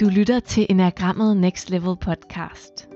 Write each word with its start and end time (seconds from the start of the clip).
Du 0.00 0.08
lytter 0.08 0.40
til 0.40 0.66
Enagrammet 0.70 1.36
Next 1.36 1.70
Level 1.70 1.96
podcast. 1.96 2.88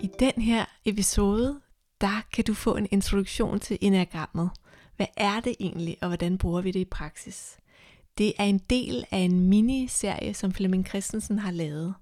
I 0.00 0.10
den 0.20 0.42
her 0.42 0.64
episode, 0.84 1.60
der 2.00 2.26
kan 2.32 2.44
du 2.44 2.54
få 2.54 2.76
en 2.76 2.88
introduktion 2.90 3.60
til 3.60 3.78
Enagrammet. 3.80 4.50
Hvad 4.96 5.06
er 5.16 5.40
det 5.40 5.54
egentlig, 5.60 5.96
og 6.00 6.08
hvordan 6.08 6.38
bruger 6.38 6.60
vi 6.60 6.70
det 6.70 6.80
i 6.80 6.84
praksis? 6.84 7.56
Det 8.18 8.32
er 8.38 8.44
en 8.44 8.58
del 8.58 9.04
af 9.10 9.18
en 9.18 9.48
miniserie, 9.48 10.34
som 10.34 10.52
Flemming 10.52 10.86
Christensen 10.86 11.38
har 11.38 11.50
lavet. 11.50 11.94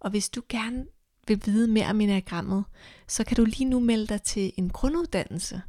Og 0.00 0.10
hvis 0.10 0.28
du 0.28 0.42
gerne 0.48 0.84
vil 1.28 1.42
vide 1.44 1.68
mere 1.68 1.90
om 1.90 2.00
Enagrammet, 2.00 2.64
så 3.08 3.24
kan 3.24 3.36
du 3.36 3.44
lige 3.44 3.64
nu 3.64 3.80
melde 3.80 4.06
dig 4.06 4.22
til 4.22 4.52
en 4.56 4.70
grunduddannelse, 4.70 5.62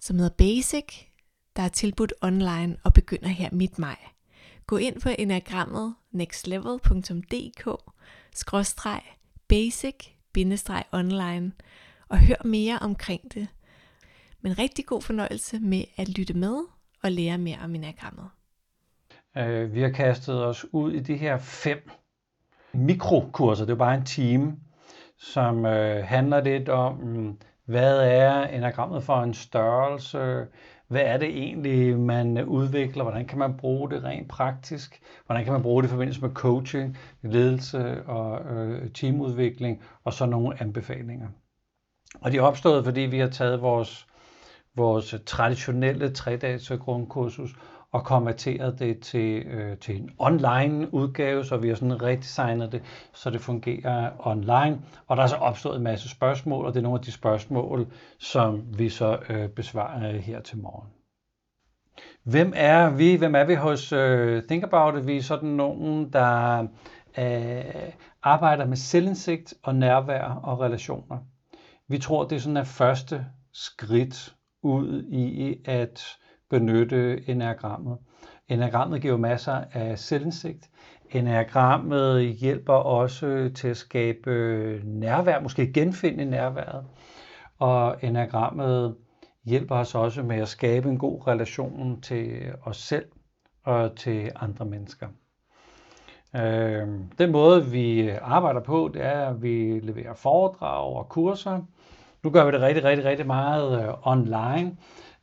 som 0.00 0.16
hedder 0.16 0.34
Basic, 0.38 1.08
der 1.58 1.64
er 1.64 1.68
tilbudt 1.68 2.12
online 2.22 2.76
og 2.84 2.92
begynder 2.92 3.28
her 3.28 3.48
midt 3.52 3.78
maj. 3.78 3.96
Gå 4.66 4.76
ind 4.76 5.00
på 5.00 5.08
enagrammet 5.18 5.94
nextlevel.dk 6.12 7.68
basic-online 9.48 11.52
og 12.08 12.18
hør 12.18 12.44
mere 12.44 12.78
omkring 12.80 13.34
det. 13.34 13.48
Men 14.40 14.58
rigtig 14.58 14.86
god 14.86 15.02
fornøjelse 15.02 15.60
med 15.60 15.84
at 15.96 16.18
lytte 16.18 16.34
med 16.34 16.56
og 17.02 17.12
lære 17.12 17.38
mere 17.38 17.58
om 17.64 17.74
enagrammet. 17.74 18.28
Øh, 19.36 19.74
vi 19.74 19.80
har 19.80 19.90
kastet 19.90 20.44
os 20.44 20.66
ud 20.72 20.92
i 20.92 21.00
de 21.00 21.16
her 21.16 21.38
fem 21.38 21.90
mikrokurser, 22.72 23.64
det 23.64 23.72
er 23.72 23.76
bare 23.76 23.94
en 23.94 24.04
time, 24.04 24.56
som 25.16 25.66
øh, 25.66 26.04
handler 26.04 26.40
lidt 26.40 26.68
om, 26.68 26.94
mm, 26.94 27.38
hvad 27.64 28.00
er 28.00 28.46
enagrammet 28.46 29.02
for 29.02 29.22
en 29.22 29.34
størrelse, 29.34 30.46
hvad 30.88 31.02
er 31.02 31.16
det 31.16 31.28
egentlig, 31.28 31.98
man 31.98 32.44
udvikler, 32.44 33.02
hvordan 33.02 33.26
kan 33.26 33.38
man 33.38 33.56
bruge 33.56 33.90
det 33.90 34.04
rent 34.04 34.28
praktisk, 34.28 35.00
hvordan 35.26 35.44
kan 35.44 35.52
man 35.52 35.62
bruge 35.62 35.82
det 35.82 35.88
i 35.88 35.90
forbindelse 35.90 36.20
med 36.20 36.30
coaching, 36.30 36.98
ledelse 37.22 38.02
og 38.04 38.56
øh, 38.56 38.90
teamudvikling, 38.90 39.82
og 40.04 40.12
så 40.12 40.26
nogle 40.26 40.62
anbefalinger. 40.62 41.28
Og 42.20 42.32
de 42.32 42.36
er 42.36 42.42
opstået, 42.42 42.84
fordi 42.84 43.00
vi 43.00 43.18
har 43.18 43.28
taget 43.28 43.62
vores, 43.62 44.06
vores 44.76 45.14
traditionelle 45.26 46.10
tre-dages 46.10 46.72
grundkursus 46.80 47.54
og 47.92 48.04
konverteret 48.04 48.78
det 48.78 49.00
til, 49.00 49.46
øh, 49.46 49.78
til 49.78 49.96
en 49.96 50.10
online 50.18 50.94
udgave, 50.94 51.44
så 51.44 51.56
vi 51.56 51.68
har 51.68 51.74
sådan 51.74 52.02
redesignet 52.02 52.72
det, 52.72 52.82
så 53.12 53.30
det 53.30 53.40
fungerer 53.40 54.10
online. 54.18 54.80
Og 55.06 55.16
der 55.16 55.22
er 55.22 55.26
så 55.26 55.36
opstået 55.36 55.76
en 55.76 55.82
masse 55.82 56.08
spørgsmål, 56.08 56.66
og 56.66 56.74
det 56.74 56.78
er 56.78 56.82
nogle 56.82 56.98
af 56.98 57.04
de 57.04 57.12
spørgsmål, 57.12 57.86
som 58.18 58.78
vi 58.78 58.88
så 58.88 59.18
øh, 59.28 59.48
besvarer 59.48 60.18
her 60.18 60.40
til 60.40 60.58
morgen. 60.58 60.88
Hvem 62.22 62.52
er 62.56 62.90
vi? 62.90 63.14
Hvem 63.14 63.34
er 63.34 63.44
vi 63.44 63.54
hos 63.54 63.92
øh, 63.92 64.42
Think 64.42 64.64
About 64.64 64.98
It? 64.98 65.06
Vi 65.06 65.16
er 65.16 65.22
sådan 65.22 65.48
nogen, 65.48 66.12
der 66.12 66.66
øh, 67.18 67.92
arbejder 68.22 68.66
med 68.66 68.76
selvindsigt 68.76 69.54
og 69.62 69.74
nærvær 69.74 70.40
og 70.42 70.60
relationer. 70.60 71.18
Vi 71.88 71.98
tror, 71.98 72.24
det 72.24 72.36
er 72.36 72.40
sådan 72.40 72.56
et 72.56 72.66
første 72.66 73.26
skridt 73.52 74.34
ud 74.62 75.02
i 75.02 75.56
at 75.64 76.18
benytte 76.50 77.30
enagrammet. 77.30 77.98
Enagrammet 78.48 79.02
giver 79.02 79.16
masser 79.16 79.64
af 79.72 79.98
selvindsigt. 79.98 80.70
Enagrammet 81.10 82.34
hjælper 82.34 82.72
også 82.72 83.50
til 83.54 83.68
at 83.68 83.76
skabe 83.76 84.30
øh, 84.30 84.84
nærvær, 84.84 85.40
måske 85.40 85.72
genfinde 85.72 86.24
nærværet. 86.24 86.84
Og 87.58 87.96
enagrammet 88.02 88.96
hjælper 89.44 89.74
os 89.74 89.94
også 89.94 90.22
med 90.22 90.36
at 90.36 90.48
skabe 90.48 90.88
en 90.88 90.98
god 90.98 91.26
relation 91.26 92.00
til 92.00 92.52
os 92.64 92.76
selv 92.76 93.06
og 93.64 93.96
til 93.96 94.30
andre 94.36 94.64
mennesker. 94.64 95.06
Øh, 96.36 96.88
den 97.18 97.32
måde, 97.32 97.66
vi 97.66 98.08
arbejder 98.08 98.60
på, 98.60 98.90
det 98.94 99.04
er, 99.04 99.28
at 99.28 99.42
vi 99.42 99.80
leverer 99.82 100.14
foredrag 100.14 100.96
og 100.96 101.08
kurser. 101.08 101.60
Nu 102.22 102.30
gør 102.30 102.44
vi 102.44 102.52
det 102.52 102.60
rigtig, 102.60 102.84
rigtig, 102.84 103.04
rigtig 103.04 103.26
meget 103.26 103.82
øh, 103.82 103.94
online. 104.02 104.76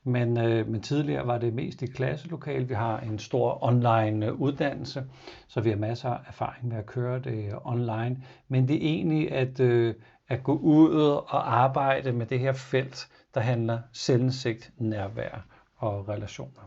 Men, 0.07 0.37
øh, 0.37 0.67
men 0.67 0.81
tidligere 0.81 1.27
var 1.27 1.37
det 1.37 1.53
mest 1.53 1.81
i 1.81 1.85
klasselokal. 1.85 2.69
Vi 2.69 2.73
har 2.73 2.99
en 2.99 3.19
stor 3.19 3.63
online 3.63 4.25
øh, 4.25 4.33
uddannelse, 4.33 5.03
så 5.47 5.61
vi 5.61 5.69
har 5.69 5.77
masser 5.77 6.09
af 6.09 6.19
erfaring 6.27 6.67
med 6.67 6.77
at 6.77 6.85
køre 6.85 7.19
det 7.19 7.45
øh, 7.45 7.53
online. 7.65 8.23
Men 8.47 8.67
det 8.67 8.75
er 8.75 8.89
egentlig 8.89 9.31
at, 9.31 9.59
øh, 9.59 9.95
at 10.27 10.43
gå 10.43 10.57
ud 10.57 10.95
og 11.27 11.61
arbejde 11.61 12.11
med 12.11 12.25
det 12.25 12.39
her 12.39 12.53
felt, 12.53 13.07
der 13.33 13.41
handler 13.41 13.79
selvindsigt, 13.93 14.71
nærvær 14.77 15.45
og 15.77 16.09
relationer. 16.09 16.61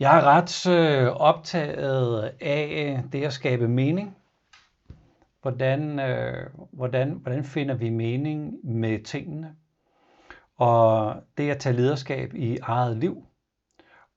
Jeg 0.00 0.18
er 0.18 0.22
ret 0.24 0.66
øh, 0.66 1.06
optaget 1.08 2.32
af 2.40 2.96
øh, 2.98 3.12
det 3.12 3.24
at 3.24 3.32
skabe 3.32 3.68
mening. 3.68 4.16
Hvordan, 5.42 6.00
øh, 6.00 6.50
hvordan, 6.72 7.10
hvordan 7.10 7.44
finder 7.44 7.74
vi 7.74 7.88
mening 7.88 8.54
med 8.64 9.04
tingene? 9.04 9.54
Og 10.56 11.16
det 11.38 11.50
at 11.50 11.58
tage 11.58 11.76
lederskab 11.76 12.34
i 12.34 12.58
eget 12.62 12.96
liv, 12.96 13.26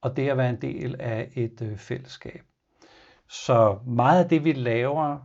og 0.01 0.17
det 0.17 0.29
at 0.29 0.37
være 0.37 0.49
en 0.49 0.61
del 0.61 0.95
af 0.99 1.31
et 1.35 1.61
øh, 1.61 1.77
fællesskab. 1.77 2.41
Så 3.29 3.79
meget 3.85 4.23
af 4.23 4.29
det, 4.29 4.43
vi 4.43 4.53
laver, 4.53 5.19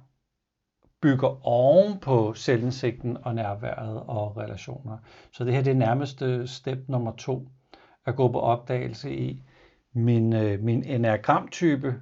bygger 1.03 1.47
oven 1.47 2.01
på 2.01 2.35
selvindsigten 2.35 3.17
og 3.23 3.35
nærværet 3.35 4.01
og 4.01 4.37
relationer. 4.37 4.99
Så 5.33 5.45
det 5.45 5.53
her 5.53 5.63
det 5.63 5.71
er 5.71 5.75
nærmeste 5.75 6.25
øh, 6.25 6.47
step 6.47 6.79
nummer 6.89 7.13
to, 7.17 7.49
at 8.07 8.17
gå 8.17 8.33
på 8.33 8.41
opdagelse 8.41 9.17
i 9.17 9.43
min, 9.95 10.33
øh, 10.33 10.61
min 10.61 10.85
enagramtype. 10.85 11.95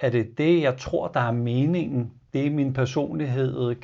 Er 0.00 0.10
det 0.10 0.38
det, 0.38 0.62
jeg 0.62 0.78
tror, 0.78 1.08
der 1.08 1.20
er 1.20 1.32
meningen? 1.32 2.15
Det 2.32 2.52
min 2.52 2.72
personlighed 2.72 3.76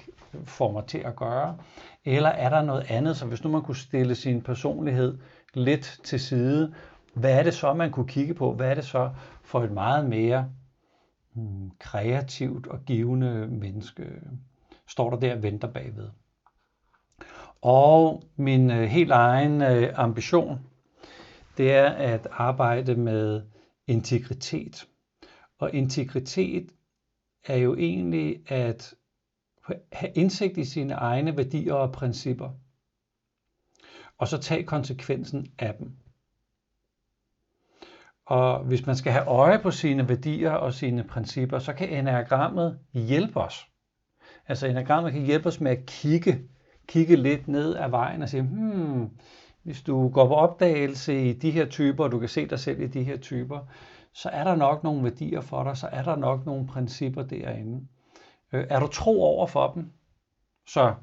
får 0.44 0.72
mig 0.72 0.84
til 0.86 0.98
at 0.98 1.16
gøre? 1.16 1.56
Eller 2.04 2.28
er 2.28 2.48
der 2.48 2.62
noget 2.62 2.86
andet, 2.88 3.16
så 3.16 3.26
hvis 3.26 3.44
nu 3.44 3.50
man 3.50 3.62
kunne 3.62 3.76
stille 3.76 4.14
sin 4.14 4.42
personlighed 4.42 5.19
lidt 5.54 6.00
til 6.04 6.20
side, 6.20 6.75
hvad 7.14 7.38
er 7.38 7.42
det 7.42 7.54
så, 7.54 7.75
man 7.75 7.91
kunne 7.91 8.08
kigge 8.08 8.34
på? 8.34 8.53
Hvad 8.53 8.70
er 8.70 8.75
det 8.75 8.84
så 8.84 9.10
for 9.42 9.62
et 9.62 9.72
meget 9.72 10.08
mere 10.08 10.50
hmm, 11.32 11.70
kreativt 11.78 12.66
og 12.66 12.80
givende 12.86 13.47
menneske, 13.47 14.04
står 14.88 15.10
der 15.10 15.16
der 15.16 15.36
og 15.36 15.42
venter 15.42 15.69
bagved? 15.69 16.09
Og 17.62 18.22
min 18.36 18.70
øh, 18.70 18.82
helt 18.82 19.10
egen 19.10 19.62
øh, 19.62 19.92
ambition, 19.94 20.60
det 21.56 21.72
er 21.72 21.88
at 21.88 22.28
arbejde 22.30 22.94
med 22.94 23.42
integritet. 23.86 24.86
Og 25.59 25.74
integritet 25.74 26.70
er 27.44 27.56
jo 27.56 27.75
egentlig 27.76 28.50
at 28.50 28.94
have 29.92 30.12
indsigt 30.14 30.58
i 30.58 30.64
sine 30.64 30.94
egne 30.94 31.36
værdier 31.36 31.75
og 31.75 31.92
principper, 31.92 32.50
og 34.19 34.28
så 34.28 34.38
tage 34.38 34.64
konsekvensen 34.64 35.47
af 35.58 35.75
dem. 35.75 35.92
Og 38.26 38.64
hvis 38.64 38.86
man 38.86 38.97
skal 38.97 39.12
have 39.12 39.26
øje 39.26 39.58
på 39.58 39.70
sine 39.70 40.08
værdier 40.08 40.50
og 40.50 40.75
sine 40.75 41.04
principper, 41.04 41.58
så 41.58 41.72
kan 41.72 41.88
enagrammet 41.88 42.78
hjælpe 42.92 43.41
os. 43.41 43.66
Altså 44.47 44.66
enagrammet 44.66 45.12
kan 45.12 45.22
hjælpe 45.22 45.48
os 45.48 45.60
med 45.60 45.70
at 45.70 45.86
kigge, 45.86 46.41
kigge 46.86 47.16
lidt 47.16 47.48
ned 47.48 47.76
ad 47.76 47.91
vejen 47.91 48.22
og 48.22 48.28
sige, 48.28 48.42
hmm, 48.42 49.10
hvis 49.62 49.82
du 49.82 50.09
går 50.09 50.26
på 50.26 50.34
opdagelse 50.34 51.28
i 51.28 51.32
de 51.32 51.50
her 51.50 51.66
typer, 51.66 52.04
og 52.04 52.12
du 52.12 52.19
kan 52.19 52.28
se 52.28 52.47
dig 52.47 52.59
selv 52.59 52.80
i 52.80 52.86
de 52.86 53.03
her 53.03 53.16
typer, 53.16 53.59
så 54.15 54.28
er 54.28 54.45
der 54.45 54.55
nok 54.55 54.84
nogle 54.84 55.03
værdier 55.03 55.41
for 55.41 55.65
dig, 55.65 55.77
så 55.77 55.89
er 55.93 56.03
der 56.03 56.17
nok 56.17 56.47
nogle 56.47 56.67
principper 56.67 57.23
derinde. 57.23 57.87
Øh, 58.53 58.67
er 58.71 58.81
du 58.81 58.87
tro 58.87 59.23
over 59.23 59.47
for 59.47 59.73
dem, 59.73 59.93
så 60.67 60.95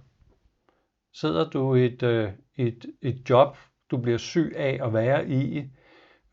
sidder 1.13 1.49
du 1.49 1.75
i 1.75 1.85
et, 1.85 2.03
øh, 2.03 2.31
et, 2.55 2.85
et 3.01 3.29
job, 3.29 3.57
du 3.91 3.97
bliver 3.97 4.17
syg 4.17 4.53
af 4.57 4.79
at 4.81 4.93
være 4.93 5.29
i, 5.29 5.63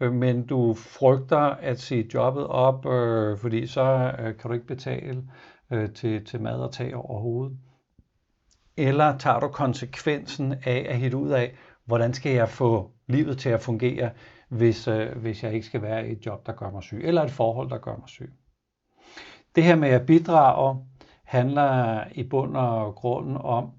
øh, 0.01 0.13
men 0.13 0.47
du 0.47 0.75
frygter 0.75 1.39
at 1.39 1.81
sige 1.81 2.11
jobbet 2.15 2.47
op, 2.47 2.87
øh, 2.87 3.39
fordi 3.39 3.67
så 3.67 4.15
øh, 4.19 4.37
kan 4.37 4.49
du 4.49 4.53
ikke 4.53 4.67
betale 4.67 5.31
øh, 5.73 5.93
til, 5.93 6.25
til 6.25 6.41
mad 6.41 6.61
og 6.61 6.73
tag 6.73 6.97
over 6.97 7.21
hovedet. 7.21 7.59
Eller 8.77 9.19
tager 9.19 9.41
du 9.41 9.49
konsekvensen 9.49 10.53
af 10.53 10.87
at 10.89 10.99
hitte 10.99 11.17
ud 11.17 11.31
af, 11.31 11.57
hvordan 11.85 12.15
skal 12.15 12.33
jeg 12.33 12.49
få 12.49 12.91
livet 13.07 13.39
til 13.39 13.49
at 13.49 13.61
fungere, 13.61 14.11
hvis, 14.49 14.89
øh, 14.89 15.17
hvis 15.17 15.43
jeg 15.43 15.55
ikke 15.55 15.67
skal 15.67 15.83
være 15.83 16.09
i 16.09 16.13
et 16.13 16.27
job, 16.27 16.47
der 16.47 16.53
gør 16.53 16.71
mig 16.71 16.83
syg, 16.83 17.01
eller 17.05 17.23
et 17.23 17.31
forhold, 17.31 17.71
der 17.71 17.79
gør 17.79 17.97
mig 17.97 18.09
syg. 18.09 18.33
Det 19.57 19.65
her 19.65 19.77
med 19.77 19.89
at 19.89 20.07
bidrage 20.07 20.87
handler 21.25 22.05
i 22.13 22.23
bund 22.23 22.57
og 22.57 22.95
grund 22.95 23.37
om 23.41 23.73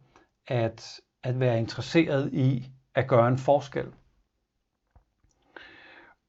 at, 0.47 0.99
at 1.23 1.39
være 1.39 1.59
interesseret 1.59 2.33
i 2.33 2.71
at 2.95 3.07
gøre 3.07 3.27
en 3.27 3.37
forskel. 3.37 3.85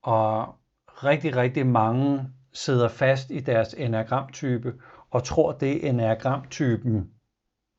Og 0.02 0.54
rigtig, 0.86 1.36
rigtig 1.36 1.66
mange 1.66 2.28
sidder 2.52 2.88
fast 2.88 3.30
i 3.30 3.40
deres 3.40 3.74
enagramtype 3.74 4.74
og 5.10 5.24
tror, 5.24 5.52
det 5.52 5.88
enagramtypen 5.88 7.10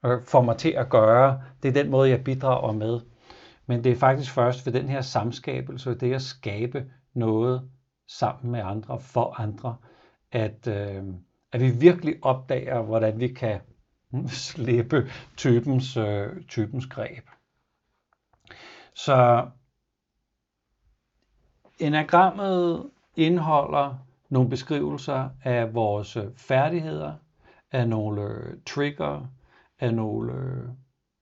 øh, 0.05 0.21
får 0.23 0.41
mig 0.41 0.57
til 0.57 0.69
at 0.69 0.89
gøre. 0.89 1.41
Det 1.63 1.69
er 1.69 1.83
den 1.83 1.91
måde, 1.91 2.09
jeg 2.09 2.23
bidrager 2.23 2.71
med. 2.71 2.99
Men 3.69 3.83
det 3.83 3.91
er 3.91 3.95
faktisk 3.95 4.31
først 4.31 4.65
ved 4.65 4.73
den 4.73 4.89
her 4.89 5.01
samskabelse, 5.01 5.95
det 5.95 6.13
at 6.13 6.21
skabe 6.21 6.91
noget 7.13 7.69
sammen 8.07 8.51
med 8.51 8.59
andre, 8.59 8.99
for 8.99 9.39
andre, 9.39 9.75
at, 10.31 10.67
øh, 10.67 11.03
at 11.51 11.61
vi 11.61 11.69
virkelig 11.69 12.15
opdager, 12.21 12.81
hvordan 12.81 13.19
vi 13.19 13.27
kan 13.27 13.59
slippe 14.27 15.11
typens, 15.37 15.97
øh, 15.97 16.43
typens 16.47 16.85
greb. 16.87 17.23
Så 18.93 19.47
enagrammet 21.79 22.89
indeholder 23.15 24.05
nogle 24.29 24.49
beskrivelser 24.49 25.29
af 25.43 25.73
vores 25.73 26.17
øh, 26.17 26.35
færdigheder, 26.35 27.13
af 27.71 27.89
nogle 27.89 28.21
øh, 28.21 28.57
trigger, 28.65 29.27
af 29.79 29.93
nogle 29.93 30.33
øh, 30.33 30.69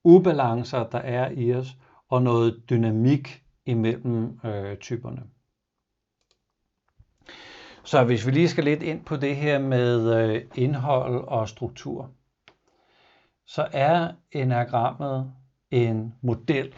ubalancer, 0.04 0.84
der 0.90 1.00
er 1.00 1.30
i 1.32 1.54
os, 1.54 1.78
og 2.10 2.22
noget 2.22 2.64
dynamik 2.70 3.44
imellem 3.66 4.40
øh, 4.46 4.78
typerne. 4.78 5.24
Så 7.84 8.04
hvis 8.04 8.26
vi 8.26 8.32
lige 8.32 8.50
skal 8.50 8.64
lidt 8.64 8.84
ind 8.84 9.06
på 9.06 9.16
det 9.16 9.36
her 9.36 9.60
med 9.60 10.16
øh, 10.16 10.46
indhold 10.56 11.28
og 11.28 11.50
struktur, 11.50 12.12
så 13.46 13.68
er 13.72 14.12
enagrammet 14.32 15.34
en 15.72 16.16
model, 16.22 16.76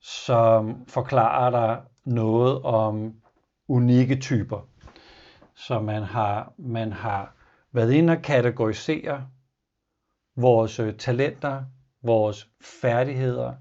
som 0.00 0.86
forklarer 0.88 1.50
dig 1.50 1.82
noget 2.04 2.62
om 2.62 3.14
unikke 3.68 4.16
typer. 4.16 4.68
Så 5.54 5.80
man 5.80 6.02
har, 6.02 6.52
man 6.58 6.92
har 6.92 7.34
været 7.72 7.92
inde 7.92 8.12
og 8.12 8.22
kategorisere 8.22 9.28
vores 10.36 10.78
øh, 10.78 10.96
talenter, 10.96 11.64
vores 12.02 12.48
færdigheder, 12.60 13.54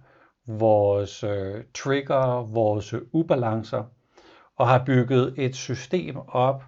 vores 0.59 1.23
øh, 1.23 1.63
trigger, 1.73 2.43
vores 2.43 2.93
øh, 2.93 3.01
ubalancer, 3.11 3.83
og 4.55 4.67
har 4.67 4.83
bygget 4.85 5.33
et 5.37 5.55
system 5.55 6.17
op, 6.27 6.63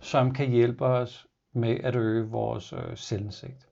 som 0.00 0.32
kan 0.32 0.50
hjælpe 0.50 0.84
os 0.84 1.26
med 1.54 1.76
at 1.82 1.96
øge 1.96 2.28
vores 2.28 2.72
øh, 2.72 2.96
selvindsigt. 2.96 3.68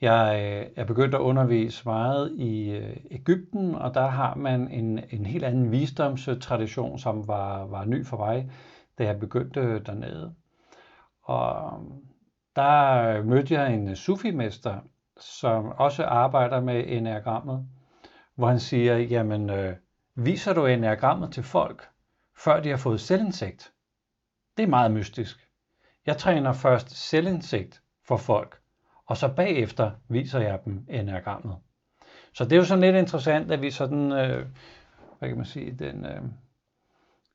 Jeg 0.00 0.40
øh, 0.42 0.70
er 0.76 0.84
begyndt 0.84 1.14
at 1.14 1.20
undervise 1.20 1.82
meget 1.84 2.32
i 2.38 2.70
øh, 2.70 2.96
Ægypten, 3.10 3.74
og 3.74 3.94
der 3.94 4.06
har 4.06 4.34
man 4.34 4.68
en, 4.68 5.00
en 5.10 5.26
helt 5.26 5.44
anden 5.44 5.72
visdomstradition, 5.72 6.98
som 6.98 7.28
var, 7.28 7.66
var 7.66 7.84
ny 7.84 8.06
for 8.06 8.16
mig, 8.16 8.50
da 8.98 9.04
jeg 9.04 9.20
begyndte 9.20 9.60
øh, 9.60 9.86
dernede. 9.86 10.34
Og 11.22 11.72
øh, 11.72 11.84
der 12.56 13.22
mødte 13.22 13.54
jeg 13.54 13.74
en 13.74 13.96
sufimester, 13.96 14.80
som 15.18 15.64
også 15.66 16.04
arbejder 16.04 16.60
med 16.60 16.84
enagrammet, 16.86 17.68
hvor 18.34 18.48
han 18.48 18.60
siger, 18.60 18.96
jamen 18.96 19.50
øh, 19.50 19.76
viser 20.14 20.52
du 20.52 20.66
enagrammet 20.66 21.32
til 21.32 21.42
folk, 21.42 21.88
før 22.38 22.60
de 22.60 22.70
har 22.70 22.76
fået 22.76 23.00
selvindsigt? 23.00 23.72
Det 24.56 24.62
er 24.62 24.66
meget 24.66 24.90
mystisk. 24.90 25.48
Jeg 26.06 26.16
træner 26.16 26.52
først 26.52 26.90
selvindsigt 27.08 27.82
for 28.04 28.16
folk, 28.16 28.60
og 29.06 29.16
så 29.16 29.34
bagefter 29.34 29.90
viser 30.08 30.40
jeg 30.40 30.60
dem 30.64 30.86
enagrammet. 30.88 31.56
Så 32.32 32.44
det 32.44 32.52
er 32.52 32.56
jo 32.56 32.64
sådan 32.64 32.84
lidt 32.84 32.96
interessant, 32.96 33.52
at 33.52 33.62
vi 33.62 33.70
sådan, 33.70 34.12
øh, 34.12 34.46
hvad 35.18 35.28
kan 35.28 35.36
man 35.36 35.46
sige, 35.46 35.72
den, 35.72 36.06
øh, 36.06 36.22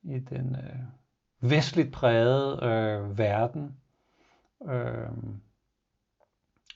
i 0.04 0.20
den 0.20 0.56
øh, 0.56 0.80
vestligt 1.52 1.92
prægede 1.92 2.60
øh, 2.64 3.18
verden, 3.18 3.78
øh, 4.70 5.10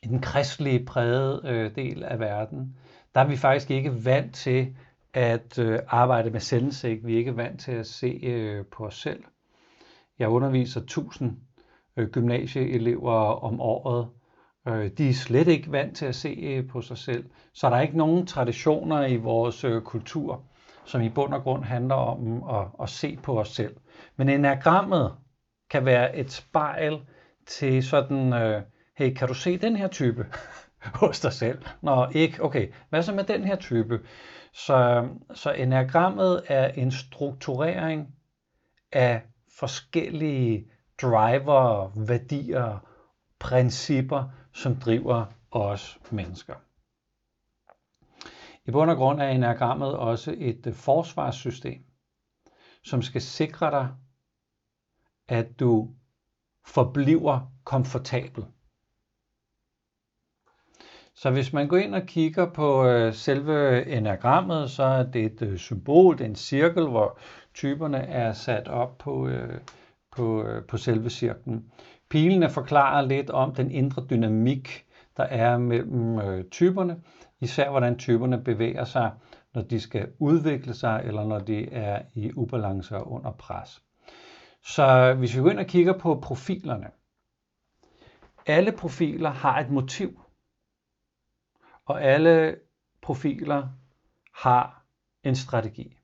i 0.05 0.07
den 0.07 0.21
kristelige 0.21 0.85
prægede 0.85 1.41
øh, 1.45 1.75
del 1.75 2.03
af 2.03 2.19
verden, 2.19 2.77
der 3.15 3.21
er 3.21 3.27
vi 3.27 3.37
faktisk 3.37 3.71
ikke 3.71 4.05
vant 4.05 4.35
til 4.35 4.75
at 5.13 5.59
øh, 5.59 5.79
arbejde 5.87 6.29
med 6.29 6.39
selvindsigt. 6.39 7.07
Vi 7.07 7.13
er 7.13 7.17
ikke 7.17 7.37
vant 7.37 7.59
til 7.59 7.71
at 7.71 7.87
se 7.87 8.19
øh, 8.23 8.65
på 8.65 8.85
os 8.85 9.01
selv. 9.01 9.23
Jeg 10.19 10.29
underviser 10.29 10.81
1000 10.81 11.37
øh, 11.97 12.09
gymnasieelever 12.09 13.13
om 13.43 13.61
året. 13.61 14.07
Øh, 14.67 14.91
de 14.97 15.09
er 15.09 15.13
slet 15.13 15.47
ikke 15.47 15.71
vant 15.71 15.97
til 15.97 16.05
at 16.05 16.15
se 16.15 16.29
øh, 16.29 16.67
på 16.67 16.81
sig 16.81 16.97
selv. 16.97 17.25
Så 17.53 17.69
der 17.69 17.75
er 17.75 17.81
ikke 17.81 17.97
nogen 17.97 18.25
traditioner 18.25 19.05
i 19.05 19.15
vores 19.15 19.63
øh, 19.63 19.81
kultur, 19.81 20.43
som 20.85 21.01
i 21.01 21.09
bund 21.09 21.33
og 21.33 21.41
grund 21.41 21.63
handler 21.63 21.95
om 21.95 22.43
at, 22.43 22.67
at 22.81 22.89
se 22.89 23.17
på 23.23 23.39
os 23.39 23.49
selv. 23.49 23.75
Men 24.15 24.29
enagrammet 24.29 25.13
kan 25.69 25.85
være 25.85 26.17
et 26.17 26.31
spejl 26.31 26.99
til 27.45 27.83
sådan... 27.83 28.33
Øh, 28.33 28.61
hey, 28.95 29.13
kan 29.13 29.27
du 29.27 29.33
se 29.33 29.57
den 29.57 29.75
her 29.75 29.87
type 29.87 30.25
hos 31.01 31.19
dig 31.19 31.33
selv? 31.33 31.65
Nå, 31.81 32.07
ikke? 32.11 32.43
Okay, 32.43 32.71
hvad 32.89 33.03
så 33.03 33.13
med 33.13 33.23
den 33.23 33.43
her 33.43 33.55
type? 33.55 33.99
Så, 34.53 35.09
så 35.33 35.51
enagrammet 35.51 36.43
er 36.47 36.67
en 36.67 36.91
strukturering 36.91 38.15
af 38.91 39.21
forskellige 39.59 40.71
driver, 41.01 41.91
værdier, 42.07 42.79
principper, 43.39 44.29
som 44.53 44.75
driver 44.75 45.25
os 45.51 45.99
mennesker. 46.11 46.55
I 48.67 48.71
bund 48.71 48.91
og 48.91 48.97
grund 48.97 49.21
er 49.21 49.27
enagrammet 49.27 49.97
også 49.97 50.35
et 50.37 50.67
øh, 50.67 50.73
forsvarssystem, 50.73 51.85
som 52.83 53.01
skal 53.01 53.21
sikre 53.21 53.71
dig, 53.71 53.89
at 55.27 55.59
du 55.59 55.89
forbliver 56.65 57.51
komfortabel. 57.63 58.45
Så 61.17 61.31
hvis 61.31 61.53
man 61.53 61.67
går 61.67 61.77
ind 61.77 61.95
og 61.95 62.01
kigger 62.05 62.45
på 62.45 62.85
øh, 62.85 63.13
selve 63.13 63.85
enagrammet, 63.85 64.71
så 64.71 64.83
er 64.83 65.03
det 65.03 65.25
et 65.25 65.41
øh, 65.41 65.57
symbol, 65.57 66.17
det 66.17 66.23
er 66.23 66.29
en 66.29 66.35
cirkel, 66.35 66.87
hvor 66.87 67.19
typerne 67.53 67.97
er 67.97 68.33
sat 68.33 68.67
op 68.67 68.97
på, 68.97 69.27
øh, 69.27 69.59
på, 70.15 70.43
øh, 70.43 70.65
på 70.65 70.77
selve 70.77 71.09
cirklen. 71.09 71.65
Pilene 72.09 72.49
forklarer 72.49 73.01
lidt 73.01 73.29
om 73.29 73.55
den 73.55 73.71
indre 73.71 74.05
dynamik, 74.09 74.85
der 75.17 75.23
er 75.23 75.57
mellem 75.57 76.19
øh, 76.19 76.45
typerne, 76.45 77.01
især 77.39 77.69
hvordan 77.69 77.97
typerne 77.97 78.43
bevæger 78.43 78.85
sig, 78.85 79.11
når 79.53 79.61
de 79.61 79.79
skal 79.79 80.07
udvikle 80.19 80.73
sig, 80.73 81.01
eller 81.05 81.23
når 81.23 81.39
de 81.39 81.73
er 81.73 82.01
i 82.13 82.31
ubalance 82.35 82.97
og 82.97 83.11
under 83.11 83.31
pres. 83.31 83.81
Så 84.63 85.13
hvis 85.13 85.35
vi 85.35 85.41
går 85.41 85.49
ind 85.49 85.59
og 85.59 85.65
kigger 85.65 85.97
på 85.97 86.19
profilerne, 86.23 86.87
alle 88.47 88.71
profiler 88.71 89.29
har 89.29 89.59
et 89.59 89.69
motiv 89.69 90.19
og 91.85 92.03
alle 92.03 92.59
profiler 93.01 93.69
har 94.31 94.85
en 95.23 95.35
strategi 95.35 95.97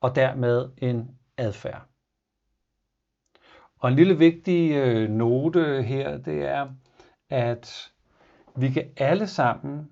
og 0.00 0.14
dermed 0.14 0.70
en 0.76 1.18
adfærd. 1.36 1.86
Og 3.78 3.88
en 3.88 3.96
lille 3.96 4.18
vigtig 4.18 4.72
øh, 4.72 5.10
note 5.10 5.82
her, 5.82 6.18
det 6.18 6.42
er, 6.44 6.74
at 7.28 7.92
vi 8.56 8.70
kan 8.70 8.92
alle 8.96 9.26
sammen 9.26 9.90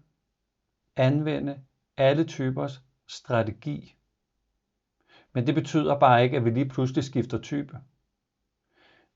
anvende 0.96 1.60
alle 1.96 2.24
typers 2.24 2.82
strategi. 3.06 3.96
Men 5.32 5.46
det 5.46 5.54
betyder 5.54 5.98
bare 5.98 6.24
ikke, 6.24 6.36
at 6.36 6.44
vi 6.44 6.50
lige 6.50 6.68
pludselig 6.68 7.04
skifter 7.04 7.38
type. 7.38 7.78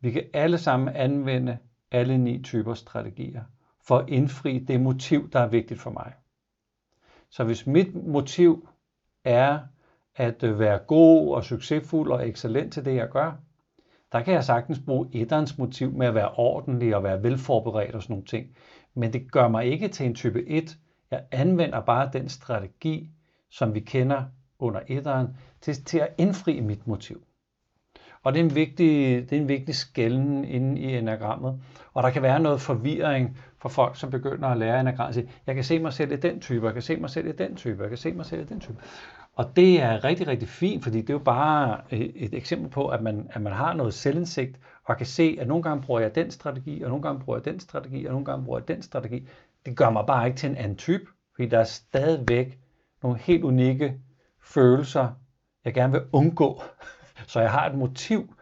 Vi 0.01 0.11
kan 0.11 0.31
alle 0.35 0.59
sammen 0.59 0.97
anvende 0.97 1.59
alle 1.91 2.19
ni 2.19 2.43
typer 2.43 2.75
strategier 2.75 3.45
for 3.87 3.99
at 3.99 4.09
indfri 4.09 4.59
det 4.59 4.81
motiv, 4.81 5.31
der 5.31 5.41
er 5.41 5.49
vigtigt 5.49 5.81
for 5.81 5.91
mig. 5.91 6.13
Så 7.31 7.45
hvis 7.45 7.67
mit 7.67 7.95
motiv 7.95 8.69
er 9.25 9.59
at 10.17 10.43
øh, 10.43 10.59
være 10.59 10.79
god 10.79 11.35
og 11.35 11.45
succesfuld 11.45 12.13
og 12.13 12.29
excellent 12.29 12.73
til 12.73 12.85
det, 12.85 12.95
jeg 12.95 13.09
gør, 13.09 13.33
der 14.13 14.23
kan 14.23 14.35
jeg 14.35 14.45
sagtens 14.45 14.81
bruge 14.87 15.09
etterens 15.13 15.59
motiv 15.59 15.93
med 15.93 16.07
at 16.07 16.15
være 16.15 16.31
ordentlig 16.31 16.97
og 16.97 17.03
være 17.03 17.23
velforberedt 17.23 17.95
og 17.95 18.03
sådan 18.03 18.15
nogle 18.15 18.27
ting. 18.27 18.47
Men 18.95 19.13
det 19.13 19.33
gør 19.33 19.49
mig 19.49 19.67
ikke 19.67 19.89
til 19.89 20.07
en 20.07 20.15
type 20.15 20.49
1. 20.49 20.79
Jeg 21.11 21.25
anvender 21.31 21.81
bare 21.81 22.11
den 22.13 22.29
strategi, 22.29 23.11
som 23.51 23.75
vi 23.75 23.81
kender 23.81 24.25
under 24.59 24.81
etteren, 24.89 25.29
til, 25.61 25.85
til 25.85 25.99
at 25.99 26.15
indfri 26.19 26.61
mit 26.61 26.87
motiv. 26.87 27.23
Og 28.23 28.35
det 28.35 28.41
er 28.41 28.45
en 28.45 28.55
vigtig, 28.55 29.23
det 29.31 29.37
er 29.37 29.41
en 29.41 29.49
vigtig 29.49 29.75
skælden 29.75 30.45
inde 30.45 30.81
i 30.81 30.97
enagrammet. 30.97 31.61
Og 31.95 32.03
der 32.03 32.11
kan 32.11 32.23
være 32.23 32.41
noget 32.41 32.61
forvirring 32.61 33.39
for 33.63 33.69
folk, 33.69 33.97
som 33.97 34.11
begynder 34.11 34.49
at 34.49 34.59
lære 34.59 34.81
enagrammet. 34.81 35.29
Jeg 35.47 35.55
kan 35.55 35.65
se 35.65 35.79
mig 35.79 35.93
selv 35.93 36.13
i 36.13 36.17
den 36.17 36.41
type, 36.41 36.67
jeg 36.67 36.73
kan 36.73 36.83
se 36.83 36.97
mig 36.97 37.11
selv 37.11 37.27
i 37.27 37.33
den 37.33 37.57
type, 37.57 37.83
jeg 37.83 37.89
kan 37.89 37.99
se 37.99 38.13
mig 38.13 38.27
selv 38.27 38.41
i 38.41 38.45
den 38.45 38.61
type. 38.61 38.77
Og 39.37 39.57
det 39.57 39.83
er 39.83 40.05
rigtig, 40.05 40.27
rigtig 40.27 40.49
fint, 40.49 40.83
fordi 40.83 41.01
det 41.01 41.11
er 41.11 41.15
jo 41.15 41.19
bare 41.19 41.81
øh, 41.93 42.01
et 42.01 42.35
eksempel 42.35 42.71
på, 42.71 42.89
at 42.89 43.03
man, 43.03 43.27
at 43.31 43.43
man 43.43 43.53
har 43.53 43.75
noget 43.75 43.95
selvindsigt, 43.95 44.59
og 44.85 44.97
kan 44.97 45.07
se, 45.07 45.37
at 45.41 45.49
nogle 45.49 45.63
gange 45.63 45.83
bruger 45.83 46.01
jeg 46.01 46.15
den 46.15 46.31
strategi, 46.31 46.83
og 46.83 46.89
nogle 46.89 47.03
gange 47.03 47.21
bruger 47.21 47.39
jeg 47.39 47.45
den 47.45 47.61
strategi, 47.61 48.05
og 48.05 48.11
nogle 48.13 48.25
gange 48.25 48.45
bruger 48.45 48.59
jeg 48.59 48.69
den 48.69 48.83
strategi. 48.83 49.29
Det 49.67 49.77
gør 49.77 49.91
mig 49.91 50.05
bare 50.07 50.27
ikke 50.27 50.39
til 50.39 50.51
en 50.51 50.57
anden 50.57 50.77
type, 50.77 51.05
fordi 51.35 51.49
der 51.49 51.59
er 51.59 51.65
stadigvæk 51.65 52.59
nogle 53.03 53.19
helt 53.19 53.45
unikke 53.45 53.95
følelser, 54.45 55.09
jeg 55.65 55.75
gerne 55.75 55.93
vil 55.93 56.03
undgå. 56.13 56.63
Så 57.27 57.41
jeg 57.41 57.51
har 57.51 57.71
et 57.71 57.79
motiv, 57.79 58.35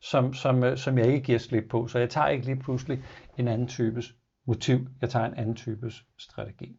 som, 0.00 0.34
som, 0.34 0.64
øh, 0.64 0.78
som 0.78 0.98
jeg 0.98 1.06
ikke 1.06 1.20
giver 1.20 1.38
slip 1.38 1.64
på. 1.70 1.86
Så 1.86 1.98
jeg 1.98 2.10
tager 2.10 2.28
ikke 2.28 2.44
lige 2.44 2.56
pludselig 2.56 3.04
en 3.38 3.48
anden 3.48 3.68
types 3.68 4.14
motiv, 4.46 4.88
jeg 5.00 5.10
tager 5.10 5.26
en 5.26 5.34
anden 5.34 5.54
types 5.54 6.04
strategi. 6.18 6.76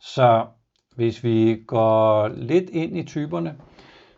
Så 0.00 0.46
hvis 0.96 1.24
vi 1.24 1.64
går 1.66 2.28
lidt 2.28 2.70
ind 2.70 2.96
i 2.96 3.04
typerne, 3.04 3.58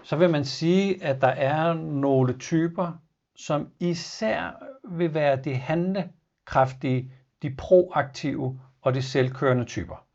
så 0.03 0.17
vil 0.17 0.31
man 0.31 0.45
sige, 0.45 1.05
at 1.05 1.21
der 1.21 1.29
er 1.29 1.75
nogle 1.75 2.39
typer, 2.39 2.93
som 3.37 3.69
især 3.81 4.65
vil 4.89 5.15
være 5.15 5.37
de 5.37 5.55
handlekraftige, 5.55 7.13
de 7.43 7.55
proaktive 7.57 8.61
og 8.81 8.95
de 8.95 9.03
selvkørende 9.03 9.65
typer. 9.65 10.07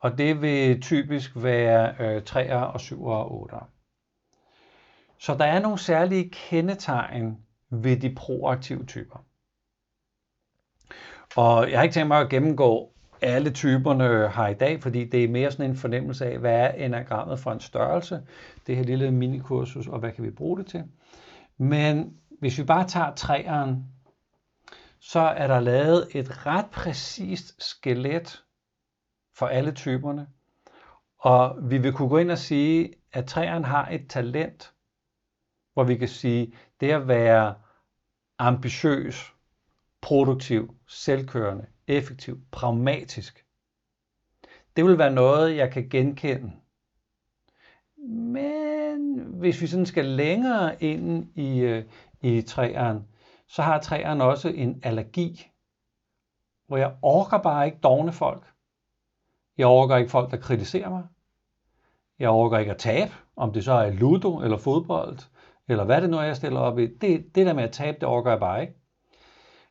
Og 0.00 0.18
det 0.18 0.42
vil 0.42 0.80
typisk 0.80 1.32
være 1.34 1.94
øh, 2.00 2.22
3'er 2.30 2.54
og 2.54 2.74
7'er 2.74 3.04
og 3.04 3.48
8'er. 3.52 3.64
Så 5.18 5.34
der 5.34 5.44
er 5.44 5.60
nogle 5.60 5.78
særlige 5.78 6.30
kendetegn 6.30 7.44
ved 7.70 7.96
de 7.96 8.14
proaktive 8.14 8.84
typer. 8.84 9.24
Og 11.38 11.70
jeg 11.70 11.78
har 11.78 11.82
ikke 11.82 11.92
tænkt 11.92 12.08
mig 12.08 12.20
at 12.20 12.28
gennemgå 12.28 12.92
alle 13.22 13.50
typerne 13.50 14.28
har 14.28 14.48
i 14.48 14.54
dag, 14.54 14.82
fordi 14.82 15.04
det 15.04 15.24
er 15.24 15.28
mere 15.28 15.50
sådan 15.50 15.70
en 15.70 15.76
fornemmelse 15.76 16.26
af, 16.26 16.38
hvad 16.38 16.60
er 16.60 16.68
enagrammet 16.68 17.38
for 17.38 17.52
en 17.52 17.60
størrelse, 17.60 18.22
det 18.66 18.76
her 18.76 18.82
lille 18.82 19.10
minikursus, 19.10 19.86
og 19.86 19.98
hvad 19.98 20.12
kan 20.12 20.24
vi 20.24 20.30
bruge 20.30 20.58
det 20.58 20.66
til. 20.66 20.84
Men 21.58 22.16
hvis 22.40 22.58
vi 22.58 22.64
bare 22.64 22.88
tager 22.88 23.14
træeren, 23.14 23.84
så 25.00 25.20
er 25.20 25.46
der 25.46 25.60
lavet 25.60 26.08
et 26.14 26.46
ret 26.46 26.66
præcist 26.66 27.62
skelet 27.62 28.42
for 29.34 29.46
alle 29.46 29.72
typerne. 29.72 30.26
Og 31.18 31.56
vi 31.62 31.78
vil 31.78 31.92
kunne 31.92 32.08
gå 32.08 32.18
ind 32.18 32.30
og 32.30 32.38
sige, 32.38 32.94
at 33.12 33.26
træeren 33.26 33.64
har 33.64 33.88
et 33.88 34.08
talent, 34.08 34.72
hvor 35.74 35.84
vi 35.84 35.96
kan 35.96 36.08
sige, 36.08 36.52
det 36.80 36.90
at 36.90 37.08
være 37.08 37.54
ambitiøs, 38.38 39.34
produktiv, 40.00 40.74
selvkørende, 40.86 41.66
effektiv, 41.86 42.40
pragmatisk. 42.50 43.44
Det 44.76 44.84
vil 44.84 44.98
være 44.98 45.12
noget, 45.12 45.56
jeg 45.56 45.72
kan 45.72 45.88
genkende. 45.88 46.52
Men 48.06 49.18
hvis 49.18 49.60
vi 49.60 49.66
sådan 49.66 49.86
skal 49.86 50.04
længere 50.04 50.82
ind 50.82 51.38
i, 51.38 51.58
øh, 51.58 51.84
i 52.20 52.42
træeren, 52.42 53.06
så 53.48 53.62
har 53.62 53.80
træeren 53.80 54.20
også 54.20 54.48
en 54.48 54.80
allergi, 54.82 55.50
hvor 56.66 56.76
jeg 56.76 56.94
orker 57.02 57.38
bare 57.38 57.66
ikke 57.66 57.78
dogne 57.82 58.12
folk. 58.12 58.46
Jeg 59.58 59.66
orker 59.66 59.96
ikke 59.96 60.10
folk, 60.10 60.30
der 60.30 60.36
kritiserer 60.36 60.90
mig. 60.90 61.04
Jeg 62.18 62.30
orker 62.30 62.58
ikke 62.58 62.70
at 62.70 62.78
tabe, 62.78 63.12
om 63.36 63.52
det 63.52 63.64
så 63.64 63.72
er 63.72 63.90
ludo 63.90 64.40
eller 64.40 64.56
fodbold, 64.56 65.18
eller 65.68 65.84
hvad 65.84 66.02
det 66.02 66.10
nu 66.10 66.16
er, 66.16 66.22
jeg 66.22 66.36
stiller 66.36 66.60
op 66.60 66.78
i. 66.78 66.86
Det, 66.86 67.34
det 67.34 67.46
der 67.46 67.52
med 67.52 67.64
at 67.64 67.72
tabe, 67.72 67.98
det 68.00 68.08
orker 68.08 68.30
jeg 68.30 68.40
bare 68.40 68.60
ikke. 68.60 68.74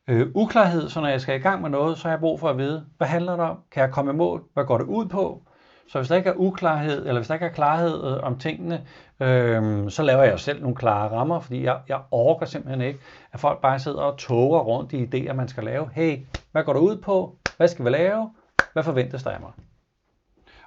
Øh, 0.07 0.27
uklarhed, 0.35 0.89
så 0.89 1.01
når 1.01 1.07
jeg 1.07 1.21
skal 1.21 1.39
i 1.39 1.43
gang 1.43 1.61
med 1.61 1.69
noget, 1.69 1.97
så 1.97 2.03
har 2.03 2.09
jeg 2.09 2.19
brug 2.19 2.39
for 2.39 2.49
at 2.49 2.57
vide, 2.57 2.85
hvad 2.97 3.07
handler 3.07 3.31
det 3.31 3.45
om? 3.45 3.57
Kan 3.71 3.81
jeg 3.83 3.91
komme 3.91 4.11
i 4.11 4.15
mål? 4.15 4.43
Hvad 4.53 4.65
går 4.65 4.77
det 4.77 4.85
ud 4.85 5.05
på? 5.05 5.43
Så 5.87 5.99
hvis 5.99 6.07
der 6.07 6.15
ikke 6.15 6.29
er 6.29 6.33
uklarhed, 6.35 6.99
eller 6.99 7.19
hvis 7.19 7.27
der 7.27 7.33
ikke 7.33 7.45
er 7.45 7.51
klarhed 7.51 8.03
øh, 8.03 8.23
om 8.23 8.37
tingene, 8.39 8.85
øh, 9.19 9.89
så 9.89 10.03
laver 10.03 10.23
jeg 10.23 10.39
selv 10.39 10.61
nogle 10.61 10.75
klare 10.75 11.09
rammer, 11.09 11.39
fordi 11.39 11.63
jeg, 11.63 11.81
jeg 11.87 12.01
orker 12.11 12.45
simpelthen 12.45 12.81
ikke, 12.81 12.99
at 13.31 13.39
folk 13.39 13.61
bare 13.61 13.79
sidder 13.79 14.01
og 14.01 14.17
toger 14.17 14.59
rundt 14.59 14.93
i 14.93 15.05
idéer, 15.05 15.33
man 15.33 15.47
skal 15.47 15.63
lave. 15.63 15.89
Hey, 15.93 16.19
hvad 16.51 16.63
går 16.63 16.73
det 16.73 16.79
ud 16.79 16.97
på? 16.97 17.37
Hvad 17.57 17.67
skal 17.67 17.85
vi 17.85 17.89
lave? 17.89 18.33
Hvad 18.73 18.83
forventes 18.83 19.23
der 19.23 19.31
af 19.31 19.39
mig? 19.39 19.51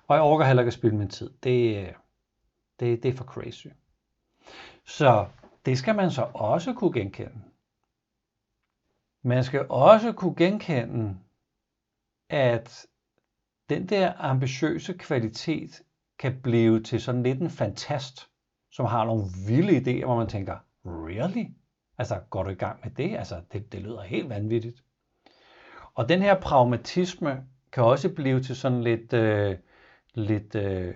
Og 0.08 0.16
jeg 0.16 0.22
orker 0.22 0.44
heller 0.44 0.62
ikke 0.62 0.68
at 0.68 0.74
spille 0.74 0.96
min 0.96 1.08
tid. 1.08 1.30
Det, 1.42 1.88
det, 2.80 3.02
det 3.02 3.08
er 3.08 3.16
for 3.16 3.24
crazy. 3.24 3.66
Så 4.86 5.26
det 5.66 5.78
skal 5.78 5.94
man 5.94 6.10
så 6.10 6.26
også 6.34 6.72
kunne 6.72 6.92
genkende. 6.92 7.49
Man 9.22 9.44
skal 9.44 9.66
også 9.68 10.12
kunne 10.12 10.34
genkende, 10.34 11.16
at 12.28 12.86
den 13.68 13.86
der 13.88 14.12
ambitiøse 14.18 14.92
kvalitet 14.92 15.82
kan 16.18 16.40
blive 16.42 16.82
til 16.82 17.00
sådan 17.00 17.22
lidt 17.22 17.40
en 17.40 17.50
fantast, 17.50 18.28
som 18.70 18.86
har 18.86 19.04
nogle 19.04 19.24
vilde 19.46 19.76
idéer, 19.76 20.04
hvor 20.04 20.16
man 20.16 20.28
tænker, 20.28 20.56
really? 20.84 21.44
Altså, 21.98 22.20
går 22.30 22.42
du 22.42 22.50
i 22.50 22.54
gang 22.54 22.80
med 22.84 22.90
det? 22.90 23.16
Altså, 23.16 23.40
det, 23.52 23.72
det 23.72 23.80
lyder 23.80 24.02
helt 24.02 24.28
vanvittigt. 24.28 24.84
Og 25.94 26.08
den 26.08 26.22
her 26.22 26.40
pragmatisme 26.40 27.44
kan 27.72 27.84
også 27.84 28.08
blive 28.14 28.42
til 28.42 28.56
sådan 28.56 28.82
lidt, 28.82 29.12
øh, 29.12 29.56
lidt 30.14 30.54
øh, 30.54 30.94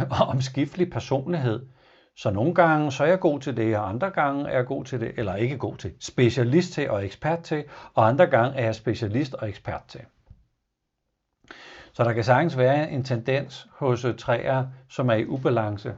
omskiftelig 0.30 0.90
personlighed, 0.90 1.66
så 2.16 2.30
nogle 2.30 2.54
gange 2.54 2.92
så 2.92 3.04
er 3.04 3.08
jeg 3.08 3.20
god 3.20 3.40
til 3.40 3.56
det, 3.56 3.76
og 3.76 3.88
andre 3.88 4.10
gange 4.10 4.48
er 4.48 4.56
jeg 4.56 4.66
god 4.66 4.84
til 4.84 5.00
det, 5.00 5.12
eller 5.16 5.34
ikke 5.34 5.58
god 5.58 5.76
til, 5.76 5.92
specialist 6.00 6.72
til 6.72 6.90
og 6.90 7.04
ekspert 7.04 7.42
til, 7.42 7.64
og 7.94 8.08
andre 8.08 8.26
gange 8.26 8.58
er 8.58 8.64
jeg 8.64 8.74
specialist 8.74 9.34
og 9.34 9.48
ekspert 9.48 9.84
til. 9.88 10.00
Så 11.92 12.04
der 12.04 12.12
kan 12.12 12.24
sagtens 12.24 12.58
være 12.58 12.90
en 12.90 13.04
tendens 13.04 13.68
hos 13.72 14.06
træer, 14.18 14.66
som 14.88 15.10
er 15.10 15.14
i 15.14 15.26
ubalance, 15.26 15.94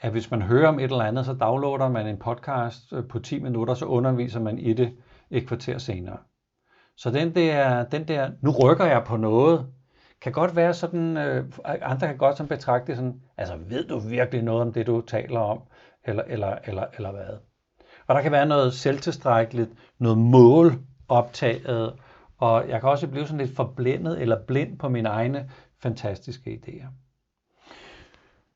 at 0.00 0.10
hvis 0.10 0.30
man 0.30 0.42
hører 0.42 0.68
om 0.68 0.78
et 0.78 0.84
eller 0.84 1.04
andet, 1.04 1.26
så 1.26 1.32
downloader 1.32 1.88
man 1.88 2.06
en 2.06 2.18
podcast 2.18 2.92
øh, 2.92 3.08
på 3.08 3.18
10 3.18 3.38
minutter, 3.38 3.74
så 3.74 3.84
underviser 3.84 4.40
man 4.40 4.58
i 4.58 4.72
det 4.72 4.92
et 5.30 5.46
kvarter 5.46 5.78
senere. 5.78 6.16
Så 6.96 7.10
den 7.10 7.34
der, 7.34 7.84
den 7.84 8.08
der 8.08 8.30
nu 8.40 8.50
rykker 8.50 8.84
jeg 8.84 9.04
på 9.04 9.16
noget, 9.16 9.66
kan 10.20 10.32
godt 10.32 10.56
være 10.56 10.74
sådan, 10.74 11.16
øh, 11.16 11.52
andre 11.64 12.06
kan 12.06 12.16
godt 12.16 12.36
sådan 12.36 12.48
betragte 12.48 12.96
sådan, 12.96 13.22
altså 13.36 13.56
ved 13.56 13.84
du 13.84 13.98
virkelig 13.98 14.42
noget 14.42 14.62
om 14.62 14.72
det, 14.72 14.86
du 14.86 15.00
taler 15.00 15.40
om, 15.40 15.62
eller, 16.04 16.22
eller, 16.22 16.58
eller, 16.64 16.84
eller 16.96 17.12
hvad? 17.12 17.38
Og 18.06 18.14
der 18.14 18.22
kan 18.22 18.32
være 18.32 18.46
noget 18.46 18.74
selvtilstrækkeligt, 18.74 19.70
noget 19.98 20.18
mål 20.18 20.72
optaget, 21.08 21.98
og 22.36 22.68
jeg 22.68 22.80
kan 22.80 22.90
også 22.90 23.08
blive 23.08 23.26
sådan 23.26 23.46
lidt 23.46 23.56
forblændet 23.56 24.20
eller 24.20 24.44
blind 24.46 24.78
på 24.78 24.88
mine 24.88 25.08
egne 25.08 25.50
fantastiske 25.78 26.60
idéer. 26.62 26.86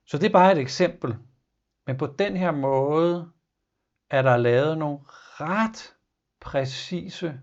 Så 0.07 0.19
det 0.19 0.27
er 0.27 0.33
bare 0.33 0.53
et 0.53 0.59
eksempel. 0.59 1.17
Men 1.87 1.97
på 1.97 2.07
den 2.07 2.37
her 2.37 2.51
måde 2.51 3.29
er 4.11 4.23
der 4.23 4.37
lavet 4.37 4.79
nogle 4.79 4.99
ret 5.41 5.95
præcise 6.41 7.41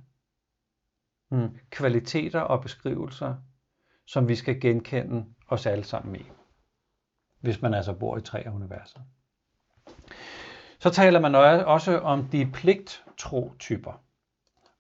hmm, 1.31 1.57
kvaliteter 1.69 2.39
og 2.39 2.61
beskrivelser 2.61 3.35
som 4.09 4.27
vi 4.27 4.35
skal 4.35 4.61
genkende 4.61 5.25
os 5.47 5.65
alle 5.65 5.83
sammen 5.83 6.15
i, 6.15 6.25
hvis 7.39 7.61
man 7.61 7.73
altså 7.73 7.93
bor 7.93 8.17
i 8.17 8.21
tre 8.21 8.39
af. 8.39 8.51
Så 10.79 10.89
taler 10.89 11.19
man 11.19 11.35
også 11.65 11.99
om 11.99 12.27
de 12.27 12.49
pligttro 12.53 13.53
typer. 13.59 14.01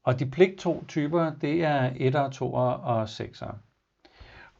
Og 0.03 0.19
de 0.19 0.31
pligttro 0.31 0.83
typer, 0.87 1.31
det 1.41 1.63
er 1.63 1.89
1'er, 1.89 2.35
2'er 2.35 2.83
og 2.85 3.03
6'er. 3.03 3.55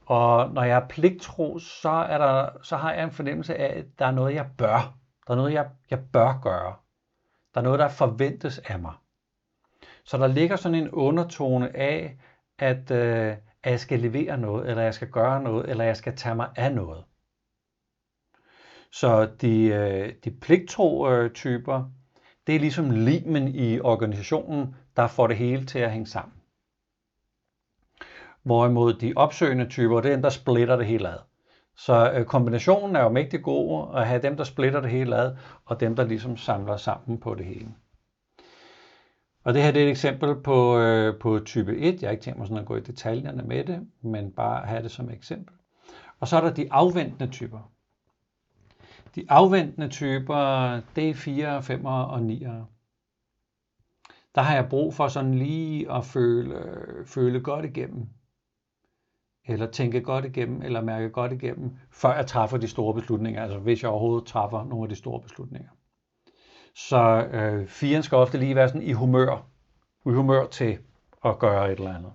Og 0.05 0.51
når 0.53 0.63
jeg 0.63 0.77
er 0.77 0.88
pligttro, 0.88 1.59
så, 1.59 1.89
er 1.89 2.17
der, 2.17 2.49
så 2.63 2.77
har 2.77 2.93
jeg 2.93 3.03
en 3.03 3.11
fornemmelse 3.11 3.55
af, 3.55 3.77
at 3.77 3.85
der 3.99 4.05
er 4.05 4.11
noget, 4.11 4.35
jeg 4.35 4.49
bør. 4.57 4.97
Der 5.27 5.33
er 5.33 5.38
noget, 5.38 5.53
jeg, 5.53 5.69
jeg 5.89 5.99
bør 6.13 6.39
gøre. 6.41 6.75
Der 7.53 7.59
er 7.59 7.63
noget, 7.63 7.79
der 7.79 7.88
forventes 7.88 8.59
af 8.59 8.79
mig. 8.79 8.93
Så 10.05 10.17
der 10.17 10.27
ligger 10.27 10.55
sådan 10.55 10.77
en 10.77 10.89
undertone 10.89 11.77
af, 11.77 12.17
at, 12.59 12.91
øh, 12.91 13.38
at 13.63 13.72
jeg 13.72 13.80
skal 13.80 14.00
levere 14.00 14.38
noget, 14.38 14.70
eller 14.70 14.84
jeg 14.84 14.94
skal 14.94 15.10
gøre 15.10 15.44
noget, 15.44 15.70
eller 15.70 15.84
jeg 15.84 15.98
skal 15.98 16.16
tage 16.16 16.36
mig 16.36 16.50
af 16.56 16.74
noget. 16.74 17.04
Så 18.92 19.30
de, 19.42 19.66
øh, 19.66 20.13
de 20.24 20.32
pligtro-typer, 20.32 21.75
øh, 21.75 21.86
det 22.48 22.56
er 22.56 22.60
ligesom 22.60 22.92
limen 22.92 23.48
i 23.48 23.80
organisationen, 23.80 24.75
der 24.96 25.08
får 25.08 25.28
det 25.28 25.38
hele 25.38 25.66
til 25.66 25.80
at 25.80 25.92
hænge 25.92 26.08
sammen. 26.08 26.34
Hvorimod 28.44 28.94
de 28.94 29.13
opsøgende 29.16 29.70
typer, 29.70 30.01
det 30.01 30.10
er 30.10 30.16
dem, 30.16 30.22
der 30.22 30.30
splitter 30.30 30.75
det 30.75 30.86
hele 30.86 31.10
ad. 31.10 31.18
Så 31.78 32.12
øh, 32.12 32.25
kombinationen 32.25 32.96
er 32.96 33.04
jo 33.04 33.10
mægtig 33.10 33.44
god 33.44 33.96
at 33.96 34.08
have 34.08 34.22
dem, 34.22 34.38
der 34.38 34.44
splitter 34.44 34.82
det 34.82 34.92
hele 34.92 35.16
ad, 35.16 35.36
og 35.66 35.80
dem, 35.80 35.96
der 35.96 36.06
ligesom 36.06 36.38
samler 36.38 36.78
sammen 36.78 37.20
på 37.20 37.36
det 37.36 37.46
hele. 37.46 37.74
Og 39.43 39.53
det 39.53 39.63
her 39.63 39.72
det 39.72 39.81
er 39.81 39.86
et 39.86 39.91
eksempel 39.91 40.36
på, 40.36 40.79
øh, 40.79 41.19
på 41.19 41.39
type 41.39 41.77
1. 41.77 42.01
Jeg 42.01 42.08
har 42.08 42.12
ikke 42.12 42.24
tænkt 42.24 42.39
mig 42.39 42.48
sådan 42.48 42.62
at 42.62 42.67
gå 42.67 42.75
i 42.75 42.81
detaljerne 42.81 43.43
med 43.43 43.63
det, 43.63 43.88
men 44.01 44.31
bare 44.31 44.65
have 44.65 44.84
det 44.84 44.91
som 44.91 45.10
eksempel. 45.10 45.55
Og 46.19 46.27
så 46.27 46.38
er 46.38 46.41
der 46.41 46.53
de 46.53 46.74
afventende 46.74 47.31
typer. 47.31 47.72
De 49.15 49.25
afventende 49.29 49.88
typer, 49.88 50.81
det 50.96 51.10
er 51.10 51.13
4, 51.13 51.63
5 51.63 51.86
og 51.86 52.24
9. 52.24 52.46
Der 54.36 54.41
har 54.41 54.55
jeg 54.55 54.69
brug 54.69 54.93
for 54.93 55.08
sådan 55.08 55.34
lige 55.34 55.91
at 55.91 56.05
føle, 56.05 56.55
føle 57.05 57.41
godt 57.41 57.65
igennem. 57.65 58.08
Eller 59.46 59.72
tænke 59.72 60.01
godt 60.01 60.25
igennem, 60.25 60.62
eller 60.62 60.81
mærke 60.81 61.10
godt 61.10 61.31
igennem, 61.31 61.77
før 61.91 62.15
jeg 62.15 62.27
træffer 62.27 62.58
de 62.58 62.67
store 62.67 62.93
beslutninger. 62.93 63.43
Altså 63.43 63.60
hvis 63.60 63.84
jeg 63.84 63.91
overhovedet 63.91 64.27
træffer 64.27 64.63
nogle 64.63 64.84
af 64.84 64.89
de 64.89 64.96
store 64.96 65.22
beslutninger. 65.22 65.69
Så 66.75 67.27
øh, 67.31 67.67
firen 67.67 68.03
skal 68.03 68.15
ofte 68.15 68.38
lige 68.38 68.55
være 68.55 68.67
sådan 68.67 68.81
i 68.81 68.91
humør, 68.91 69.45
i 70.05 70.09
humør 70.09 70.47
til 70.47 70.77
at 71.25 71.39
gøre 71.39 71.71
et 71.71 71.77
eller 71.77 71.95
andet. 71.95 72.11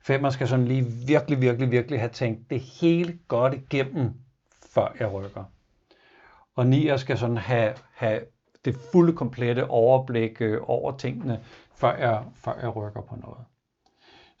Femmer 0.00 0.30
skal 0.30 0.48
sådan 0.48 0.64
lige 0.64 0.84
virkelig, 1.06 1.40
virkelig, 1.40 1.70
virkelig 1.70 2.00
have 2.00 2.10
tænkt 2.10 2.50
det 2.50 2.60
hele 2.60 3.18
godt 3.28 3.54
igennem, 3.54 4.14
før 4.74 4.94
jeg 5.00 5.12
rykker. 5.12 5.44
Og 6.54 6.66
nier 6.66 6.96
skal 6.96 7.18
sådan 7.18 7.36
have, 7.36 7.74
have 7.94 8.20
det 8.64 8.76
fulde, 8.92 9.12
komplette 9.12 9.66
overblik 9.66 10.40
øh, 10.40 10.60
over 10.62 10.96
tingene, 10.96 11.40
før 11.74 11.96
jeg, 11.96 12.24
før 12.34 12.60
jeg 12.60 12.76
rykker 12.76 13.00
på 13.00 13.16
noget. 13.16 13.44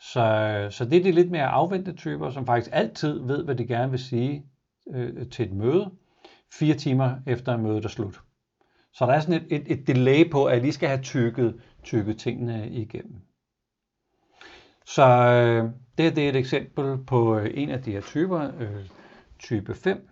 Så, 0.00 0.66
så 0.70 0.84
det 0.84 0.98
er 0.98 1.02
de 1.02 1.12
lidt 1.12 1.30
mere 1.30 1.46
afvendte 1.46 1.92
typer, 1.92 2.30
som 2.30 2.46
faktisk 2.46 2.70
altid 2.72 3.20
ved, 3.20 3.44
hvad 3.44 3.54
de 3.54 3.66
gerne 3.66 3.90
vil 3.90 4.00
sige 4.00 4.46
øh, 4.90 5.30
til 5.30 5.46
et 5.46 5.52
møde, 5.52 5.90
fire 6.52 6.74
timer 6.74 7.14
efter 7.26 7.56
mødet 7.56 7.84
er 7.84 7.88
slut. 7.88 8.20
Så 8.96 9.06
der 9.06 9.12
er 9.12 9.20
sådan 9.20 9.42
et, 9.42 9.52
et, 9.52 9.72
et 9.72 9.86
delay 9.86 10.30
på, 10.30 10.44
at 10.44 10.54
jeg 10.54 10.62
lige 10.62 10.72
skal 10.72 10.88
have 10.88 11.02
tykket, 11.02 11.60
tykket 11.82 12.18
tingene 12.18 12.70
igennem. 12.70 13.20
Så 14.86 15.04
øh, 15.04 15.70
det, 15.98 16.16
det 16.16 16.24
er 16.24 16.28
et 16.28 16.36
eksempel 16.36 17.04
på 17.04 17.38
øh, 17.38 17.50
en 17.54 17.70
af 17.70 17.82
de 17.82 17.92
her 17.92 18.00
typer, 18.00 18.50
øh, 18.58 18.88
type 19.38 19.74
5. 19.74 20.08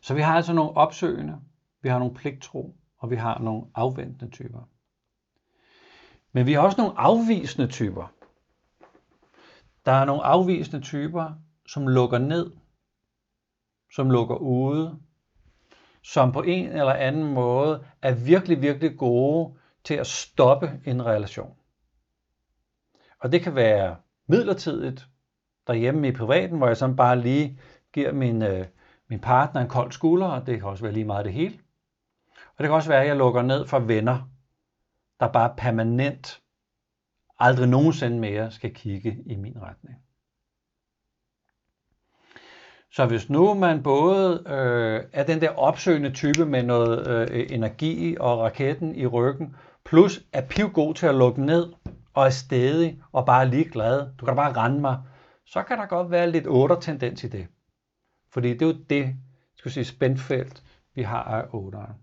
Så 0.00 0.14
vi 0.14 0.20
har 0.20 0.36
altså 0.36 0.52
nogle 0.52 0.76
opsøgende, 0.76 1.40
vi 1.82 1.88
har 1.88 1.98
nogle 1.98 2.14
pligtro, 2.14 2.76
og 2.98 3.10
vi 3.10 3.16
har 3.16 3.38
nogle 3.38 3.66
afventende 3.74 4.30
typer. 4.30 4.68
Men 6.32 6.46
vi 6.46 6.52
har 6.52 6.60
også 6.60 6.80
nogle 6.80 6.98
afvisende 6.98 7.68
typer. 7.68 8.12
Der 9.84 9.92
er 9.92 10.04
nogle 10.04 10.22
afvisende 10.22 10.80
typer, 10.80 11.32
som 11.66 11.88
lukker 11.88 12.18
ned, 12.18 12.52
som 13.94 14.10
lukker 14.10 14.36
ude, 14.36 14.98
som 16.04 16.32
på 16.32 16.42
en 16.42 16.68
eller 16.68 16.92
anden 16.92 17.32
måde 17.34 17.84
er 18.02 18.14
virkelig, 18.14 18.62
virkelig 18.62 18.96
gode 18.98 19.54
til 19.84 19.94
at 19.94 20.06
stoppe 20.06 20.80
en 20.84 21.06
relation. 21.06 21.56
Og 23.20 23.32
det 23.32 23.42
kan 23.42 23.54
være 23.54 23.96
midlertidigt 24.26 25.08
derhjemme 25.66 26.08
i 26.08 26.12
privaten, 26.12 26.58
hvor 26.58 26.66
jeg 26.66 26.76
sådan 26.76 26.96
bare 26.96 27.20
lige 27.20 27.60
giver 27.92 28.12
min, 28.12 28.42
øh, 28.42 28.66
min 29.08 29.20
partner 29.20 29.60
en 29.60 29.68
kold 29.68 29.92
skulder, 29.92 30.26
og 30.26 30.46
det 30.46 30.58
kan 30.58 30.68
også 30.68 30.82
være 30.82 30.92
lige 30.92 31.04
meget 31.04 31.24
det 31.24 31.32
hele. 31.32 31.58
Og 32.34 32.58
det 32.58 32.66
kan 32.66 32.72
også 32.72 32.88
være, 32.88 33.00
at 33.00 33.08
jeg 33.08 33.16
lukker 33.16 33.42
ned 33.42 33.66
for 33.66 33.78
venner, 33.78 34.30
der 35.20 35.32
bare 35.32 35.54
permanent 35.56 36.40
aldrig 37.38 37.68
nogensinde 37.68 38.18
mere 38.18 38.50
skal 38.50 38.74
kigge 38.74 39.22
i 39.26 39.36
min 39.36 39.62
retning. 39.62 40.03
Så 42.96 43.06
hvis 43.06 43.30
nu 43.30 43.54
man 43.54 43.82
både 43.82 44.42
øh, 44.46 45.04
er 45.12 45.24
den 45.24 45.40
der 45.40 45.50
opsøgende 45.50 46.10
type 46.10 46.46
med 46.46 46.62
noget 46.62 47.30
øh, 47.30 47.46
energi 47.50 48.16
og 48.20 48.38
raketten 48.38 48.94
i 48.96 49.06
ryggen, 49.06 49.56
plus 49.84 50.22
er 50.32 50.46
pivgod 50.46 50.94
til 50.94 51.06
at 51.06 51.14
lukke 51.14 51.44
ned 51.44 51.72
og 52.14 52.26
er 52.26 52.30
stedig 52.30 53.02
og 53.12 53.26
bare 53.26 53.48
ligeglad, 53.48 54.00
du 54.20 54.24
kan 54.24 54.36
da 54.36 54.42
bare 54.42 54.52
rende 54.52 54.80
mig, 54.80 54.98
så 55.46 55.62
kan 55.62 55.78
der 55.78 55.86
godt 55.86 56.10
være 56.10 56.30
lidt 56.30 56.46
otter 56.46 56.80
tendens 56.80 57.24
i 57.24 57.28
det. 57.28 57.46
Fordi 58.32 58.48
det 58.48 58.62
er 58.62 58.66
jo 58.66 58.76
det, 58.90 59.14
skal 59.56 59.70
sige, 59.70 59.84
spændfelt, 59.84 60.62
vi 60.94 61.02
har 61.02 61.22
af 61.22 61.44
otteren. 61.52 61.94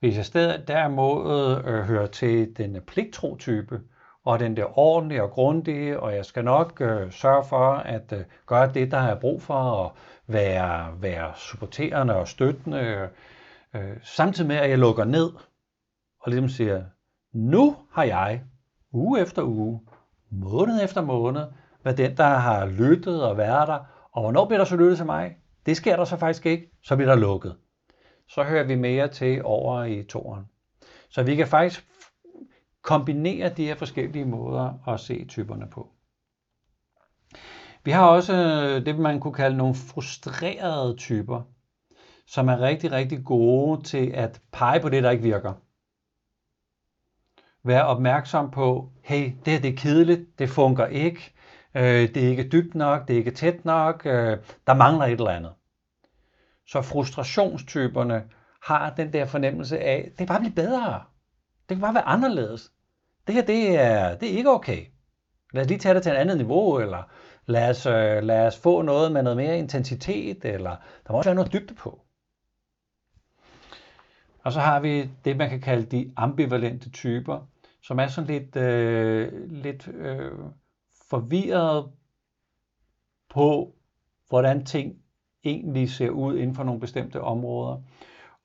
Hvis 0.00 0.16
jeg 0.16 0.24
stedet 0.24 0.68
derimod 0.68 1.56
øh, 1.64 1.80
hører 1.80 2.06
til 2.06 2.56
den 2.56 2.82
pligtro-type, 2.86 3.80
og 4.28 4.38
den 4.38 4.56
der 4.56 4.78
ordentlige 4.78 5.22
og 5.22 5.30
grundige, 5.30 6.00
og 6.00 6.14
jeg 6.14 6.24
skal 6.24 6.44
nok 6.44 6.80
øh, 6.80 7.12
sørge 7.12 7.44
for 7.44 7.70
at 7.72 8.12
øh, 8.12 8.24
gøre 8.46 8.72
det, 8.72 8.90
der 8.90 8.98
er 8.98 9.20
brug 9.20 9.42
for, 9.42 9.54
og 9.54 9.92
være, 10.26 10.94
være 11.00 11.32
supporterende 11.36 12.16
og 12.16 12.28
støttende, 12.28 12.78
øh, 12.78 13.08
øh, 13.74 13.96
samtidig 14.02 14.48
med, 14.48 14.56
at 14.56 14.70
jeg 14.70 14.78
lukker 14.78 15.04
ned, 15.04 15.30
og 16.20 16.30
ligesom 16.30 16.48
siger, 16.48 16.82
nu 17.32 17.76
har 17.92 18.04
jeg, 18.04 18.42
uge 18.92 19.20
efter 19.20 19.42
uge, 19.42 19.80
måned 20.30 20.84
efter 20.84 21.02
måned, 21.02 21.46
været 21.84 21.98
den, 21.98 22.16
der 22.16 22.24
har 22.24 22.66
lyttet 22.66 23.24
og 23.24 23.36
været 23.36 23.68
der, 23.68 23.78
og 24.12 24.22
hvornår 24.22 24.46
bliver 24.46 24.58
der 24.58 24.64
så 24.64 24.76
lyttet 24.76 24.96
til 24.96 25.06
mig? 25.06 25.36
Det 25.66 25.76
sker 25.76 25.96
der 25.96 26.04
så 26.04 26.16
faktisk 26.16 26.46
ikke, 26.46 26.70
så 26.82 26.96
bliver 26.96 27.10
der 27.14 27.20
lukket. 27.20 27.56
Så 28.28 28.42
hører 28.42 28.64
vi 28.64 28.74
mere 28.74 29.08
til 29.08 29.44
over 29.44 29.84
i 29.84 30.02
toren. 30.02 30.44
Så 31.10 31.22
vi 31.22 31.36
kan 31.36 31.46
faktisk 31.46 31.86
kombinere 32.88 33.48
de 33.48 33.64
her 33.64 33.74
forskellige 33.74 34.24
måder 34.24 34.88
at 34.88 35.00
se 35.00 35.24
typerne 35.24 35.66
på. 35.70 35.88
Vi 37.84 37.90
har 37.90 38.06
også 38.06 38.34
øh, 38.34 38.86
det, 38.86 38.98
man 38.98 39.20
kunne 39.20 39.34
kalde 39.34 39.56
nogle 39.56 39.74
frustrerede 39.74 40.96
typer, 40.96 41.42
som 42.26 42.48
er 42.48 42.60
rigtig, 42.60 42.92
rigtig 42.92 43.24
gode 43.24 43.82
til 43.82 44.10
at 44.14 44.40
pege 44.52 44.80
på 44.80 44.88
det, 44.88 45.02
der 45.02 45.10
ikke 45.10 45.22
virker. 45.22 45.52
Vær 47.64 47.82
opmærksom 47.82 48.50
på, 48.50 48.92
hey, 49.02 49.32
det 49.44 49.52
her 49.52 49.60
det 49.60 49.72
er 49.72 49.76
kedeligt, 49.76 50.38
det 50.38 50.50
fungerer 50.50 50.88
ikke, 50.88 51.34
øh, 51.74 52.14
det 52.14 52.16
er 52.16 52.28
ikke 52.28 52.48
dybt 52.48 52.74
nok, 52.74 53.08
det 53.08 53.14
er 53.14 53.18
ikke 53.18 53.30
tæt 53.30 53.64
nok, 53.64 54.06
øh, 54.06 54.38
der 54.66 54.74
mangler 54.74 55.04
et 55.04 55.12
eller 55.12 55.30
andet. 55.30 55.52
Så 56.66 56.82
frustrationstyperne 56.82 58.24
har 58.62 58.94
den 58.94 59.12
der 59.12 59.24
fornemmelse 59.24 59.78
af, 59.78 60.04
det 60.08 60.18
kan 60.18 60.26
bare 60.26 60.40
blive 60.40 60.54
bedre. 60.54 61.02
Det 61.68 61.76
kan 61.76 61.80
bare 61.80 61.94
være 61.94 62.08
anderledes. 62.08 62.72
Det 63.28 63.34
her, 63.34 63.42
det 63.42 63.78
er, 63.80 64.14
det 64.18 64.32
er 64.32 64.36
ikke 64.36 64.50
okay. 64.50 64.86
Lad 65.52 65.62
os 65.62 65.68
lige 65.68 65.78
tage 65.78 65.94
det 65.94 66.02
til 66.02 66.12
et 66.12 66.16
andet 66.16 66.36
niveau, 66.36 66.78
eller 66.78 67.02
lad 67.46 67.70
os, 67.70 67.86
øh, 67.86 68.22
lad 68.22 68.46
os 68.46 68.58
få 68.58 68.82
noget 68.82 69.12
med 69.12 69.22
noget 69.22 69.36
mere 69.36 69.58
intensitet, 69.58 70.44
eller 70.44 70.76
der 71.06 71.12
må 71.12 71.18
også 71.18 71.30
være 71.30 71.34
noget 71.34 71.52
dybde 71.52 71.74
på. 71.74 72.00
Og 74.44 74.52
så 74.52 74.60
har 74.60 74.80
vi 74.80 75.10
det, 75.24 75.36
man 75.36 75.50
kan 75.50 75.60
kalde 75.60 75.86
de 75.86 76.12
ambivalente 76.16 76.90
typer, 76.90 77.48
som 77.82 77.98
er 77.98 78.06
sådan 78.06 78.30
lidt, 78.30 78.56
øh, 78.56 79.50
lidt 79.50 79.88
øh, 79.88 80.32
forvirret 81.08 81.90
på, 83.30 83.74
hvordan 84.28 84.64
ting 84.64 84.94
egentlig 85.44 85.90
ser 85.90 86.10
ud 86.10 86.38
inden 86.38 86.54
for 86.54 86.64
nogle 86.64 86.80
bestemte 86.80 87.20
områder. 87.20 87.82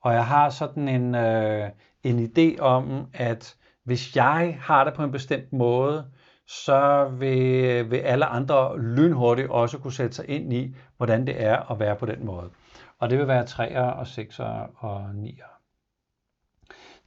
Og 0.00 0.12
jeg 0.12 0.26
har 0.26 0.50
sådan 0.50 0.88
en, 0.88 1.14
øh, 1.14 1.70
en 2.02 2.30
idé 2.30 2.60
om, 2.60 3.06
at 3.12 3.56
hvis 3.84 4.16
jeg 4.16 4.58
har 4.60 4.84
det 4.84 4.94
på 4.94 5.04
en 5.04 5.12
bestemt 5.12 5.52
måde, 5.52 6.10
så 6.46 7.08
vil, 7.08 7.90
vil 7.90 7.98
alle 7.98 8.26
andre 8.26 8.80
lynhurtigt 8.80 9.50
også 9.50 9.78
kunne 9.78 9.92
sætte 9.92 10.16
sig 10.16 10.28
ind 10.28 10.52
i, 10.52 10.76
hvordan 10.96 11.26
det 11.26 11.42
er 11.42 11.70
at 11.72 11.78
være 11.78 11.96
på 11.96 12.06
den 12.06 12.26
måde. 12.26 12.50
Og 12.98 13.10
det 13.10 13.18
vil 13.18 13.28
være 13.28 13.44
3'er 13.44 13.80
og 13.80 14.02
6'er 14.02 14.84
og 14.84 15.10
9'er. 15.10 15.54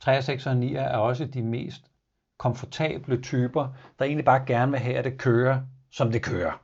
3'er, 0.04 0.22
6'er 0.22 0.50
og 0.50 0.56
9'er 0.56 0.80
er 0.80 0.98
også 0.98 1.26
de 1.26 1.44
mest 1.44 1.92
komfortable 2.38 3.22
typer, 3.22 3.68
der 4.00 4.06
egentlig 4.06 4.26
bare 4.26 4.46
gerne 4.46 4.72
vil 4.72 4.80
have, 4.80 4.96
at 4.96 5.06
det 5.06 5.18
kører, 5.18 5.62
som 5.92 6.12
det 6.12 6.24
kører. 6.24 6.64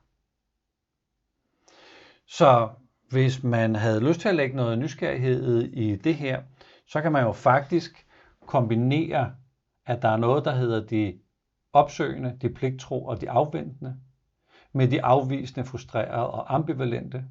Så 2.28 2.69
hvis 3.10 3.43
man 3.43 3.76
havde 3.76 4.08
lyst 4.08 4.19
til 4.19 4.30
at 4.30 4.36
lægge 4.36 4.56
noget 4.56 4.78
nysgerrighed 4.78 5.62
i 5.63 5.95
det 5.95 6.15
her, 6.15 6.41
så 6.88 7.02
kan 7.02 7.12
man 7.12 7.23
jo 7.23 7.32
faktisk 7.32 8.08
kombinere, 8.45 9.32
at 9.86 10.02
der 10.02 10.10
er 10.10 10.17
noget, 10.17 10.46
der 10.46 10.56
hedder 10.56 10.86
de 10.86 11.19
opsøgende, 11.74 12.38
de 12.41 12.50
pligtro 12.50 13.06
og 13.06 13.22
de 13.22 13.30
afventende, 13.30 14.00
med 14.72 14.88
de 14.88 15.04
afvisende, 15.04 15.65
frustrerede 15.65 16.30
og 16.32 16.56
ambivalente. 16.56 17.26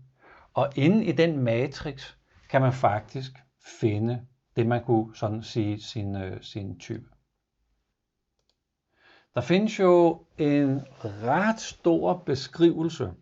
Og 0.54 0.68
inde 0.76 1.04
i 1.04 1.12
den 1.12 1.38
matrix 1.38 2.12
kan 2.50 2.60
man 2.60 2.72
faktisk 2.72 3.32
finde 3.80 4.26
det, 4.56 4.66
man 4.66 4.84
kunne 4.84 5.16
sådan 5.16 5.42
sige 5.42 5.82
sin, 5.82 6.16
øh, 6.16 6.42
sin 6.42 6.78
type. 6.78 7.08
Der 9.34 9.40
findes 9.40 9.78
jo 9.78 10.24
en 10.38 10.80
ret 11.04 11.60
stor 11.60 12.14
beskrivelse. 12.14 13.12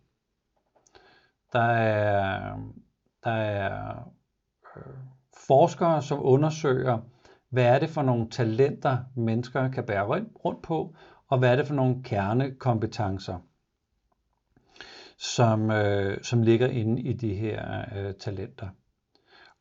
Der 1.52 1.62
er, 1.62 2.56
der 3.24 3.30
er 3.30 4.12
øh, 4.76 4.82
forskere, 5.46 6.02
som 6.02 6.18
undersøger, 6.22 6.98
hvad 7.50 7.64
er 7.64 7.78
det 7.78 7.90
for 7.90 8.02
nogle 8.02 8.30
talenter, 8.30 8.98
mennesker 9.16 9.70
kan 9.70 9.86
bære 9.86 10.06
rundt 10.44 10.62
på, 10.62 10.94
og 11.28 11.38
hvad 11.38 11.52
er 11.52 11.56
det 11.56 11.66
for 11.66 11.74
nogle 11.74 12.02
kernekompetencer, 12.04 13.38
som, 15.16 15.70
øh, 15.70 16.22
som 16.22 16.42
ligger 16.42 16.68
inde 16.68 17.02
i 17.02 17.12
de 17.12 17.34
her 17.34 17.84
øh, 17.96 18.14
talenter. 18.14 18.68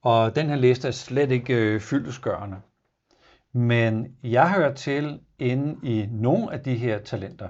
Og 0.02 0.36
den 0.36 0.50
her 0.50 0.56
liste 0.56 0.88
er 0.88 0.92
slet 0.92 1.32
ikke 1.32 1.54
øh, 1.54 1.80
fyldesgørende. 1.80 2.58
Men 3.54 4.18
jeg 4.24 4.54
hører 4.54 4.74
til 4.74 5.20
inde 5.40 5.88
i 5.88 6.08
nogle 6.12 6.54
af 6.54 6.60
de 6.60 6.76
her 6.76 7.00
talenter. 7.00 7.50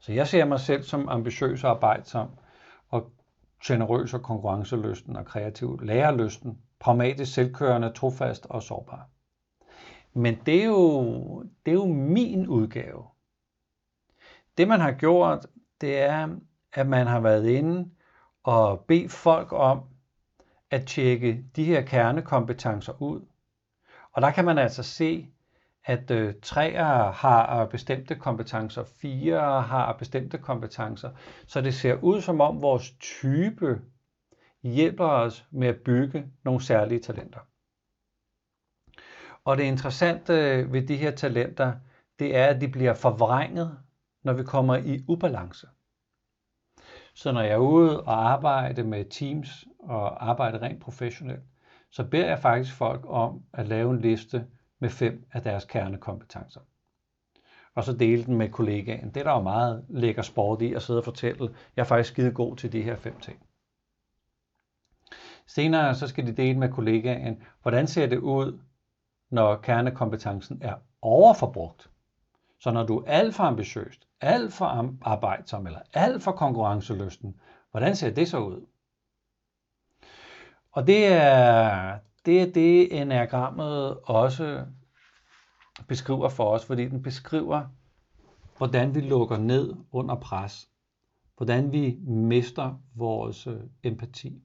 Så 0.00 0.12
jeg 0.12 0.28
ser 0.28 0.44
mig 0.44 0.60
selv 0.60 0.82
som 0.82 1.08
ambitiøs 1.08 1.64
og 1.64 1.70
arbejdsom, 1.70 2.28
og 2.88 3.12
generøs 3.64 4.14
og 4.14 4.22
konkurrencelysten 4.22 5.16
og 5.16 5.26
kreativ, 5.26 5.80
lærerlysten, 5.82 6.58
pragmatisk, 6.80 7.34
selvkørende, 7.34 7.92
trofast 7.92 8.46
og 8.46 8.62
sårbar. 8.62 9.08
Men 10.18 10.38
det 10.46 10.60
er, 10.60 10.66
jo, 10.66 11.42
det 11.42 11.70
er 11.70 11.74
jo 11.74 11.86
min 11.86 12.46
udgave. 12.46 13.04
Det 14.58 14.68
man 14.68 14.80
har 14.80 14.92
gjort, 14.92 15.46
det 15.80 15.98
er, 15.98 16.28
at 16.72 16.86
man 16.86 17.06
har 17.06 17.20
været 17.20 17.46
inde 17.48 17.90
og 18.42 18.80
bedt 18.80 19.12
folk 19.12 19.52
om 19.52 19.80
at 20.70 20.86
tjekke 20.86 21.44
de 21.56 21.64
her 21.64 21.82
kernekompetencer 21.82 23.02
ud. 23.02 23.20
Og 24.12 24.22
der 24.22 24.30
kan 24.30 24.44
man 24.44 24.58
altså 24.58 24.82
se, 24.82 25.28
at 25.84 26.10
øh, 26.10 26.34
træer 26.42 27.12
har 27.12 27.66
bestemte 27.66 28.14
kompetencer, 28.14 28.84
fire 28.84 29.62
har 29.62 29.92
bestemte 29.92 30.38
kompetencer. 30.38 31.10
Så 31.46 31.60
det 31.60 31.74
ser 31.74 31.94
ud 31.94 32.20
som 32.20 32.40
om 32.40 32.62
vores 32.62 32.90
type 32.90 33.80
hjælper 34.62 35.06
os 35.06 35.46
med 35.50 35.68
at 35.68 35.80
bygge 35.84 36.26
nogle 36.44 36.62
særlige 36.62 37.00
talenter. 37.00 37.40
Og 39.48 39.56
det 39.56 39.64
interessante 39.64 40.32
ved 40.72 40.86
de 40.86 40.96
her 40.96 41.10
talenter, 41.10 41.72
det 42.18 42.36
er, 42.36 42.46
at 42.46 42.60
de 42.60 42.68
bliver 42.68 42.94
forvrænget, 42.94 43.78
når 44.22 44.32
vi 44.32 44.42
kommer 44.44 44.76
i 44.76 45.04
ubalance. 45.08 45.68
Så 47.14 47.32
når 47.32 47.40
jeg 47.40 47.52
er 47.52 47.56
ude 47.56 48.02
og 48.02 48.30
arbejde 48.30 48.84
med 48.84 49.04
teams 49.04 49.66
og 49.78 50.30
arbejde 50.30 50.58
rent 50.58 50.82
professionelt, 50.82 51.42
så 51.90 52.04
beder 52.04 52.26
jeg 52.26 52.38
faktisk 52.38 52.74
folk 52.74 53.04
om 53.06 53.42
at 53.52 53.68
lave 53.68 53.90
en 53.90 54.00
liste 54.00 54.46
med 54.78 54.90
fem 54.90 55.26
af 55.32 55.42
deres 55.42 55.64
kernekompetencer. 55.64 56.60
Og 57.74 57.84
så 57.84 57.92
dele 57.92 58.24
den 58.24 58.36
med 58.36 58.48
kollegaen. 58.48 59.08
Det 59.08 59.16
er 59.16 59.24
der 59.24 59.32
jo 59.32 59.42
meget 59.42 59.84
lækker 59.88 60.22
sport 60.22 60.62
i 60.62 60.72
at 60.72 60.82
sidde 60.82 61.00
og 61.00 61.04
fortælle, 61.04 61.54
jeg 61.76 61.82
er 61.82 61.86
faktisk 61.86 62.12
skide 62.12 62.32
god 62.32 62.56
til 62.56 62.72
de 62.72 62.82
her 62.82 62.96
fem 62.96 63.20
ting. 63.20 63.42
Senere 65.46 65.94
så 65.94 66.06
skal 66.08 66.26
de 66.26 66.32
dele 66.32 66.58
med 66.58 66.72
kollegaen, 66.72 67.42
hvordan 67.62 67.86
ser 67.86 68.06
det 68.06 68.18
ud, 68.18 68.58
når 69.30 69.56
kernekompetencen 69.56 70.58
er 70.60 70.74
overforbrugt. 71.02 71.90
Så 72.60 72.70
når 72.70 72.86
du 72.86 72.98
er 72.98 73.04
alt 73.06 73.34
for 73.34 73.44
ambitiøst, 73.44 74.08
alt 74.20 74.52
for 74.52 74.94
arbejdsom 75.02 75.66
eller 75.66 75.80
alt 75.94 76.22
for 76.22 76.32
konkurrencelysten, 76.32 77.40
hvordan 77.70 77.96
ser 77.96 78.10
det 78.10 78.28
så 78.28 78.38
ud? 78.38 78.66
Og 80.72 80.86
det 80.86 81.06
er 81.06 81.98
det, 82.26 82.42
er 82.42 82.52
det 82.52 83.00
enagrammet 83.00 84.00
også 84.00 84.64
beskriver 85.88 86.28
for 86.28 86.50
os, 86.50 86.64
fordi 86.64 86.88
den 86.88 87.02
beskriver, 87.02 87.64
hvordan 88.56 88.94
vi 88.94 89.00
lukker 89.00 89.36
ned 89.36 89.74
under 89.92 90.14
pres, 90.14 90.68
hvordan 91.36 91.72
vi 91.72 91.98
mister 92.06 92.82
vores 92.94 93.46
øh, 93.46 93.60
empati, 93.82 94.42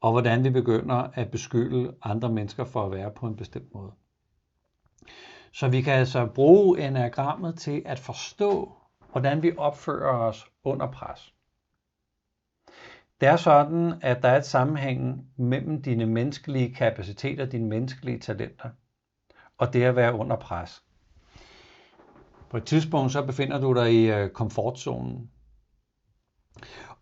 og 0.00 0.12
hvordan 0.12 0.44
vi 0.44 0.50
begynder 0.50 1.10
at 1.14 1.30
beskylde 1.30 1.94
andre 2.02 2.32
mennesker 2.32 2.64
for 2.64 2.86
at 2.86 2.92
være 2.92 3.10
på 3.10 3.26
en 3.26 3.36
bestemt 3.36 3.74
måde. 3.74 3.92
Så 5.52 5.68
vi 5.68 5.80
kan 5.80 5.92
altså 5.92 6.26
bruge 6.26 6.86
enagrammet 6.86 7.58
til 7.58 7.82
at 7.86 7.98
forstå, 7.98 8.72
hvordan 9.12 9.42
vi 9.42 9.52
opfører 9.56 10.18
os 10.18 10.46
under 10.64 10.90
pres. 10.90 11.32
Det 13.20 13.28
er 13.28 13.36
sådan, 13.36 13.94
at 14.02 14.22
der 14.22 14.28
er 14.28 14.36
et 14.36 14.46
sammenhæng 14.46 15.26
mellem 15.36 15.82
dine 15.82 16.06
menneskelige 16.06 16.74
kapaciteter, 16.74 17.46
dine 17.46 17.68
menneskelige 17.68 18.18
talenter, 18.18 18.70
og 19.58 19.72
det 19.72 19.82
at 19.82 19.96
være 19.96 20.14
under 20.14 20.36
pres. 20.36 20.82
På 22.50 22.56
et 22.56 22.64
tidspunkt 22.64 23.12
så 23.12 23.26
befinder 23.26 23.60
du 23.60 23.72
dig 23.72 23.92
i 23.92 24.10
øh, 24.10 24.30
komfortzonen. 24.30 25.30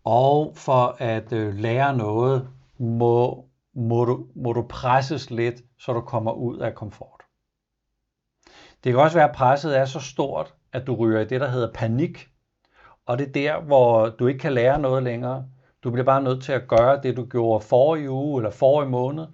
Og 0.03 0.53
for 0.55 0.95
at 0.99 1.33
øh, 1.33 1.55
lære 1.55 1.97
noget, 1.97 2.49
må, 2.77 3.45
må, 3.75 4.05
du, 4.05 4.27
må 4.35 4.53
du 4.53 4.65
presses 4.69 5.29
lidt, 5.29 5.61
så 5.79 5.93
du 5.93 6.01
kommer 6.01 6.31
ud 6.31 6.57
af 6.57 6.75
komfort. 6.75 7.21
Det 8.83 8.93
kan 8.93 9.01
også 9.01 9.17
være, 9.17 9.29
at 9.29 9.35
presset 9.35 9.77
er 9.77 9.85
så 9.85 9.99
stort, 9.99 10.53
at 10.73 10.87
du 10.87 10.95
ryger 10.95 11.19
i 11.19 11.25
det, 11.25 11.41
der 11.41 11.47
hedder 11.47 11.73
panik. 11.73 12.29
Og 13.05 13.17
det 13.17 13.27
er 13.27 13.31
der, 13.31 13.61
hvor 13.61 14.09
du 14.09 14.27
ikke 14.27 14.39
kan 14.39 14.53
lære 14.53 14.79
noget 14.79 15.03
længere. 15.03 15.45
Du 15.83 15.91
bliver 15.91 16.05
bare 16.05 16.23
nødt 16.23 16.43
til 16.43 16.51
at 16.51 16.67
gøre 16.67 17.01
det, 17.03 17.17
du 17.17 17.25
gjorde 17.25 17.65
forrige 17.65 18.09
uge 18.09 18.39
eller 18.39 18.51
forrige 18.51 18.89
måned. 18.89 19.25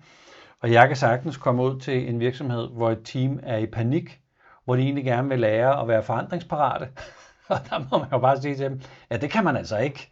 Og 0.60 0.71
jeg 0.71 0.88
kan 0.88 0.97
sagtens 0.97 1.38
komme 1.38 1.63
ud 1.63 1.80
til 1.80 2.10
en 2.10 2.19
virksomhed, 2.19 2.67
hvor 2.67 2.91
et 2.91 3.01
team 3.04 3.39
er 3.43 3.58
i 3.58 3.65
panik, 3.65 4.19
hvor 4.65 4.75
de 4.75 4.82
egentlig 4.82 5.06
gerne 5.06 5.30
vil 5.30 5.39
lære 5.39 5.82
at 5.82 5.88
være 5.88 6.04
forandringsparate. 6.04 6.88
Og 7.47 7.58
der 7.69 7.80
må 7.91 7.97
man 7.97 8.08
jo 8.12 8.19
bare 8.19 8.41
sige 8.41 8.56
til 8.56 8.69
dem, 8.69 8.82
at 9.10 9.21
det 9.21 9.32
kan 9.32 9.43
man 9.43 9.58
altså 9.58 9.77
ikke. 9.77 10.12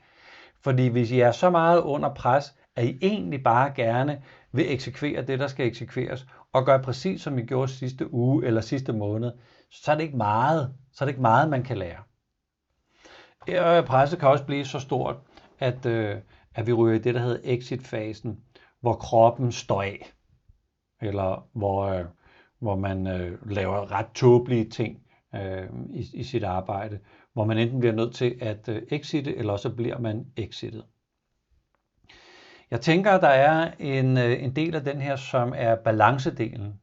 Fordi 0.64 0.88
hvis 0.88 1.12
I 1.12 1.20
er 1.20 1.32
så 1.32 1.50
meget 1.50 1.82
under 1.82 2.14
pres, 2.14 2.56
at 2.80 2.86
I 2.86 2.98
egentlig 3.02 3.44
bare 3.44 3.74
gerne 3.76 4.22
vil 4.52 4.74
eksekvere 4.74 5.22
det, 5.22 5.40
der 5.40 5.48
skal 5.48 5.68
eksekveres, 5.68 6.28
og 6.54 6.66
gøre 6.66 6.80
præcis 6.80 7.22
som 7.22 7.38
I 7.38 7.42
gjorde 7.42 7.72
sidste 7.72 8.14
uge 8.14 8.46
eller 8.46 8.62
sidste 8.62 8.94
måned, 8.94 9.32
så 9.72 9.92
er 9.92 9.96
det 9.96 10.04
ikke 10.04 10.18
meget, 10.18 10.74
så 10.94 11.04
er 11.04 11.06
det 11.06 11.12
ikke 11.12 11.22
meget, 11.22 11.50
man 11.50 11.64
kan 11.64 11.78
lære. 11.78 12.04
Og 13.78 13.86
presset 13.86 14.20
kan 14.20 14.30
også 14.30 14.46
blive 14.46 14.66
så 14.66 14.80
stort, 14.80 15.16
at, 15.60 15.86
øh, 15.86 16.18
at 16.56 16.68
vi 16.68 16.74
ryger 16.74 16.96
i 16.96 17.02
det, 17.02 17.16
der 17.16 17.22
hedder 17.22 17.40
exit-fasen, 17.44 18.40
hvor 18.82 18.94
kroppen 18.94 19.52
står 19.52 19.82
af, 19.82 20.14
eller 21.02 21.48
hvor, 21.54 21.86
øh, 21.86 22.06
hvor 22.60 22.76
man 22.76 23.08
øh, 23.08 23.52
laver 23.52 23.92
ret 23.92 24.12
tåbelige 24.16 24.70
ting 24.70 25.02
øh, 25.36 25.70
i, 25.90 26.10
i 26.14 26.24
sit 26.24 26.44
arbejde, 26.44 27.00
hvor 27.34 27.46
man 27.46 27.58
enten 27.58 27.80
bliver 27.80 27.96
nødt 27.96 28.16
til 28.16 28.38
at 28.42 28.70
øh, 28.70 28.82
exite, 28.92 29.36
eller 29.36 29.58
så 29.58 29.70
bliver 29.70 30.00
man 30.00 30.26
exitet. 30.38 30.84
Jeg 32.72 32.82
tænker, 32.82 33.12
at 33.12 33.22
der 33.22 33.28
er 33.28 33.74
en, 33.80 34.18
øh, 34.18 34.44
en 34.44 34.56
del 34.56 34.76
af 34.76 34.84
den 34.84 35.02
her, 35.02 35.16
som 35.16 35.54
er 35.56 35.76
balancedelen. 35.76 36.82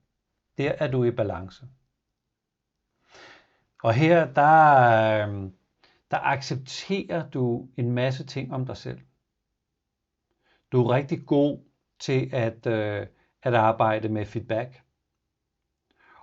Der 0.59 0.73
er 0.79 0.91
du 0.91 1.05
i 1.05 1.11
balance. 1.11 1.67
Og 3.83 3.95
her, 3.95 4.33
der, 4.33 5.29
øh, 5.29 5.51
der 6.11 6.19
accepterer 6.19 7.31
du 7.31 7.69
en 7.77 7.93
masse 7.93 8.27
ting 8.27 8.55
om 8.55 8.67
dig 8.67 8.77
selv. 8.77 9.01
Du 10.73 10.85
er 10.85 10.95
rigtig 10.95 11.27
god 11.27 11.59
til 11.99 12.31
at, 12.33 12.67
øh, 12.67 13.07
at 13.43 13.55
arbejde 13.55 14.09
med 14.09 14.27
feedback. 14.27 14.83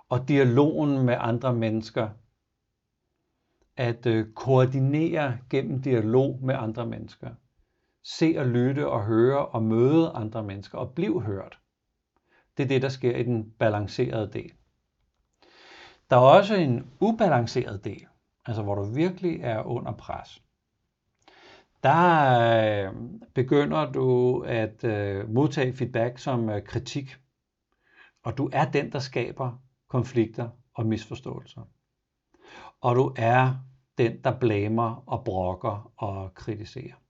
Og 0.08 0.28
dialogen 0.28 1.06
med 1.06 1.16
andre 1.18 1.54
mennesker. 1.54 2.10
At 3.76 4.06
øh, 4.06 4.32
koordinere 4.32 5.38
gennem 5.50 5.82
dialog 5.82 6.38
med 6.42 6.54
andre 6.54 6.86
mennesker 6.86 7.34
se 8.04 8.34
og 8.38 8.46
lytte 8.46 8.88
og 8.88 9.04
høre 9.04 9.46
og 9.46 9.62
møde 9.62 10.10
andre 10.10 10.42
mennesker 10.42 10.78
og 10.78 10.94
blive 10.94 11.22
hørt. 11.22 11.58
Det 12.56 12.62
er 12.62 12.68
det, 12.68 12.82
der 12.82 12.88
sker 12.88 13.16
i 13.16 13.22
den 13.22 13.50
balancerede 13.58 14.30
del. 14.32 14.52
Der 16.10 16.16
er 16.16 16.20
også 16.20 16.54
en 16.54 16.90
ubalanceret 17.00 17.84
del, 17.84 18.06
altså 18.46 18.62
hvor 18.62 18.74
du 18.74 18.84
virkelig 18.84 19.40
er 19.40 19.62
under 19.62 19.92
pres. 19.92 20.42
Der 21.82 22.86
øh, 22.86 22.94
begynder 23.34 23.92
du 23.92 24.40
at 24.40 24.84
øh, 24.84 25.30
modtage 25.30 25.72
feedback 25.72 26.18
som 26.18 26.50
øh, 26.50 26.62
kritik, 26.62 27.16
og 28.22 28.38
du 28.38 28.50
er 28.52 28.70
den, 28.70 28.92
der 28.92 28.98
skaber 28.98 29.62
konflikter 29.88 30.48
og 30.74 30.86
misforståelser. 30.86 31.62
Og 32.80 32.96
du 32.96 33.14
er 33.16 33.54
den, 33.98 34.24
der 34.24 34.38
blamer 34.38 35.04
og 35.06 35.24
brokker 35.24 35.92
og 35.96 36.34
kritiserer. 36.34 37.03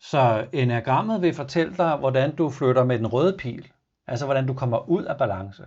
Så 0.00 0.46
enagrammet 0.52 1.22
vil 1.22 1.34
fortælle 1.34 1.76
dig, 1.76 1.96
hvordan 1.96 2.36
du 2.36 2.50
flytter 2.50 2.84
med 2.84 2.98
den 2.98 3.06
røde 3.06 3.36
pil, 3.38 3.72
altså 4.06 4.24
hvordan 4.24 4.46
du 4.46 4.54
kommer 4.54 4.88
ud 4.88 5.04
af 5.04 5.18
balance. 5.18 5.64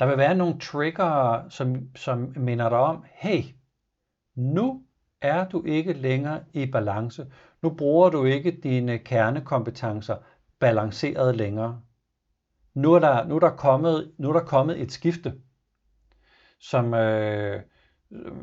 Der 0.00 0.06
vil 0.06 0.18
være 0.18 0.34
nogle 0.34 0.58
trigger, 0.60 1.42
som, 1.48 1.96
som 1.96 2.32
minder 2.36 2.68
dig 2.68 2.78
om, 2.78 3.04
hey, 3.12 3.44
nu 4.34 4.82
er 5.20 5.48
du 5.48 5.64
ikke 5.64 5.92
længere 5.92 6.40
i 6.52 6.66
balance. 6.66 7.26
Nu 7.62 7.70
bruger 7.70 8.10
du 8.10 8.24
ikke 8.24 8.50
dine 8.62 8.98
kernekompetencer 8.98 10.16
balanceret 10.58 11.36
længere. 11.36 11.80
Nu 12.74 12.92
er 12.92 12.98
der, 12.98 13.26
nu 13.26 13.36
er 13.36 13.40
der, 13.40 13.50
kommet, 13.50 14.12
nu 14.18 14.28
er 14.28 14.32
der 14.32 14.44
kommet 14.44 14.80
et 14.80 14.92
skifte, 14.92 15.34
som 16.60 16.94
øh, 16.94 17.62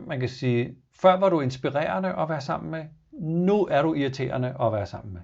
man 0.08 0.20
kan 0.20 0.30
sige, 0.30 0.76
før 1.02 1.18
var 1.20 1.30
du 1.30 1.42
inspirerende 1.42 2.14
at 2.14 2.30
være 2.30 2.42
sammen 2.42 2.72
med, 2.72 2.86
nu 3.20 3.66
er 3.66 3.82
du 3.82 3.94
irriterende 3.94 4.56
at 4.62 4.74
være 4.74 4.86
sammen 4.86 5.14
med. 5.14 5.22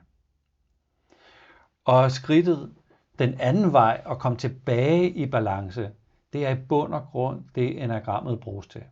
Og 1.85 2.11
skridtet 2.11 2.73
den 3.19 3.39
anden 3.39 3.73
vej 3.73 4.01
og 4.05 4.19
komme 4.19 4.37
tilbage 4.37 5.09
i 5.09 5.25
balance, 5.25 5.91
det 6.33 6.45
er 6.45 6.49
i 6.49 6.65
bund 6.69 6.93
og 6.93 7.07
grund 7.11 7.43
det 7.55 7.83
enagrammet 7.83 8.39
bruges 8.39 8.67
til. 8.67 8.83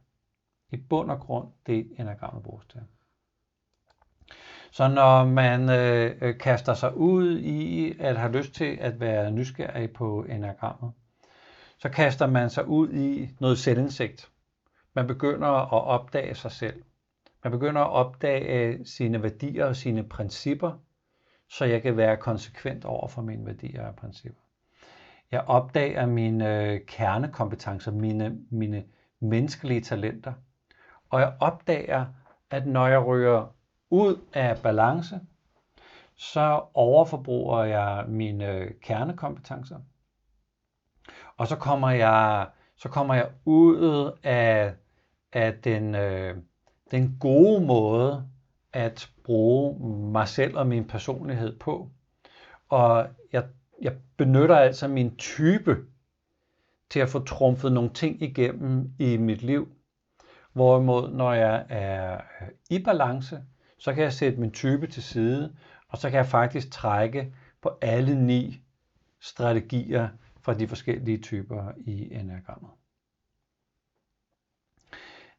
I 0.71 0.77
bund 0.77 1.11
og 1.11 1.19
grund 1.19 1.47
det 1.65 1.91
enagrammet 1.99 2.43
bruges 2.43 2.65
til. 2.65 2.81
Så 4.71 4.87
når 4.87 5.25
man 5.25 5.69
øh, 5.69 6.15
øh, 6.21 6.37
kaster 6.37 6.73
sig 6.73 6.97
ud 6.97 7.39
i 7.39 7.93
at 7.99 8.17
have 8.17 8.31
lyst 8.31 8.53
til 8.53 8.77
at 8.81 8.99
være 8.99 9.31
nysgerrig 9.31 9.91
på 9.91 10.23
enagrammet, 10.23 10.91
så 11.77 11.89
kaster 11.89 12.27
man 12.27 12.49
sig 12.49 12.67
ud 12.67 12.93
i 12.93 13.29
noget 13.39 13.57
selvindsigt. 13.57 14.29
Man 14.93 15.07
begynder 15.07 15.47
at 15.47 15.83
opdage 15.83 16.35
sig 16.35 16.51
selv. 16.51 16.83
Man 17.43 17.51
begynder 17.51 17.81
at 17.81 17.89
opdage 17.89 18.85
sine 18.85 19.23
værdier 19.23 19.65
og 19.65 19.75
sine 19.75 20.03
principper, 20.03 20.71
så 21.47 21.65
jeg 21.65 21.81
kan 21.81 21.97
være 21.97 22.17
konsekvent 22.17 22.85
over 22.85 23.07
for 23.07 23.21
mine 23.21 23.45
værdier 23.45 23.87
og 23.87 23.95
principper. 23.95 24.41
Jeg 25.31 25.41
opdager 25.47 26.05
mine 26.05 26.63
øh, 26.63 26.79
kernekompetencer, 26.85 27.91
mine, 27.91 28.37
mine 28.51 28.83
menneskelige 29.19 29.81
talenter. 29.81 30.33
Og 31.09 31.19
jeg 31.19 31.33
opdager, 31.39 32.05
at 32.49 32.67
når 32.67 32.87
jeg 32.87 33.05
ryger 33.05 33.55
ud 33.89 34.21
af 34.33 34.57
balance, 34.63 35.19
så 36.15 36.61
overforbruger 36.73 37.63
jeg 37.63 38.05
mine 38.07 38.51
øh, 38.51 38.71
kernekompetencer. 38.81 39.79
Og 41.37 41.47
så 41.47 41.55
kommer 41.55 41.89
jeg, 41.89 42.47
så 42.75 42.89
kommer 42.89 43.13
jeg 43.13 43.29
ud 43.45 44.11
af, 44.23 44.73
af 45.33 45.53
den, 45.53 45.95
øh, 45.95 46.37
den 46.91 47.17
gode 47.19 47.65
måde 47.65 48.27
at 48.73 49.09
bruge 49.23 49.89
mig 50.11 50.27
selv 50.27 50.57
og 50.57 50.67
min 50.67 50.87
personlighed 50.87 51.59
på. 51.59 51.89
Og 52.69 53.07
jeg, 53.33 53.45
jeg 53.81 53.93
benytter 54.17 54.55
altså 54.55 54.87
min 54.87 55.15
type 55.15 55.77
til 56.89 56.99
at 56.99 57.09
få 57.09 57.23
trumfet 57.23 57.71
nogle 57.71 57.89
ting 57.89 58.21
igennem 58.21 58.93
i 58.99 59.17
mit 59.17 59.41
liv. 59.41 59.67
Hvorimod, 60.53 61.11
når 61.11 61.33
jeg 61.33 61.65
er 61.69 62.13
øh, 62.13 62.47
i 62.69 62.83
balance, 62.83 63.43
så 63.77 63.93
kan 63.93 64.03
jeg 64.03 64.13
sætte 64.13 64.39
min 64.39 64.51
type 64.51 64.87
til 64.87 65.03
side, 65.03 65.55
Og 65.87 65.97
så 65.97 66.09
kan 66.09 66.17
jeg 66.17 66.25
faktisk 66.25 66.71
trække 66.71 67.33
på 67.61 67.77
alle 67.81 68.25
ni 68.25 68.61
strategier 69.21 70.09
fra 70.41 70.53
de 70.53 70.67
forskellige 70.67 71.17
typer 71.17 71.71
i 71.77 72.13
enagrammet. 72.13 72.69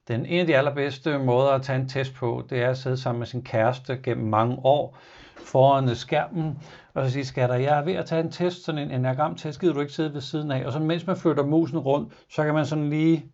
Den 0.09 0.27
ene 0.27 0.41
af 0.41 0.47
de 0.47 0.57
allerbedste 0.57 1.19
måder 1.19 1.51
at 1.51 1.63
tage 1.63 1.81
en 1.81 1.89
test 1.89 2.15
på, 2.15 2.47
det 2.51 2.63
er 2.63 2.71
at 2.71 2.79
sidde 2.79 2.97
sammen 2.97 3.19
med 3.19 3.27
sin 3.27 3.43
kæreste 3.43 4.01
gennem 4.03 4.27
mange 4.27 4.57
år 4.65 4.99
foran 5.37 5.89
øh, 5.89 5.97
skærmen, 5.97 6.59
og 6.95 7.05
så 7.05 7.13
sige, 7.13 7.25
skatter, 7.25 7.57
jeg 7.57 7.79
er 7.79 7.85
ved 7.85 7.93
at 7.93 8.07
tage 8.07 8.23
en 8.23 8.31
test, 8.31 8.65
sådan 8.65 8.81
en 8.81 8.91
enagram-test, 8.91 9.61
gider 9.61 9.75
du 9.75 9.81
ikke 9.81 9.93
sidde 9.93 10.15
ved 10.15 10.21
siden 10.21 10.51
af. 10.51 10.67
Og 10.67 10.73
så 10.73 10.79
mens 10.79 11.07
man 11.07 11.17
flytter 11.17 11.47
musen 11.47 11.79
rundt, 11.79 12.13
så 12.29 12.45
kan 12.45 12.55
man 12.55 12.67
sådan 12.67 12.91
lige, 12.91 13.25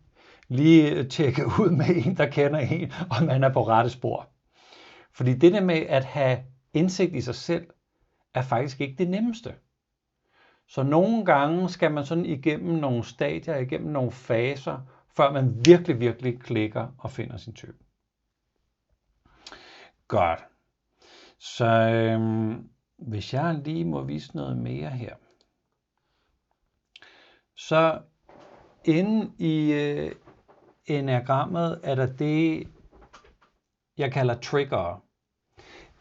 lige 0.47 0.91
øh, 0.91 1.09
tjekke 1.09 1.45
ud 1.61 1.69
med 1.69 2.05
en, 2.05 2.17
der 2.17 2.25
kender 2.25 2.59
en, 2.59 2.91
og 3.09 3.25
man 3.25 3.43
er 3.43 3.49
på 3.49 3.67
rette 3.67 3.89
spor. 3.89 4.29
Fordi 5.13 5.33
det 5.33 5.53
der 5.53 5.61
med 5.61 5.75
at 5.75 6.05
have 6.05 6.37
indsigt 6.73 7.15
i 7.15 7.21
sig 7.21 7.35
selv, 7.35 7.67
er 8.33 8.41
faktisk 8.41 8.81
ikke 8.81 8.95
det 8.97 9.09
nemmeste. 9.09 9.53
Så 10.67 10.83
nogle 10.83 11.25
gange 11.25 11.69
skal 11.69 11.91
man 11.91 12.05
sådan 12.05 12.25
igennem 12.25 12.75
nogle 12.75 13.03
stadier, 13.03 13.55
igennem 13.55 13.91
nogle 13.91 14.11
faser, 14.11 14.77
før 15.17 15.31
man 15.31 15.65
virkelig, 15.65 15.99
virkelig 15.99 16.39
klikker 16.39 16.87
og 16.97 17.11
finder 17.11 17.37
sin 17.37 17.53
type. 17.53 17.77
Godt. 20.07 20.39
Så 21.39 21.65
øhm, 21.65 22.69
hvis 22.97 23.33
jeg 23.33 23.61
lige 23.65 23.85
må 23.85 24.03
vise 24.03 24.35
noget 24.35 24.57
mere 24.57 24.89
her. 24.89 25.15
Så 27.55 28.01
inde 28.85 29.31
i 29.37 29.71
øh, 29.71 30.11
enagrammet 30.85 31.79
er 31.83 31.95
der 31.95 32.05
det, 32.05 32.67
jeg 33.97 34.11
kalder 34.11 34.39
trigger. 34.39 35.03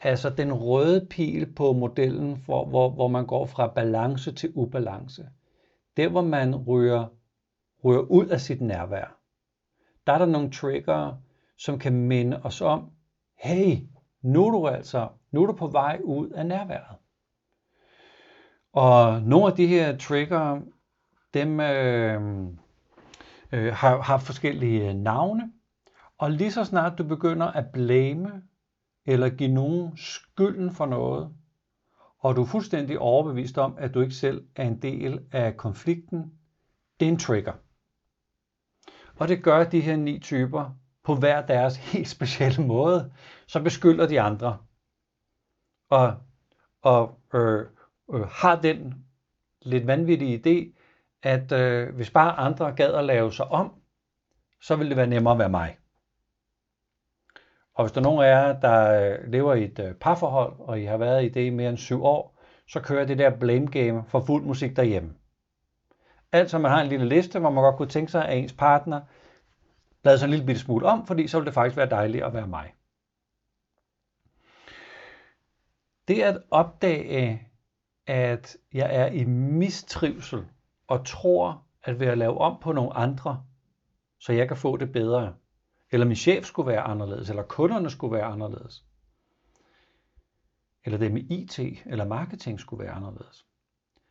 Altså 0.00 0.30
den 0.30 0.52
røde 0.52 1.06
pil 1.10 1.52
på 1.52 1.72
modellen, 1.72 2.42
hvor, 2.44 2.66
hvor, 2.66 2.90
hvor 2.90 3.08
man 3.08 3.26
går 3.26 3.46
fra 3.46 3.66
balance 3.66 4.32
til 4.32 4.52
ubalance. 4.54 5.28
Der, 5.96 6.08
hvor 6.08 6.22
man 6.22 6.56
ryger, 6.56 7.06
ryger 7.86 8.00
ud 8.00 8.26
af 8.26 8.40
sit 8.40 8.60
nærvær. 8.60 9.18
Der 10.06 10.12
er 10.12 10.18
der 10.18 10.26
nogle 10.26 10.50
trigger, 10.50 11.16
som 11.58 11.78
kan 11.78 11.92
minde 11.92 12.40
os 12.42 12.60
om, 12.60 12.90
hey, 13.38 13.76
nu 14.22 14.46
er 14.46 14.50
du 14.50 14.66
altså 14.66 15.08
nu 15.30 15.42
er 15.42 15.46
du 15.46 15.52
på 15.52 15.66
vej 15.66 16.00
ud 16.04 16.30
af 16.30 16.46
nærværet. 16.46 16.96
Og 18.72 19.22
nogle 19.22 19.46
af 19.46 19.52
de 19.52 19.66
her 19.66 19.96
trigger, 19.96 20.60
dem 21.34 21.60
øh, 21.60 22.22
øh, 23.52 23.72
har, 23.72 24.02
har 24.02 24.18
forskellige 24.18 24.88
øh, 24.88 24.94
navne. 24.94 25.52
Og 26.18 26.30
lige 26.30 26.52
så 26.52 26.64
snart 26.64 26.98
du 26.98 27.04
begynder 27.04 27.46
at 27.46 27.66
blame 27.72 28.42
eller 29.06 29.28
give 29.28 29.52
nogen 29.52 29.96
skylden 29.96 30.70
for 30.70 30.86
noget, 30.86 31.34
og 32.18 32.36
du 32.36 32.42
er 32.42 32.46
fuldstændig 32.46 32.98
overbevist 32.98 33.58
om, 33.58 33.74
at 33.78 33.94
du 33.94 34.00
ikke 34.00 34.14
selv 34.14 34.46
er 34.56 34.64
en 34.64 34.82
del 34.82 35.20
af 35.32 35.56
konflikten, 35.56 36.32
det 37.00 37.08
er 37.08 37.12
en 37.12 37.18
trigger. 37.18 37.52
Og 39.18 39.28
det 39.28 39.44
gør 39.44 39.64
de 39.64 39.80
her 39.80 39.96
ni 39.96 40.18
typer 40.18 40.70
på 41.04 41.14
hver 41.14 41.46
deres 41.46 41.76
helt 41.92 42.08
specielle 42.08 42.66
måde, 42.66 43.12
så 43.46 43.62
beskylder 43.62 44.06
de 44.08 44.20
andre. 44.20 44.58
Og, 45.90 46.14
og 46.82 47.20
øh, 47.34 47.66
øh, 48.14 48.26
har 48.30 48.60
den 48.60 49.06
lidt 49.62 49.86
vanvittige 49.86 50.38
idé, 50.38 50.80
at 51.22 51.52
øh, 51.52 51.94
hvis 51.94 52.10
bare 52.10 52.32
andre 52.32 52.72
gad 52.72 52.94
at 52.94 53.04
lave 53.04 53.32
sig 53.32 53.46
om, 53.46 53.74
så 54.62 54.76
ville 54.76 54.90
det 54.90 54.96
være 54.96 55.06
nemmere 55.06 55.32
at 55.32 55.38
være 55.38 55.48
mig. 55.48 55.78
Og 57.74 57.84
hvis 57.84 57.92
der 57.92 58.00
er 58.00 58.04
nogen 58.04 58.24
af 58.24 58.28
jer, 58.28 58.60
der 58.60 59.10
øh, 59.12 59.32
lever 59.32 59.54
i 59.54 59.64
et 59.64 59.78
øh, 59.78 59.94
parforhold, 59.94 60.54
og 60.58 60.80
I 60.80 60.84
har 60.84 60.96
været 60.96 61.24
i 61.24 61.28
det 61.28 61.46
i 61.46 61.50
mere 61.50 61.68
end 61.68 61.78
syv 61.78 62.04
år, 62.04 62.38
så 62.68 62.80
kører 62.80 63.06
det 63.06 63.18
der 63.18 63.38
blame 63.38 63.66
game 63.66 64.04
for 64.08 64.20
fuld 64.20 64.44
musik 64.44 64.76
derhjemme. 64.76 65.14
Altså 66.36 66.58
man 66.58 66.70
har 66.70 66.80
en 66.80 66.88
lille 66.88 67.08
liste, 67.08 67.38
hvor 67.38 67.50
man 67.50 67.62
godt 67.64 67.76
kunne 67.76 67.88
tænke 67.88 68.12
sig, 68.12 68.28
at 68.28 68.38
ens 68.38 68.52
partner 68.52 69.00
lavede 70.04 70.18
sig 70.18 70.26
en 70.26 70.30
lille 70.30 70.46
bitte 70.46 70.60
smule 70.60 70.86
om, 70.86 71.06
fordi 71.06 71.28
så 71.28 71.38
ville 71.38 71.46
det 71.46 71.54
faktisk 71.54 71.76
være 71.76 71.90
dejligt 71.90 72.24
at 72.24 72.34
være 72.34 72.46
mig. 72.46 72.74
Det 76.08 76.22
at 76.22 76.42
opdage, 76.50 77.48
at 78.06 78.56
jeg 78.72 78.96
er 78.96 79.06
i 79.06 79.24
mistrivsel 79.24 80.44
og 80.86 81.06
tror, 81.06 81.66
at 81.82 82.00
ved 82.00 82.06
at 82.06 82.18
lave 82.18 82.38
om 82.38 82.60
på 82.62 82.72
nogle 82.72 82.92
andre, 82.92 83.44
så 84.18 84.32
jeg 84.32 84.48
kan 84.48 84.56
få 84.56 84.76
det 84.76 84.92
bedre, 84.92 85.34
eller 85.90 86.06
min 86.06 86.16
chef 86.16 86.44
skulle 86.44 86.66
være 86.66 86.80
anderledes, 86.80 87.30
eller 87.30 87.42
kunderne 87.42 87.90
skulle 87.90 88.16
være 88.16 88.24
anderledes, 88.24 88.84
eller 90.84 90.98
det 90.98 91.12
med 91.12 91.22
IT 91.30 91.58
eller 91.86 92.04
marketing 92.04 92.60
skulle 92.60 92.84
være 92.84 92.94
anderledes. 92.94 93.46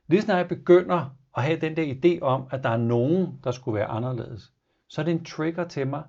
Lige 0.07 0.21
snart 0.21 0.37
jeg 0.37 0.47
begynder 0.47 1.17
at 1.35 1.43
have 1.43 1.59
den 1.59 1.77
der 1.77 1.93
idé 1.93 2.21
om, 2.21 2.47
at 2.51 2.63
der 2.63 2.69
er 2.69 2.77
nogen, 2.77 3.39
der 3.43 3.51
skulle 3.51 3.75
være 3.75 3.87
anderledes, 3.87 4.51
så 4.87 5.01
er 5.01 5.05
det 5.05 5.11
en 5.11 5.25
trigger 5.25 5.67
til 5.67 5.87
mig, 5.87 6.03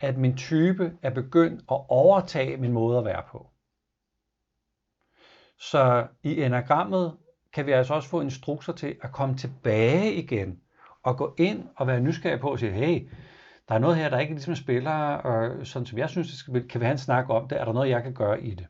at 0.00 0.18
min 0.18 0.36
type 0.36 0.92
er 1.02 1.10
begyndt 1.10 1.60
at 1.60 1.80
overtage 1.88 2.56
min 2.56 2.72
måde 2.72 2.98
at 2.98 3.04
være 3.04 3.22
på. 3.30 3.50
Så 5.58 6.06
i 6.22 6.42
enagrammet 6.42 7.16
kan 7.52 7.66
vi 7.66 7.72
altså 7.72 7.94
også 7.94 8.08
få 8.08 8.20
instrukser 8.20 8.72
til 8.72 8.96
at 9.02 9.12
komme 9.12 9.36
tilbage 9.36 10.14
igen 10.14 10.60
og 11.02 11.16
gå 11.16 11.34
ind 11.38 11.68
og 11.76 11.86
være 11.86 12.00
nysgerrig 12.00 12.40
på 12.40 12.50
og 12.50 12.58
sige, 12.58 12.72
hey, 12.72 13.08
der 13.68 13.74
er 13.74 13.78
noget 13.78 13.96
her, 13.96 14.08
der 14.08 14.18
ikke 14.18 14.32
ligesom 14.32 14.54
spiller, 14.54 14.92
og 15.14 15.66
sådan 15.66 15.86
som 15.86 15.98
jeg 15.98 16.10
synes, 16.10 16.28
det 16.28 16.36
skal, 16.38 16.68
kan 16.68 16.80
vi 16.80 16.84
have 16.84 16.92
en 16.92 16.98
snak 16.98 17.28
om 17.28 17.48
det, 17.48 17.60
er 17.60 17.64
der 17.64 17.72
noget, 17.72 17.90
jeg 17.90 18.02
kan 18.02 18.14
gøre 18.14 18.42
i 18.42 18.54
det. 18.54 18.66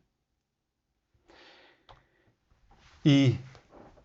I 3.04 3.38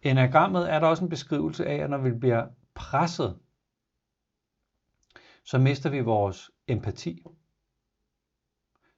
enagrammet 0.02 0.72
er 0.72 0.80
der 0.80 0.88
også 0.88 1.04
en 1.04 1.10
beskrivelse 1.10 1.66
af, 1.66 1.76
at 1.76 1.90
når 1.90 1.98
vi 1.98 2.12
bliver 2.12 2.48
presset, 2.74 3.40
så 5.44 5.58
mister 5.58 5.90
vi 5.90 6.00
vores 6.00 6.52
empati. 6.68 7.24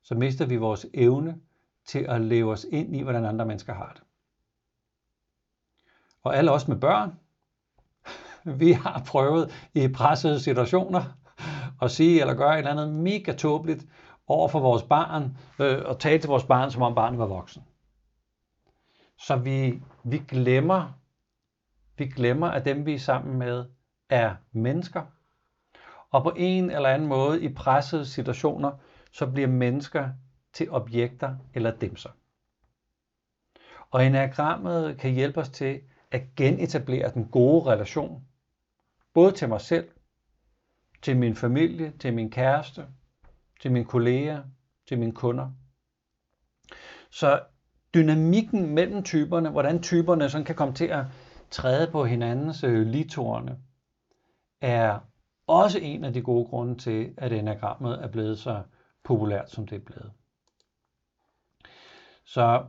Så 0.04 0.16
mister 0.16 0.46
vi 0.46 0.56
vores 0.56 0.86
evne 0.94 1.42
til 1.86 2.00
at 2.00 2.22
leve 2.22 2.52
os 2.52 2.66
ind 2.72 2.96
i, 2.96 3.02
hvordan 3.02 3.26
andre 3.26 3.46
mennesker 3.46 3.74
har 3.74 3.92
det. 3.94 4.04
Og 6.24 6.38
alle 6.38 6.52
os 6.52 6.68
med 6.68 6.78
børn, 6.78 7.20
vi 8.60 8.72
har 8.72 9.04
prøvet 9.08 9.70
i 9.74 9.88
pressede 9.88 10.40
situationer 10.40 11.04
at 11.82 11.92
sige 11.92 12.22
eller 12.22 12.34
gøre 12.34 12.54
et 12.54 12.58
eller 12.58 12.72
andet 12.72 12.90
mega 12.90 13.34
tåbeligt 13.34 13.86
over 14.28 14.48
for 14.48 14.60
vores 14.60 14.84
barn, 14.84 15.38
øh, 15.60 15.82
og 15.86 16.00
tale 16.00 16.22
til 16.22 16.28
vores 16.28 16.44
barn, 16.44 16.72
som 16.72 16.82
om 16.82 16.96
barnet 16.96 17.20
var 17.20 17.26
voksen. 17.26 17.64
Så 19.22 19.36
vi, 19.36 19.82
vi 20.04 20.18
glemmer, 20.18 20.94
vi 21.98 22.08
glemmer, 22.08 22.48
at 22.48 22.66
dem 22.66 22.86
vi 22.86 22.94
er 22.94 23.00
sammen 23.00 23.38
med 23.38 23.66
er 24.10 24.36
mennesker. 24.52 25.06
Og 26.10 26.24
på 26.24 26.34
en 26.38 26.70
eller 26.70 26.90
anden 26.90 27.08
måde 27.08 27.44
i 27.44 27.54
pressede 27.54 28.06
situationer, 28.06 28.72
så 29.12 29.32
bliver 29.32 29.48
mennesker 29.48 30.10
til 30.54 30.72
objekter 30.72 31.36
eller 31.54 31.72
demser. 31.72 32.10
Og 33.92 34.06
enagrammet 34.06 34.98
kan 34.98 35.12
hjælpe 35.12 35.40
os 35.40 35.50
til 35.50 35.82
at 36.12 36.36
genetablere 36.36 37.14
den 37.14 37.26
gode 37.26 37.66
relation, 37.66 38.26
både 39.14 39.32
til 39.32 39.50
mig 39.50 39.62
selv, 39.62 39.90
til 41.02 41.18
min 41.18 41.36
familie, 41.36 41.94
til 42.00 42.14
min 42.14 42.32
kæreste, 42.32 42.88
til 43.62 43.72
mine 43.72 43.86
kolleger, 43.86 44.44
til 44.88 45.00
mine 45.00 45.14
kunder. 45.14 45.52
Så 47.10 47.44
dynamikken 47.94 48.66
mellem 48.66 49.04
typerne, 49.04 49.50
hvordan 49.50 49.84
typerne 49.84 50.30
sådan 50.30 50.46
kan 50.46 50.56
komme 50.56 50.74
til 50.74 50.86
at 50.86 51.06
træde 51.52 51.92
på 51.92 52.06
hinandens 52.06 52.64
øh, 52.64 52.88
litorne, 52.88 53.58
er 54.62 55.00
også 55.48 55.80
en 55.80 56.04
af 56.04 56.14
de 56.14 56.22
gode 56.22 56.46
grunde 56.46 56.76
til, 56.76 57.14
at 57.18 57.32
enagrammet 57.32 58.04
er 58.04 58.08
blevet 58.08 58.40
så 58.40 58.64
populært, 59.04 59.52
som 59.52 59.68
det 59.68 59.76
er 59.76 59.86
blevet. 59.86 60.12
Så 62.26 62.66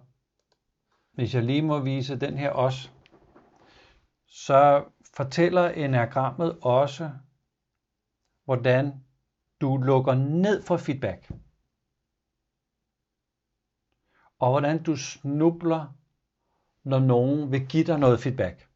hvis 1.13 1.35
jeg 1.35 1.43
lige 1.43 1.63
må 1.63 1.79
vise 1.79 2.21
den 2.21 2.39
her 2.39 2.51
også, 2.51 2.91
så 4.27 4.85
fortæller 5.17 5.69
enagrammet 5.69 6.59
også, 6.63 7.11
hvordan 8.45 8.93
du 9.61 9.77
lukker 9.77 10.15
ned 10.15 10.63
for 10.63 10.77
feedback. 10.77 11.33
Og 14.43 14.51
hvordan 14.51 14.83
du 14.83 14.97
snubler, 14.97 15.87
når 16.85 16.99
nogen 16.99 17.53
vil 17.53 17.67
give 17.67 17.85
dig 17.85 17.99
noget 17.99 18.21
feedback. 18.21 18.69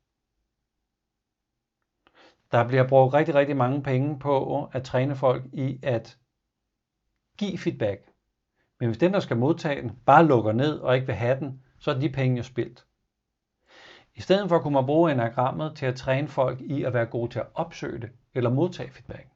Der 2.52 2.68
bliver 2.68 2.88
brugt 2.88 3.14
rigtig, 3.14 3.34
rigtig 3.34 3.56
mange 3.56 3.82
penge 3.82 4.18
på 4.18 4.64
at 4.72 4.84
træne 4.84 5.16
folk 5.16 5.44
i 5.52 5.78
at 5.82 6.18
give 7.38 7.58
feedback. 7.58 8.10
Men 8.80 8.88
hvis 8.88 8.98
den, 8.98 9.12
der 9.12 9.20
skal 9.20 9.36
modtage 9.36 9.82
den, 9.82 9.98
bare 10.06 10.26
lukker 10.26 10.52
ned 10.52 10.78
og 10.78 10.94
ikke 10.94 11.06
vil 11.06 11.14
have 11.14 11.40
den, 11.40 11.62
så 11.78 11.90
er 11.90 11.98
de 11.98 12.08
penge 12.08 12.36
jo 12.36 12.42
spildt. 12.42 12.86
I 14.14 14.20
stedet 14.20 14.48
for 14.48 14.58
kunne 14.58 14.74
man 14.74 14.86
bruge 14.86 15.12
enagrammet 15.12 15.76
til 15.76 15.86
at 15.86 15.96
træne 15.96 16.28
folk 16.28 16.60
i 16.60 16.82
at 16.82 16.94
være 16.94 17.06
gode 17.06 17.32
til 17.32 17.38
at 17.38 17.48
opsøge 17.54 18.00
det 18.00 18.10
eller 18.34 18.50
modtage 18.50 18.90
feedback. 18.90 19.35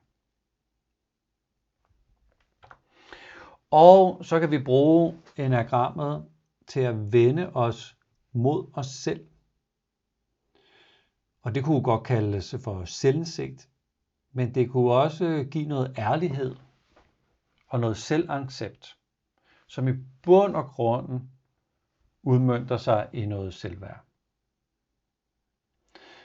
Og 3.71 4.25
så 4.25 4.41
kan 4.41 4.51
vi 4.51 4.59
bruge 4.65 5.19
enagrammet 5.37 6.25
til 6.67 6.81
at 6.81 7.13
vende 7.13 7.51
os 7.55 7.97
mod 8.33 8.71
os 8.75 8.87
selv. 8.87 9.27
Og 11.43 11.55
det 11.55 11.65
kunne 11.65 11.83
godt 11.83 12.05
kaldes 12.05 12.55
for 12.65 12.85
selvindsigt, 12.85 13.69
men 14.33 14.55
det 14.55 14.71
kunne 14.71 14.93
også 14.93 15.47
give 15.51 15.69
noget 15.69 15.95
ærlighed 15.99 16.57
og 17.69 17.81
noget 17.81 17.97
selvaccept, 17.97 18.97
som 19.67 19.89
i 19.89 19.93
bund 20.23 20.57
og 20.57 20.65
grunden 20.65 21.31
udmyndter 22.23 22.77
sig 22.77 23.09
i 23.13 23.27
noget 23.27 23.55
selvværd. 23.55 24.01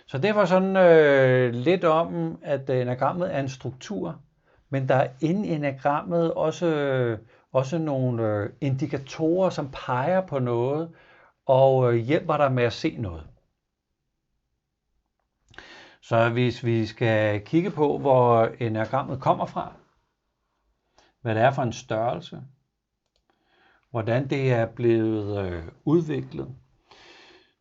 Så 0.07 0.17
det 0.17 0.35
var 0.35 0.45
sådan 0.45 0.75
øh, 0.75 1.53
lidt 1.53 1.83
om, 1.83 2.39
at 2.41 2.69
enagrammet 2.69 3.35
er 3.35 3.39
en 3.39 3.49
struktur, 3.49 4.21
men 4.75 4.89
der 4.89 4.95
er 4.95 5.07
inde 5.21 5.47
i 5.47 5.51
enagrammet 5.51 6.33
også, 6.33 6.65
øh, 6.65 7.19
også 7.51 7.77
nogle 7.77 8.23
øh, 8.23 8.49
indikatorer, 8.61 9.49
som 9.49 9.71
peger 9.71 10.21
på 10.21 10.39
noget 10.39 10.91
og 11.45 11.93
øh, 11.93 11.99
hjælper 11.99 12.37
dig 12.37 12.51
med 12.51 12.63
at 12.63 12.73
se 12.73 12.97
noget. 12.97 13.27
Så 16.01 16.29
hvis 16.29 16.65
vi 16.65 16.85
skal 16.85 17.41
kigge 17.41 17.71
på, 17.71 17.97
hvor 17.97 18.49
enagrammet 18.59 19.21
kommer 19.21 19.45
fra, 19.45 19.73
hvad 21.21 21.35
det 21.35 21.43
er 21.43 21.51
for 21.51 21.63
en 21.63 21.73
størrelse, 21.73 22.41
hvordan 23.91 24.29
det 24.29 24.51
er 24.51 24.65
blevet 24.65 25.45
øh, 25.45 25.63
udviklet, 25.85 26.55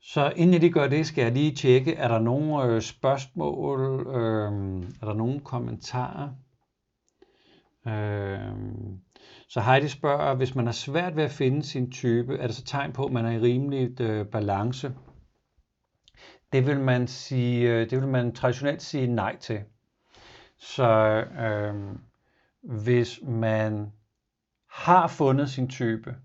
så 0.03 0.33
inden 0.37 0.62
jeg 0.62 0.72
gør 0.72 0.88
det, 0.88 1.07
skal 1.07 1.22
jeg 1.22 1.33
lige 1.33 1.55
tjekke, 1.55 1.94
er 1.94 2.09
der 2.09 2.18
nogle 2.18 2.64
øh, 2.64 2.83
spørgsmål, 2.83 4.07
øh, 4.07 4.53
er 5.03 5.07
der 5.07 5.14
nogle 5.14 5.40
kommentarer? 5.40 6.29
Øh, 7.87 8.53
så 9.49 9.61
Heidi 9.61 9.88
spørger, 9.88 10.35
hvis 10.35 10.55
man 10.55 10.66
har 10.66 10.73
svært 10.73 11.16
ved 11.16 11.25
at 11.25 11.31
finde 11.31 11.62
sin 11.62 11.90
type, 11.90 12.37
er 12.37 12.47
det 12.47 12.57
så 12.57 12.64
tegn 12.64 12.92
på, 12.92 13.05
at 13.05 13.12
man 13.12 13.27
er 13.27 13.31
i 13.31 13.38
rimelig 13.38 14.01
øh, 14.01 14.27
balance? 14.27 14.94
Det 16.53 16.66
vil 16.66 16.81
man 16.81 17.09
sige, 17.09 17.70
øh, 17.70 17.90
det 17.90 18.01
vil 18.01 18.09
man 18.09 18.35
traditionelt 18.35 18.83
sige 18.83 19.07
nej 19.07 19.37
til. 19.37 19.64
Så 20.57 20.88
øh, 21.40 21.75
hvis 22.62 23.20
man 23.23 23.92
har 24.70 25.09
fundet 25.09 25.51
sin 25.51 25.68
type, 25.68 26.16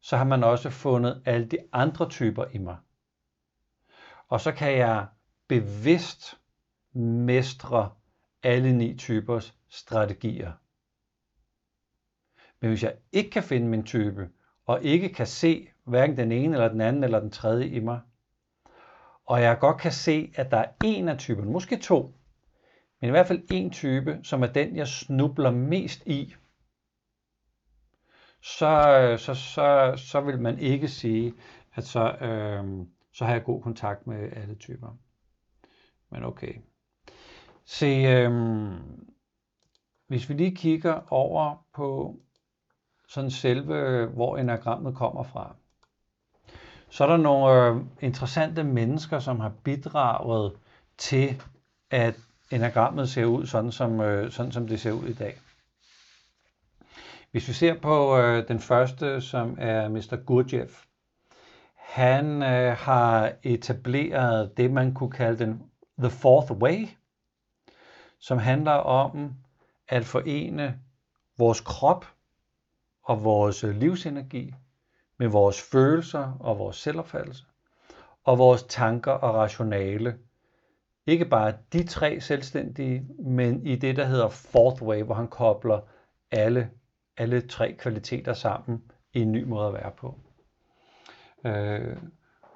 så 0.00 0.16
har 0.16 0.24
man 0.24 0.44
også 0.44 0.70
fundet 0.70 1.22
alle 1.24 1.46
de 1.46 1.58
andre 1.72 2.08
typer 2.08 2.44
i 2.52 2.58
mig. 2.58 2.76
Og 4.28 4.40
så 4.40 4.52
kan 4.52 4.78
jeg 4.78 5.06
bevidst 5.48 6.38
mestre 6.94 7.90
alle 8.42 8.72
ni 8.72 8.96
typers 8.96 9.54
strategier. 9.68 10.52
Men 12.60 12.70
hvis 12.70 12.82
jeg 12.82 12.94
ikke 13.12 13.30
kan 13.30 13.42
finde 13.42 13.68
min 13.68 13.84
type, 13.84 14.28
og 14.66 14.82
ikke 14.82 15.08
kan 15.08 15.26
se 15.26 15.68
hverken 15.84 16.16
den 16.16 16.32
ene 16.32 16.54
eller 16.54 16.68
den 16.68 16.80
anden 16.80 17.04
eller 17.04 17.20
den 17.20 17.30
tredje 17.30 17.66
i 17.66 17.80
mig, 17.80 18.00
og 19.26 19.42
jeg 19.42 19.58
godt 19.58 19.80
kan 19.80 19.92
se, 19.92 20.32
at 20.34 20.50
der 20.50 20.56
er 20.56 20.68
en 20.84 21.08
af 21.08 21.18
typerne, 21.18 21.50
måske 21.50 21.76
to, 21.76 22.14
men 23.00 23.08
i 23.08 23.10
hvert 23.10 23.26
fald 23.26 23.42
en 23.50 23.70
type, 23.70 24.20
som 24.22 24.42
er 24.42 24.46
den, 24.46 24.76
jeg 24.76 24.88
snubler 24.88 25.50
mest 25.50 26.06
i, 26.06 26.34
så, 28.40 29.16
så, 29.18 29.34
så, 29.34 29.92
så 29.96 30.20
vil 30.20 30.40
man 30.40 30.58
ikke 30.58 30.88
sige, 30.88 31.34
at 31.74 31.84
så, 31.84 32.16
øh, 32.20 32.86
så 33.12 33.24
har 33.24 33.32
jeg 33.32 33.44
god 33.44 33.62
kontakt 33.62 34.06
med 34.06 34.32
alle 34.32 34.54
typer. 34.54 34.96
Men 36.10 36.24
okay. 36.24 36.54
Se, 37.64 37.86
øh, 37.86 38.30
hvis 40.06 40.28
vi 40.28 40.34
lige 40.34 40.56
kigger 40.56 41.12
over 41.12 41.66
på 41.74 42.16
sådan 43.08 43.30
selve, 43.30 44.06
hvor 44.06 44.36
enagrammet 44.36 44.94
kommer 44.94 45.22
fra, 45.22 45.54
så 46.88 47.04
er 47.04 47.08
der 47.08 47.16
nogle 47.16 47.54
øh, 47.54 47.76
interessante 48.00 48.64
mennesker, 48.64 49.18
som 49.18 49.40
har 49.40 49.52
bidraget 49.64 50.52
til, 50.98 51.42
at 51.90 52.14
enagrammet 52.50 53.08
ser 53.08 53.24
ud 53.24 53.46
sådan, 53.46 53.72
som, 53.72 54.00
øh, 54.00 54.30
sådan, 54.30 54.52
som 54.52 54.68
det 54.68 54.80
ser 54.80 54.92
ud 54.92 55.04
i 55.04 55.14
dag. 55.14 55.38
Hvis 57.30 57.48
vi 57.48 57.52
ser 57.52 57.80
på 57.80 58.18
øh, 58.18 58.48
den 58.48 58.60
første, 58.60 59.20
som 59.20 59.56
er 59.60 59.88
Mr. 59.88 60.16
Gurdjieff, 60.16 60.84
han 61.74 62.42
øh, 62.42 62.76
har 62.76 63.32
etableret 63.42 64.56
det, 64.56 64.70
man 64.70 64.94
kunne 64.94 65.10
kalde 65.10 65.38
den 65.38 65.62
The 65.98 66.10
Fourth 66.10 66.52
Way, 66.52 66.88
som 68.18 68.38
handler 68.38 68.72
om 68.72 69.34
at 69.88 70.04
forene 70.04 70.80
vores 71.38 71.60
krop 71.60 72.06
og 73.06 73.24
vores 73.24 73.64
øh, 73.64 73.76
livsenergi 73.76 74.54
med 75.18 75.28
vores 75.28 75.62
følelser 75.62 76.36
og 76.40 76.58
vores 76.58 76.76
selvopfattelse 76.76 77.44
og 78.24 78.38
vores 78.38 78.62
tanker 78.62 79.12
og 79.12 79.34
rationale. 79.34 80.18
Ikke 81.06 81.24
bare 81.24 81.54
de 81.72 81.86
tre 81.86 82.20
selvstændige, 82.20 83.06
men 83.18 83.66
i 83.66 83.76
det, 83.76 83.96
der 83.96 84.04
hedder 84.04 84.28
Fourth 84.28 84.82
Way, 84.82 85.02
hvor 85.02 85.14
han 85.14 85.28
kobler 85.28 85.80
alle, 86.30 86.70
alle 87.16 87.40
tre 87.40 87.72
kvaliteter 87.72 88.32
sammen 88.32 88.82
i 89.12 89.20
en 89.20 89.32
ny 89.32 89.44
måde 89.44 89.66
at 89.66 89.74
være 89.74 89.90
på. 89.96 90.18
Øh, 91.44 91.96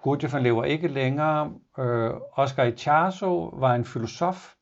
Gurdjieff 0.02 0.34
lever 0.34 0.64
ikke 0.64 0.88
længere. 0.88 1.52
Øh, 1.78 2.10
Oscar 2.32 2.64
Ichazo 2.64 3.38
var 3.44 3.74
en 3.74 3.84
filosof, 3.84 4.54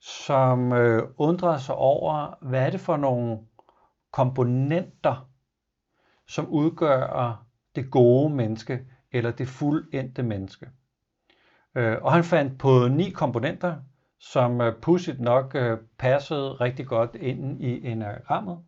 som 0.00 0.72
øh, 0.72 1.02
undrede 1.16 1.60
sig 1.60 1.74
over, 1.74 2.38
hvad 2.40 2.66
er 2.66 2.70
det 2.70 2.80
for 2.80 2.96
nogle 2.96 3.38
komponenter, 4.14 5.28
som 6.28 6.48
udgør 6.48 7.46
det 7.76 7.90
gode 7.90 8.34
menneske, 8.34 8.80
eller 9.12 9.30
det 9.30 9.48
fuldendte 9.48 10.22
menneske. 10.22 10.66
Øh, 11.74 11.96
og 12.02 12.12
han 12.12 12.24
fandt 12.24 12.58
på 12.58 12.88
ni 12.88 13.10
komponenter, 13.10 13.76
som 14.18 14.60
øh, 14.60 14.76
pudsigt 14.82 15.20
nok 15.20 15.54
øh, 15.54 15.78
passede 15.98 16.52
rigtig 16.52 16.86
godt 16.86 17.14
ind 17.14 17.62
i 17.62 17.86
enagrammet. 17.86 18.58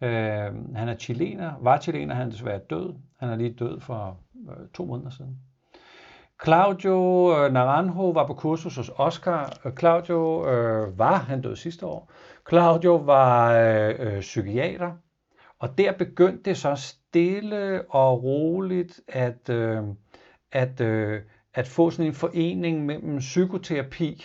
Han 0.00 0.88
er 0.88 0.96
chilener, 0.96 1.52
var 1.60 1.80
chilener, 1.80 2.14
han 2.14 2.26
er 2.26 2.30
desværre 2.30 2.60
død. 2.70 2.94
Han 3.18 3.28
er 3.28 3.36
lige 3.36 3.52
død 3.58 3.80
for 3.80 4.16
to 4.74 4.84
måneder 4.84 5.10
siden. 5.10 5.38
Claudio 6.44 6.98
Naranjo 7.48 8.10
var 8.10 8.26
på 8.26 8.34
kursus 8.34 8.76
hos 8.76 8.90
Oscar. 8.96 9.52
Claudio 9.78 10.48
øh, 10.48 10.98
var, 10.98 11.16
han 11.16 11.42
døde 11.42 11.56
sidste 11.56 11.86
år, 11.86 12.12
Claudio 12.50 12.96
var 12.96 13.52
øh, 13.52 13.94
øh, 13.98 14.20
psykiater, 14.20 14.92
og 15.58 15.78
der 15.78 15.92
begyndte 15.92 16.42
det 16.50 16.56
så 16.56 16.74
stille 16.74 17.84
og 17.90 18.22
roligt 18.22 19.00
at, 19.08 19.48
øh, 19.48 19.82
at, 20.52 20.80
øh, 20.80 21.22
at 21.54 21.66
få 21.68 21.90
sådan 21.90 22.06
en 22.06 22.14
forening 22.14 22.86
mellem 22.86 23.18
psykoterapi 23.18 24.24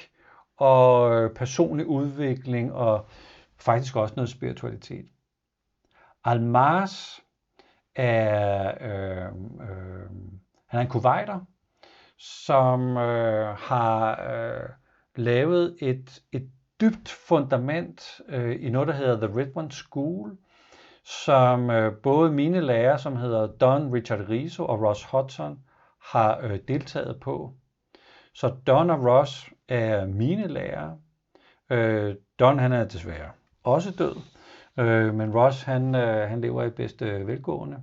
og 0.57 1.15
øh, 1.15 1.35
personlig 1.35 1.85
udvikling 1.85 2.73
og 2.73 3.07
faktisk 3.57 3.95
også 3.95 4.13
noget 4.15 4.29
spiritualitet. 4.29 5.05
Almaz 6.23 7.19
er, 7.95 8.73
øh, 8.81 9.27
øh, 9.69 10.09
han 10.67 10.79
er 10.79 10.81
en 10.81 10.87
kuwaiter, 10.87 11.39
som 12.17 12.97
øh, 12.97 13.55
har 13.57 14.21
øh, 14.33 14.69
lavet 15.15 15.77
et, 15.81 16.23
et 16.31 16.49
dybt 16.81 17.09
fundament 17.09 18.21
øh, 18.29 18.65
i 18.65 18.69
noget, 18.69 18.87
der 18.87 18.93
hedder 18.93 19.27
The 19.27 19.39
Redmond 19.39 19.71
School, 19.71 20.37
som 21.03 21.69
øh, 21.69 21.93
både 22.03 22.31
mine 22.31 22.61
lærere, 22.61 22.99
som 22.99 23.15
hedder 23.15 23.47
Don 23.47 23.93
Richard 23.93 24.29
Riso 24.29 24.65
og 24.65 24.81
Ross 24.81 25.03
Hudson, 25.03 25.59
har 26.01 26.39
øh, 26.43 26.59
deltaget 26.67 27.19
på. 27.19 27.53
Så 28.33 28.55
Don 28.67 28.89
og 28.89 29.05
Ross 29.05 29.49
er 29.67 30.05
mine 30.05 30.47
lærere. 30.47 30.97
Øh, 31.69 32.15
Don 32.39 32.59
han 32.59 32.71
er 32.71 32.85
desværre 32.85 33.31
også 33.65 33.91
død, 33.91 34.15
øh, 34.79 35.13
men 35.13 35.35
Ross 35.35 35.63
han, 35.63 35.95
øh, 35.95 36.29
han 36.29 36.41
lever 36.41 36.63
i 36.63 36.69
bedste 36.69 37.05
øh, 37.05 37.27
velgående. 37.27 37.77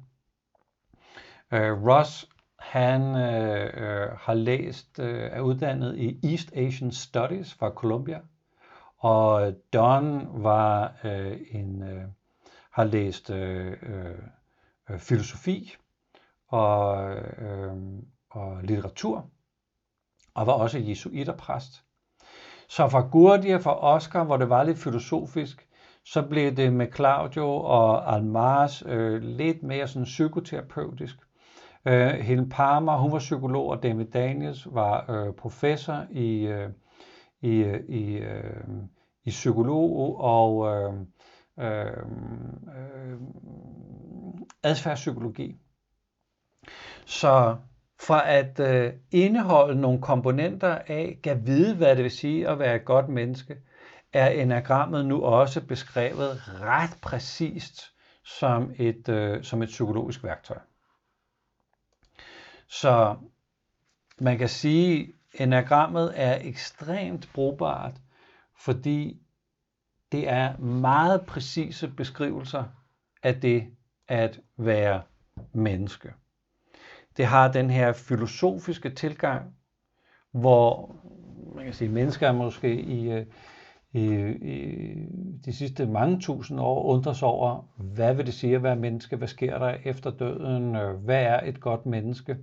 Øh, 1.52 1.86
Ross 1.86 2.28
han 2.58 3.02
øh, 3.02 3.70
øh, 3.74 4.08
har 4.18 4.34
læst, 4.34 4.98
øh, 4.98 5.30
er 5.32 5.40
uddannet 5.40 5.98
i 5.98 6.32
East 6.32 6.56
Asian 6.56 6.92
Studies 6.92 7.54
fra 7.54 7.70
Columbia, 7.70 8.20
og 9.02 9.54
Don 9.72 10.28
var 10.42 10.92
øh, 11.04 11.38
en, 11.50 11.82
øh, 11.82 12.04
har 12.70 12.84
læst 12.84 13.30
øh, 13.30 13.76
øh, 14.90 14.98
filosofi 14.98 15.74
og, 16.48 17.10
øh, 17.14 17.76
og 18.30 18.62
litteratur, 18.62 19.30
og 20.34 20.46
var 20.46 20.52
også 20.52 20.78
jesuiterpræst. 20.78 21.84
Så 22.68 22.88
fra 22.88 23.00
Gurdjieff 23.00 23.66
og 23.66 23.80
Oscar, 23.80 24.24
hvor 24.24 24.36
det 24.36 24.48
var 24.48 24.62
lidt 24.62 24.78
filosofisk, 24.78 25.68
så 26.04 26.22
blev 26.22 26.56
det 26.56 26.72
med 26.72 26.86
Claudio 26.94 27.54
og 27.54 28.14
Almars 28.14 28.82
øh, 28.86 29.22
lidt 29.22 29.62
mere 29.62 29.88
sådan 29.88 30.04
psykoterapeutisk. 30.04 31.16
Øh, 31.86 32.08
Helen 32.08 32.48
Palmer, 32.48 32.96
hun 32.96 33.12
var 33.12 33.18
psykolog, 33.18 33.68
og 33.68 33.82
David 33.82 34.06
Daniels 34.06 34.68
var 34.74 35.10
øh, 35.10 35.34
professor 35.34 36.06
i, 36.10 36.46
øh, 36.46 36.70
i, 37.42 37.64
i, 37.88 38.16
øh, 38.16 38.64
i 39.24 39.30
psykolog 39.30 40.20
og 40.20 40.66
øh, 40.68 40.92
øh, 41.58 42.06
øh, 42.76 43.18
adfærdspsykologi. 44.62 45.56
Så 47.04 47.56
for 48.00 48.14
at 48.14 48.60
øh, 48.60 48.92
indeholde 49.10 49.80
nogle 49.80 50.02
komponenter 50.02 50.78
af, 50.86 51.18
kan 51.22 51.46
vide, 51.46 51.76
hvad 51.76 51.96
det 51.96 52.02
vil 52.04 52.10
sige 52.10 52.48
at 52.48 52.58
være 52.58 52.76
et 52.76 52.84
godt 52.84 53.08
menneske, 53.08 53.56
er 54.12 54.28
enagrammet 54.28 55.06
nu 55.06 55.22
også 55.22 55.66
beskrevet 55.66 56.60
ret 56.60 56.98
præcist 57.02 57.92
som 58.24 58.72
et, 58.76 59.08
øh, 59.08 59.42
som 59.42 59.62
et 59.62 59.68
psykologisk 59.68 60.24
værktøj. 60.24 60.58
Så 62.68 63.16
man 64.18 64.38
kan 64.38 64.48
sige, 64.48 65.12
enagrammet 65.34 66.12
er 66.14 66.38
ekstremt 66.40 67.28
brugbart, 67.34 68.00
fordi 68.58 69.20
det 70.12 70.28
er 70.28 70.58
meget 70.58 71.26
præcise 71.26 71.88
beskrivelser 71.88 72.64
af 73.22 73.40
det 73.40 73.66
at 74.08 74.40
være 74.56 75.02
menneske. 75.52 76.12
Det 77.16 77.26
har 77.26 77.52
den 77.52 77.70
her 77.70 77.92
filosofiske 77.92 78.90
tilgang, 78.90 79.54
hvor 80.30 80.96
man 81.54 81.64
kan 81.64 81.74
sige, 81.74 81.90
mennesker 81.90 82.32
måske 82.32 82.80
i, 82.80 83.10
øh, 83.10 83.26
i, 83.92 84.04
i 84.30 84.94
de 85.44 85.52
sidste 85.52 85.86
mange 85.86 86.20
tusind 86.20 86.60
år 86.60 86.82
undres 86.82 87.22
over, 87.22 87.68
hvad 87.76 88.14
vil 88.14 88.26
det 88.26 88.34
sige 88.34 88.54
at 88.56 88.62
være 88.62 88.76
menneske? 88.76 89.16
Hvad 89.16 89.28
sker 89.28 89.58
der 89.58 89.76
efter 89.84 90.10
døden? 90.10 90.76
Øh, 90.76 90.94
hvad 90.94 91.22
er 91.22 91.40
et 91.48 91.60
godt 91.60 91.86
menneske? 91.86 92.36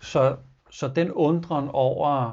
Så, 0.00 0.36
så 0.70 0.88
den 0.88 1.12
undren 1.12 1.68
over, 1.68 2.32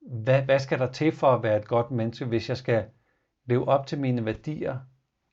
hvad, 0.00 0.42
hvad 0.42 0.58
skal 0.58 0.78
der 0.78 0.92
til 0.92 1.12
for 1.12 1.32
at 1.32 1.42
være 1.42 1.56
et 1.56 1.68
godt 1.68 1.90
menneske, 1.90 2.24
hvis 2.24 2.48
jeg 2.48 2.56
skal 2.56 2.84
leve 3.44 3.68
op 3.68 3.86
til 3.86 4.00
mine 4.00 4.24
værdier 4.24 4.78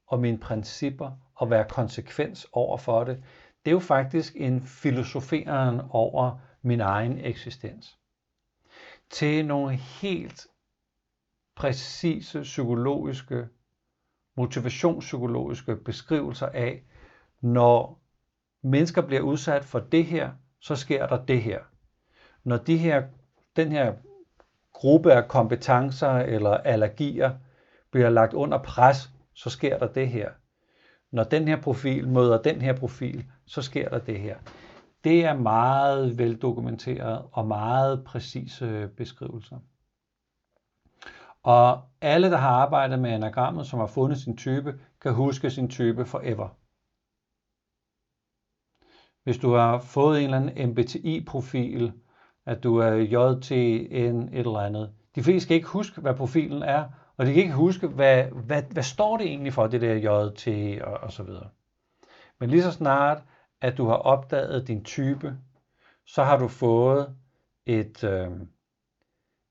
og 0.08 0.20
mine 0.20 0.38
principper 0.38 1.12
og 1.36 1.50
være 1.50 1.66
konsekvens 1.70 2.47
over 2.52 2.78
for 2.78 3.04
det, 3.04 3.24
det 3.66 3.72
er 3.72 3.76
jo 3.76 3.80
faktisk 3.80 4.34
en 4.36 4.62
filosoferen 4.62 5.82
over 5.89 6.38
min 6.62 6.82
egen 6.82 7.18
eksistens. 7.18 7.97
Til 9.10 9.45
nogle 9.45 9.76
helt 9.76 10.47
præcise 11.56 12.41
psykologiske, 12.41 13.47
motivationspsykologiske 14.38 15.76
beskrivelser 15.76 16.47
af, 16.47 16.84
når 17.41 18.02
mennesker 18.62 19.02
bliver 19.02 19.22
udsat 19.22 19.66
for 19.66 19.80
det 19.80 20.06
her, 20.06 20.32
så 20.60 20.76
sker 20.76 21.08
der 21.08 21.26
det 21.26 21.41
her. 21.41 21.60
Når 22.44 22.58
de 22.58 22.78
her, 22.78 23.08
den 23.56 23.72
her 23.72 23.94
gruppe 24.74 25.14
af 25.14 25.28
kompetencer 25.28 26.12
eller 26.12 26.50
allergier 26.50 27.38
bliver 27.92 28.10
lagt 28.10 28.34
under 28.34 28.58
pres, 28.58 29.10
så 29.34 29.50
sker 29.50 29.78
der 29.78 29.88
det 29.88 30.10
her. 30.10 30.32
Når 31.12 31.24
den 31.24 31.48
her 31.48 31.62
profil 31.62 32.08
møder 32.08 32.42
den 32.42 32.62
her 32.62 32.74
profil, 32.74 33.26
så 33.46 33.62
sker 33.62 33.90
der 33.90 34.00
det 34.00 34.20
her. 34.20 34.38
Det 35.04 35.26
er 35.26 35.34
meget 35.34 36.18
veldokumenteret 36.18 37.26
og 37.32 37.48
meget 37.48 38.04
præcise 38.06 38.90
beskrivelser. 38.98 39.60
Og 41.44 41.82
alle, 42.02 42.32
der 42.32 42.38
har 42.38 42.50
arbejdet 42.50 43.00
med 43.00 43.10
anagrammet, 43.10 43.68
som 43.68 43.80
har 43.80 43.88
fundet 43.88 44.18
sin 44.18 44.38
type, 44.38 44.80
kan 45.02 45.14
huske 45.14 45.50
sin 45.50 45.70
type 45.70 46.06
forever. 46.06 46.50
Hvis 49.24 49.38
du 49.38 49.54
har 49.54 49.80
fået 49.80 50.18
en 50.18 50.24
eller 50.24 50.38
anden 50.38 50.70
MBTI-profil, 50.70 51.94
at 52.50 52.64
du 52.64 52.78
er 52.78 52.93
JTN 52.93 54.30
et 54.34 54.39
eller 54.39 54.60
andet. 54.60 54.93
De 55.16 55.24
fleste 55.24 55.47
kan 55.47 55.56
ikke 55.56 55.68
huske, 55.68 56.02
hvad 56.02 56.14
profilen 56.14 56.64
er, 56.64 56.86
og 57.18 57.26
de 57.26 57.34
kan 57.34 57.43
ikke 57.43 57.54
huske, 57.54 57.88
hvad, 57.88 58.24
hvad, 58.24 58.64
hvad 58.64 58.84
står 58.84 59.18
det 59.18 59.28
egentlig 59.28 59.54
for, 59.54 59.68
det 59.68 59.82
der 59.82 59.93
JT 59.95 60.47
og, 60.82 60.93
og 60.93 61.12
så 61.12 61.24
videre. 61.24 61.50
Men 62.39 62.50
lige 62.50 62.64
så 62.64 62.72
snart, 62.72 63.24
at 63.62 63.78
du 63.78 63.88
har 63.88 63.95
opdaget 63.95 64.68
din 64.68 64.84
type, 64.84 65.38
så 66.06 66.24
har 66.24 66.38
du 66.38 66.47
fået 66.47 67.16
et, 67.66 68.04
øh, 68.04 68.32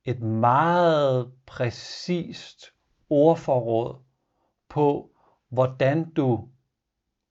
et 0.05 0.21
meget 0.21 1.33
præcist 1.47 2.65
ordforråd 3.11 3.97
på, 4.69 5.11
hvordan 5.49 6.11
du 6.11 6.49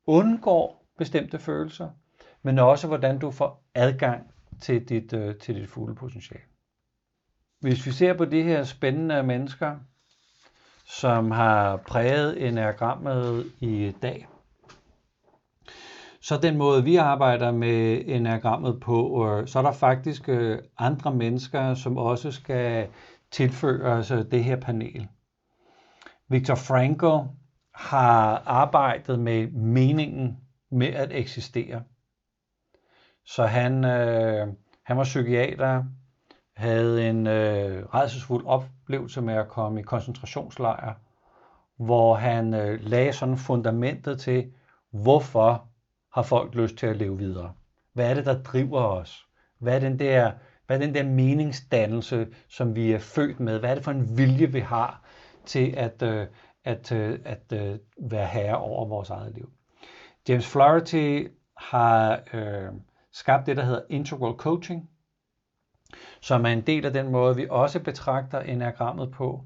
undgår 0.05 0.85
bestemte 0.97 1.39
følelser, 1.39 1.89
men 2.41 2.59
også 2.59 2.87
hvordan 2.87 3.19
du 3.19 3.31
får 3.31 3.63
adgang 3.75 4.31
til 4.61 4.89
dit, 4.89 5.13
øh, 5.13 5.35
til 5.35 5.55
dit 5.55 5.69
fulde 5.69 5.95
potentiale. 5.95 6.43
Hvis 7.59 7.85
vi 7.85 7.91
ser 7.91 8.13
på 8.13 8.25
de 8.25 8.43
her 8.43 8.63
spændende 8.63 9.23
mennesker, 9.23 9.75
som 10.85 11.31
har 11.31 11.77
præget 11.77 12.47
enagrammet 12.47 13.45
i 13.59 13.93
dag, 14.01 14.27
så 16.21 16.37
den 16.37 16.57
måde, 16.57 16.83
vi 16.83 16.95
arbejder 16.95 17.51
med 17.51 18.01
enagrammet 18.05 18.79
på, 18.79 19.27
øh, 19.27 19.47
så 19.47 19.59
er 19.59 19.63
der 19.63 19.71
faktisk 19.71 20.29
øh, 20.29 20.59
andre 20.77 21.15
mennesker, 21.15 21.73
som 21.73 21.97
også 21.97 22.31
skal 22.31 22.87
tilføjes 23.31 24.11
øh, 24.11 24.25
det 24.31 24.43
her 24.43 24.55
panel. 24.55 25.07
Viktor 26.29 26.55
Frankl 26.55 27.29
har 27.73 28.43
arbejdet 28.45 29.19
med 29.19 29.51
meningen 29.51 30.37
med 30.71 30.87
at 30.87 31.11
eksistere. 31.11 31.83
Så 33.27 33.45
han, 33.45 33.85
øh, 33.85 34.47
han 34.83 34.97
var 34.97 35.03
psykiater, 35.03 35.83
havde 36.55 37.09
en 37.09 37.27
øh, 37.27 37.85
redselsfuld 37.85 38.45
oplevelse 38.45 39.21
med 39.21 39.33
at 39.33 39.47
komme 39.47 39.79
i 39.79 39.83
koncentrationslejr, 39.83 40.93
hvor 41.77 42.15
han 42.15 42.53
øh, 42.53 42.79
lagde 42.81 43.13
sådan 43.13 43.37
fundamentet 43.37 44.19
til, 44.19 44.51
hvorfor 44.91 45.67
har 46.13 46.21
folk 46.21 46.55
lyst 46.55 46.75
til 46.75 46.87
at 46.87 46.97
leve 46.97 47.17
videre. 47.17 47.53
Hvad 47.93 48.09
er 48.09 48.13
det, 48.13 48.25
der 48.25 48.43
driver 48.43 48.81
os? 48.81 49.27
Hvad 49.59 49.75
er 49.75 49.79
den 49.79 49.99
der, 49.99 50.31
hvad 50.67 50.77
er 50.77 50.85
den 50.85 50.95
der 50.95 51.03
meningsdannelse, 51.03 52.27
som 52.49 52.75
vi 52.75 52.91
er 52.91 52.99
født 52.99 53.39
med? 53.39 53.59
Hvad 53.59 53.69
er 53.69 53.75
det 53.75 53.83
for 53.83 53.91
en 53.91 54.17
vilje, 54.17 54.51
vi 54.51 54.59
har 54.59 55.01
til 55.45 55.73
at, 55.77 56.01
øh, 56.01 56.27
at, 56.63 56.91
øh, 56.91 57.19
at, 57.25 57.53
at 57.53 57.67
øh, 57.67 57.79
være 58.11 58.27
herre 58.27 58.57
over 58.57 58.85
vores 58.85 59.09
eget 59.09 59.35
liv? 59.35 59.49
James 60.29 60.47
Flaherty 60.47 61.23
har 61.57 62.19
øh, 62.33 62.69
skabt 63.11 63.45
det, 63.45 63.57
der 63.57 63.63
hedder 63.63 63.81
integral 63.89 64.33
coaching, 64.33 64.89
som 66.21 66.45
er 66.45 66.49
en 66.49 66.61
del 66.61 66.85
af 66.85 66.93
den 66.93 67.11
måde, 67.11 67.35
vi 67.35 67.47
også 67.49 67.79
betragter 67.79 68.39
enagrammet 68.39 69.11
på, 69.11 69.45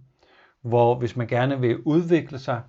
hvor 0.61 0.95
hvis 0.95 1.15
man 1.15 1.27
gerne 1.27 1.59
vil 1.59 1.81
udvikle 1.81 2.39
sig, 2.39 2.63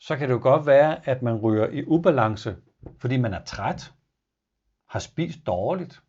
så 0.00 0.16
kan 0.16 0.28
det 0.28 0.34
jo 0.34 0.40
godt 0.42 0.66
være, 0.66 1.08
at 1.08 1.22
man 1.22 1.36
ryger 1.36 1.68
i 1.68 1.84
ubalance, 1.84 2.56
fordi 2.98 3.16
man 3.16 3.34
er 3.34 3.44
træt, 3.44 3.92
har 4.88 4.98
spist 4.98 5.38
dårligt, 5.46 6.02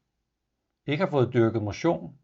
ikke 0.88 1.04
har 1.04 1.12
fået 1.12 1.34
dyrket 1.34 1.64
motion, 1.64 2.16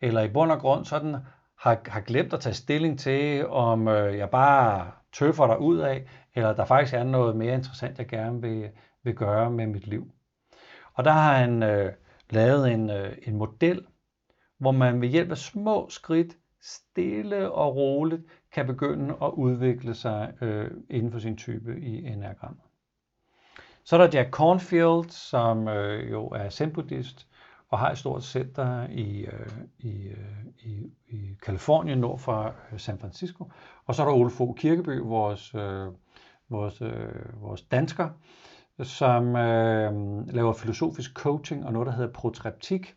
eller 0.00 0.22
i 0.22 0.32
bund 0.32 0.52
og 0.52 0.58
grund 0.58 0.84
sådan 0.84 1.16
har, 1.58 1.90
har 1.90 2.00
glemt 2.00 2.32
at 2.32 2.40
tage 2.40 2.54
stilling 2.54 2.98
til, 2.98 3.46
om 3.46 3.88
øh, 3.88 4.18
jeg 4.18 4.30
bare 4.30 4.92
tøffer 5.12 5.46
dig 5.46 5.58
ud 5.58 5.78
af, 5.78 6.06
eller 6.34 6.52
der 6.52 6.64
faktisk 6.64 6.94
er 6.94 7.04
noget 7.04 7.36
mere 7.36 7.54
interessant, 7.54 7.98
jeg 7.98 8.08
gerne 8.08 8.40
vil, 8.40 8.70
vil 9.02 9.14
gøre 9.14 9.50
med 9.50 9.66
mit 9.66 9.86
liv. 9.86 10.12
Og 10.94 11.04
der 11.04 11.10
har 11.10 11.36
han 11.36 11.62
øh, 11.62 11.92
lavet 12.30 12.72
en, 12.72 12.90
øh, 12.90 13.16
en 13.22 13.36
model, 13.36 13.86
hvor 14.58 14.70
man 14.70 15.00
ved 15.00 15.08
hjælp 15.08 15.30
af 15.30 15.38
små 15.38 15.88
skridt, 15.90 16.36
stille 16.60 17.52
og 17.52 17.76
roligt, 17.76 18.22
kan 18.52 18.66
begynde 18.66 19.14
at 19.22 19.30
udvikle 19.30 19.94
sig 19.94 20.32
øh, 20.40 20.70
inden 20.90 21.12
for 21.12 21.18
sin 21.18 21.36
type 21.36 21.80
i 21.80 22.06
enagrammet. 22.06 22.62
Så 23.84 23.96
er 23.96 24.06
der 24.06 24.18
Jack 24.18 24.30
Cornfield, 24.30 25.10
som 25.10 25.68
øh, 25.68 26.10
jo 26.10 26.26
er 26.28 26.48
zen-buddhist 26.48 27.26
og 27.68 27.78
har 27.78 27.90
et 27.90 27.98
stort 27.98 28.24
center 28.24 28.86
i, 28.90 29.20
øh, 29.20 29.46
i, 29.78 30.08
øh, 30.08 30.44
i, 30.58 30.90
i 31.08 31.36
Kalifornien 31.42 31.98
nord 31.98 32.18
for 32.18 32.54
øh, 32.72 32.78
San 32.78 32.98
Francisco. 32.98 33.50
Og 33.86 33.94
så 33.94 34.02
er 34.02 34.06
der 34.06 34.14
Ole 34.14 34.30
Fogh 34.30 34.56
Kirkeby, 34.56 34.98
vores, 34.98 35.54
øh, 35.54 35.86
vores, 36.48 36.82
øh, 36.82 37.42
vores 37.42 37.62
dansker, 37.62 38.08
som 38.82 39.36
øh, 39.36 39.92
laver 40.28 40.52
filosofisk 40.52 41.14
coaching 41.14 41.66
og 41.66 41.72
noget, 41.72 41.86
der 41.86 41.92
hedder 41.92 42.12
protreptik, 42.12 42.94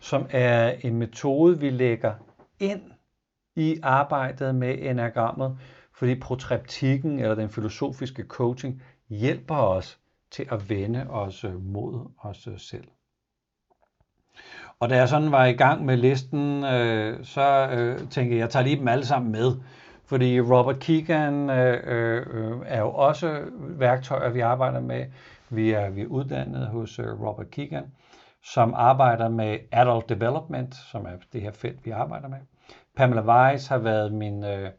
som 0.00 0.26
er 0.30 0.74
en 0.80 0.96
metode, 0.96 1.60
vi 1.60 1.70
lægger 1.70 2.14
ind 2.60 2.82
i 3.56 3.80
arbejdet 3.82 4.54
med 4.54 4.78
enagrammet, 4.78 5.58
fordi 5.92 6.20
protreptikken 6.20 7.18
eller 7.18 7.34
den 7.34 7.50
filosofiske 7.50 8.22
coaching 8.22 8.82
hjælper 9.08 9.56
os 9.56 9.98
til 10.30 10.46
at 10.50 10.70
vende 10.70 11.06
os 11.10 11.44
øh, 11.44 11.64
mod 11.64 12.10
os 12.18 12.46
øh, 12.46 12.58
selv. 12.58 12.88
Og 14.80 14.90
da 14.90 14.96
jeg 14.96 15.08
sådan 15.08 15.32
var 15.32 15.44
i 15.44 15.52
gang 15.52 15.84
med 15.84 15.96
listen, 15.96 16.64
øh, 16.64 17.24
så 17.24 17.68
øh, 17.72 17.98
tænkte 17.98 18.20
jeg, 18.20 18.32
at 18.32 18.38
jeg 18.38 18.50
tager 18.50 18.62
lige 18.62 18.76
dem 18.76 18.88
alle 18.88 19.06
sammen 19.06 19.32
med. 19.32 19.52
Fordi 20.06 20.40
Robert 20.40 20.78
Keegan 20.78 21.50
øh, 21.50 21.82
øh, 21.86 22.56
er 22.66 22.80
jo 22.80 22.90
også 22.90 23.44
værktøjer, 23.58 24.30
vi 24.30 24.40
arbejder 24.40 24.80
med. 24.80 25.06
Vi 25.50 25.70
er, 25.70 25.90
vi 25.90 26.02
er 26.02 26.06
uddannet 26.06 26.66
hos 26.66 26.98
øh, 26.98 27.20
Robert 27.20 27.50
Keegan, 27.50 27.84
som 28.44 28.74
arbejder 28.74 29.28
med 29.28 29.58
adult 29.72 30.08
development, 30.08 30.74
som 30.74 31.04
er 31.06 31.10
det 31.32 31.42
her 31.42 31.52
felt, 31.52 31.86
vi 31.86 31.90
arbejder 31.90 32.28
med. 32.28 32.38
Pamela 32.96 33.22
Weiss 33.22 33.66
har 33.66 33.78
været 33.78 34.12
min, 34.12 34.44
øh, 34.44 34.70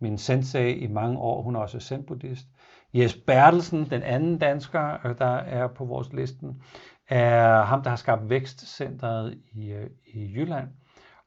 min 0.00 0.18
sensei 0.18 0.72
i 0.72 0.86
mange 0.86 1.18
år. 1.18 1.42
Hun 1.42 1.56
er 1.56 1.60
også 1.60 1.80
zen-buddhist. 1.80 2.46
Jes 2.94 3.16
Bertelsen, 3.16 3.90
den 3.90 4.02
anden 4.02 4.38
dansker, 4.38 5.06
øh, 5.06 5.18
der 5.18 5.36
er 5.36 5.66
på 5.66 5.84
vores 5.84 6.12
listen, 6.12 6.62
er 7.08 7.62
ham, 7.62 7.82
der 7.82 7.90
har 7.90 7.96
skabt 7.96 8.30
Vækstcentret 8.30 9.38
i, 9.52 9.72
øh, 9.72 9.90
i 10.14 10.32
Jylland, 10.34 10.68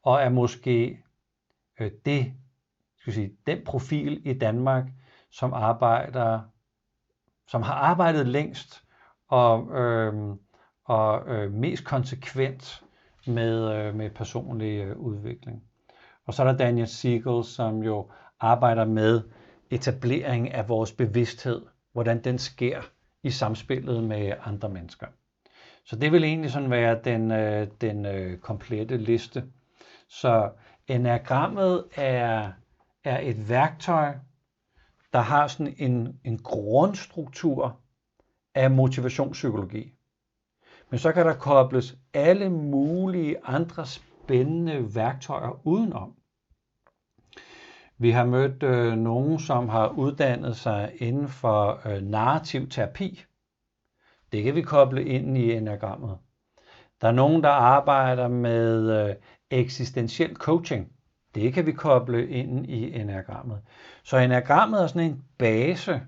og 0.02 0.22
er 0.22 0.28
måske 0.28 0.98
øh, 1.80 1.90
det, 2.06 2.32
skal 3.06 3.14
sige, 3.14 3.32
den 3.46 3.64
profil 3.64 4.22
i 4.24 4.32
Danmark, 4.32 4.84
som 5.30 5.52
arbejder, 5.52 6.40
som 7.48 7.62
har 7.62 7.74
arbejdet 7.74 8.26
længst 8.26 8.82
og, 9.28 9.70
øh, 9.80 10.14
og 10.84 11.28
øh, 11.28 11.52
mest 11.52 11.84
konsekvent 11.84 12.84
med, 13.26 13.72
øh, 13.72 13.94
med 13.94 14.10
personlig 14.10 14.78
øh, 14.78 14.96
udvikling. 14.96 15.62
Og 16.26 16.34
så 16.34 16.42
er 16.42 16.46
der 16.46 16.56
Daniel 16.56 16.86
Siegel, 16.86 17.44
som 17.44 17.82
jo 17.82 18.10
arbejder 18.40 18.84
med 18.84 19.22
etablering 19.70 20.52
af 20.52 20.68
vores 20.68 20.92
bevidsthed, 20.92 21.62
hvordan 21.92 22.24
den 22.24 22.38
sker 22.38 22.80
i 23.22 23.30
samspillet 23.30 24.04
med 24.04 24.32
andre 24.44 24.68
mennesker. 24.68 25.06
Så 25.84 25.96
det 25.96 26.12
vil 26.12 26.24
egentlig 26.24 26.50
sådan 26.50 26.70
være 26.70 27.00
den, 27.04 27.30
øh, 27.30 27.68
den 27.80 28.06
øh, 28.06 28.38
komplette 28.38 28.96
liste. 28.96 29.44
Så 30.08 30.50
enagrammet 30.88 31.84
er, 31.96 32.52
er 33.06 33.18
et 33.22 33.48
værktøj, 33.48 34.14
der 35.12 35.18
har 35.18 35.46
sådan 35.46 35.74
en, 35.78 36.20
en 36.24 36.38
grundstruktur 36.38 37.80
af 38.54 38.70
motivationspsykologi. 38.70 39.92
Men 40.90 40.98
så 40.98 41.12
kan 41.12 41.26
der 41.26 41.34
kobles 41.34 41.96
alle 42.14 42.50
mulige 42.50 43.36
andre 43.44 43.86
spændende 43.86 44.94
værktøjer 44.94 45.66
udenom. 45.66 46.14
Vi 47.98 48.10
har 48.10 48.24
mødt 48.24 48.62
øh, 48.62 48.92
nogen, 48.92 49.38
som 49.38 49.68
har 49.68 49.88
uddannet 49.88 50.56
sig 50.56 50.92
inden 50.98 51.28
for 51.28 51.88
øh, 51.88 52.02
narrativ 52.02 52.68
terapi. 52.68 53.24
Det 54.32 54.44
kan 54.44 54.54
vi 54.54 54.62
koble 54.62 55.04
ind 55.04 55.38
i 55.38 55.52
enagrammet. 55.52 56.18
Der 57.00 57.08
er 57.08 57.12
nogen, 57.12 57.42
der 57.42 57.50
arbejder 57.50 58.28
med 58.28 59.08
øh, 59.08 59.14
eksistentiel 59.50 60.36
coaching. 60.36 60.95
Det 61.36 61.54
kan 61.54 61.66
vi 61.66 61.72
koble 61.72 62.28
ind 62.28 62.66
i 62.66 63.00
enagrammet. 63.00 63.58
Så 64.04 64.16
enagrammet 64.16 64.82
er 64.82 64.86
sådan 64.86 65.10
en 65.10 65.22
base, 65.38 66.00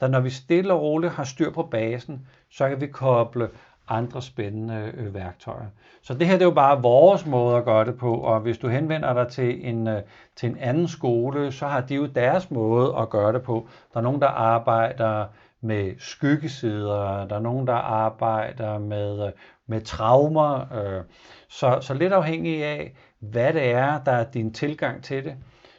der 0.00 0.08
når 0.08 0.20
vi 0.20 0.30
stille 0.30 0.72
og 0.72 0.82
roligt 0.82 1.12
har 1.12 1.24
styr 1.24 1.50
på 1.50 1.62
basen, 1.62 2.26
så 2.50 2.68
kan 2.68 2.80
vi 2.80 2.86
koble 2.86 3.48
andre 3.88 4.22
spændende 4.22 4.92
øh, 4.94 5.14
værktøjer. 5.14 5.66
Så 6.02 6.14
det 6.14 6.26
her 6.26 6.34
det 6.34 6.42
er 6.42 6.46
jo 6.46 6.54
bare 6.54 6.82
vores 6.82 7.26
måde 7.26 7.56
at 7.56 7.64
gøre 7.64 7.84
det 7.84 7.98
på, 7.98 8.14
og 8.14 8.40
hvis 8.40 8.58
du 8.58 8.68
henvender 8.68 9.14
dig 9.14 9.28
til 9.28 9.68
en, 9.68 9.88
øh, 9.88 10.02
til 10.36 10.48
en 10.48 10.56
anden 10.58 10.88
skole, 10.88 11.52
så 11.52 11.66
har 11.66 11.80
de 11.80 11.94
jo 11.94 12.06
deres 12.06 12.50
måde 12.50 12.96
at 12.98 13.10
gøre 13.10 13.32
det 13.32 13.42
på. 13.42 13.68
Der 13.92 13.98
er 13.98 14.04
nogen, 14.04 14.20
der 14.20 14.28
arbejder 14.28 15.26
med 15.60 15.94
skyggesider, 15.98 17.26
der 17.26 17.36
er 17.36 17.40
nogen, 17.40 17.66
der 17.66 17.74
arbejder 17.74 18.78
med, 18.78 19.26
øh, 19.26 19.32
med 19.66 19.80
traumer, 19.80 20.60
øh, 20.74 21.02
så, 21.48 21.78
så 21.80 21.94
lidt 21.94 22.12
afhængig 22.12 22.64
af, 22.64 22.92
hvad 23.22 23.52
det 23.52 23.70
er, 23.70 24.04
der 24.04 24.12
er 24.12 24.30
din 24.30 24.54
tilgang 24.54 25.04
til 25.04 25.24
det, 25.24 25.36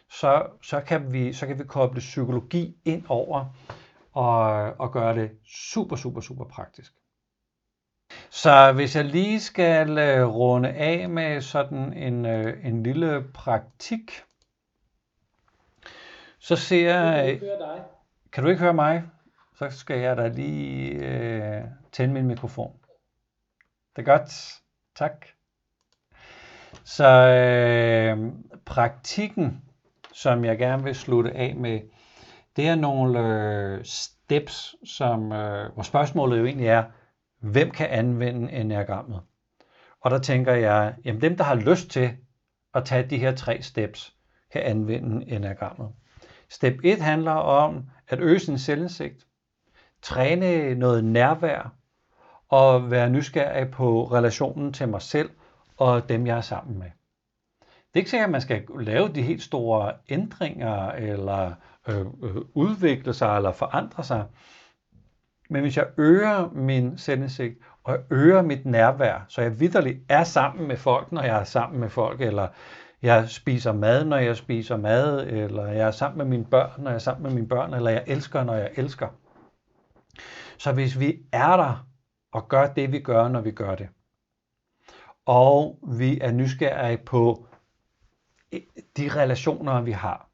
så, 0.10 0.48
så, 0.62 0.82
kan, 0.82 1.14
vi, 1.14 1.34
så 1.34 1.48
kan 1.48 1.60
vi 1.60 1.64
koble 1.64 2.00
psykologi 2.00 2.78
ind 2.86 3.04
over 3.10 3.46
og, 4.12 4.46
og 4.80 4.92
gøre 4.92 5.16
det 5.16 5.32
super, 5.46 5.96
super, 5.96 6.22
super 6.22 6.46
praktisk. 6.46 6.94
Så 8.30 8.72
hvis 8.72 8.96
jeg 8.96 9.06
lige 9.06 9.40
skal 9.40 9.98
øh, 9.98 10.28
runde 10.28 10.70
af 10.70 11.10
med 11.10 11.42
sådan 11.42 11.94
en, 11.94 12.26
øh, 12.26 12.66
en 12.66 12.84
lille 12.84 13.24
praktik, 13.34 14.24
så 16.40 16.56
ser 16.56 16.96
jeg... 16.98 17.40
Kan 18.32 18.44
du 18.44 18.50
ikke 18.50 18.62
høre 18.62 18.74
mig? 18.74 19.04
Så 19.56 19.70
skal 19.70 20.00
jeg 20.00 20.18
da 20.18 20.28
lige 20.28 20.92
øh, 20.92 21.64
tænde 21.92 22.14
min 22.14 22.28
mikrofon. 22.28 22.80
Det 23.96 24.08
er 24.08 24.18
godt. 24.18 24.62
Tak. 24.96 25.26
Så 26.86 27.08
øh, 27.08 28.32
praktikken, 28.66 29.62
som 30.14 30.46
jeg 30.46 30.58
gerne 30.58 30.84
vil 30.84 30.96
slutte 30.96 31.32
af 31.32 31.56
med, 31.56 31.80
det 32.56 32.68
er 32.68 32.76
nogle 32.76 33.20
øh, 33.20 33.86
steps, 33.86 34.76
som, 34.86 35.32
øh, 35.32 35.74
hvor 35.74 35.84
spørgsmålet 35.84 36.40
jo 36.40 36.46
egentlig 36.46 36.68
er, 36.68 36.84
hvem 37.40 37.72
kan 37.72 37.88
anvende 37.90 38.52
enagrammet? 38.52 39.22
Og 40.02 40.12
der 40.12 40.20
tænker 40.20 40.54
jeg, 40.54 40.96
jamen 41.06 41.22
dem, 41.22 41.38
der 41.38 41.44
har 41.44 41.56
lyst 41.56 41.90
til 41.90 42.12
at 42.74 42.86
tage 42.86 43.10
de 43.10 43.18
her 43.18 43.36
tre 43.36 43.62
steps, 43.62 44.14
kan 44.52 44.62
anvende 44.62 45.32
enagrammet. 45.32 45.90
Step 46.50 46.74
1 46.84 47.02
handler 47.02 47.32
om 47.32 47.84
at 48.08 48.20
øge 48.20 48.40
sin 48.40 48.60
selvindsigt, 48.60 49.28
træne 50.02 50.76
noget 50.76 51.04
nærvær 51.04 51.74
og 52.50 52.92
være 52.92 53.10
nysgerrig 53.10 53.72
på 53.72 54.04
relationen 54.04 54.74
til 54.74 54.90
mig 54.90 55.02
selv 55.02 55.30
og 55.84 56.10
dem, 56.10 56.28
jeg 56.28 56.38
er 56.38 56.42
sammen 56.42 56.80
med. 56.80 56.88
Det 57.62 58.00
er 58.00 58.00
ikke 58.00 58.10
sikkert, 58.10 58.28
at 58.28 58.32
man 58.32 58.42
skal 58.42 58.64
lave 58.80 59.08
de 59.08 59.22
helt 59.22 59.44
store 59.44 59.94
ændringer 60.10 60.92
eller 60.92 61.52
øh, 61.88 62.00
øh 62.00 62.36
udvikle 62.54 63.14
sig 63.14 63.36
eller 63.36 63.52
forandre 63.52 64.04
sig. 64.04 64.26
Men 65.50 65.62
hvis 65.62 65.78
jeg 65.78 65.88
øger 65.98 66.50
min 66.50 66.98
selvindsigt, 66.98 67.58
og 67.84 67.94
jeg 67.94 68.02
øger 68.10 68.42
mit 68.42 68.66
nærvær, 68.66 69.26
så 69.28 69.42
jeg 69.42 69.60
vidderligt 69.60 70.00
er 70.10 70.24
sammen 70.24 70.68
med 70.68 70.78
folk, 70.78 71.12
når 71.12 71.22
jeg 71.22 71.40
er 71.40 71.44
sammen 71.44 71.80
med 71.80 71.90
folk, 71.90 72.22
eller 72.22 72.48
jeg 73.02 73.30
spiser 73.30 73.74
mad, 73.74 74.06
når 74.06 74.18
jeg 74.18 74.38
spiser 74.38 74.78
mad, 74.78 75.28
eller 75.28 75.68
jeg 75.68 75.88
er 75.88 75.92
sammen 75.92 76.18
med 76.18 76.26
mine 76.26 76.46
børn, 76.46 76.84
når 76.84 76.90
jeg 76.90 76.96
er 76.96 77.00
sammen 77.00 77.24
med 77.24 77.32
mine 77.32 77.48
børn, 77.48 77.74
eller 77.74 77.92
jeg 77.92 78.04
elsker, 78.08 78.44
når 78.44 78.54
jeg 78.54 78.70
elsker. 78.76 79.08
Så 80.58 80.72
hvis 80.72 81.00
vi 81.00 81.20
er 81.32 81.58
der 81.58 81.88
og 82.32 82.48
gør 82.48 82.68
det, 82.68 82.92
vi 82.92 83.00
gør, 83.00 83.28
når 83.28 83.42
vi 83.42 83.52
gør 83.52 83.76
det, 83.76 83.90
og 85.26 85.80
vi 85.98 86.20
er 86.20 86.32
nysgerrige 86.32 86.98
på 86.98 87.48
de 88.98 89.10
relationer, 89.16 89.82
vi 89.82 89.92
har, 89.92 90.30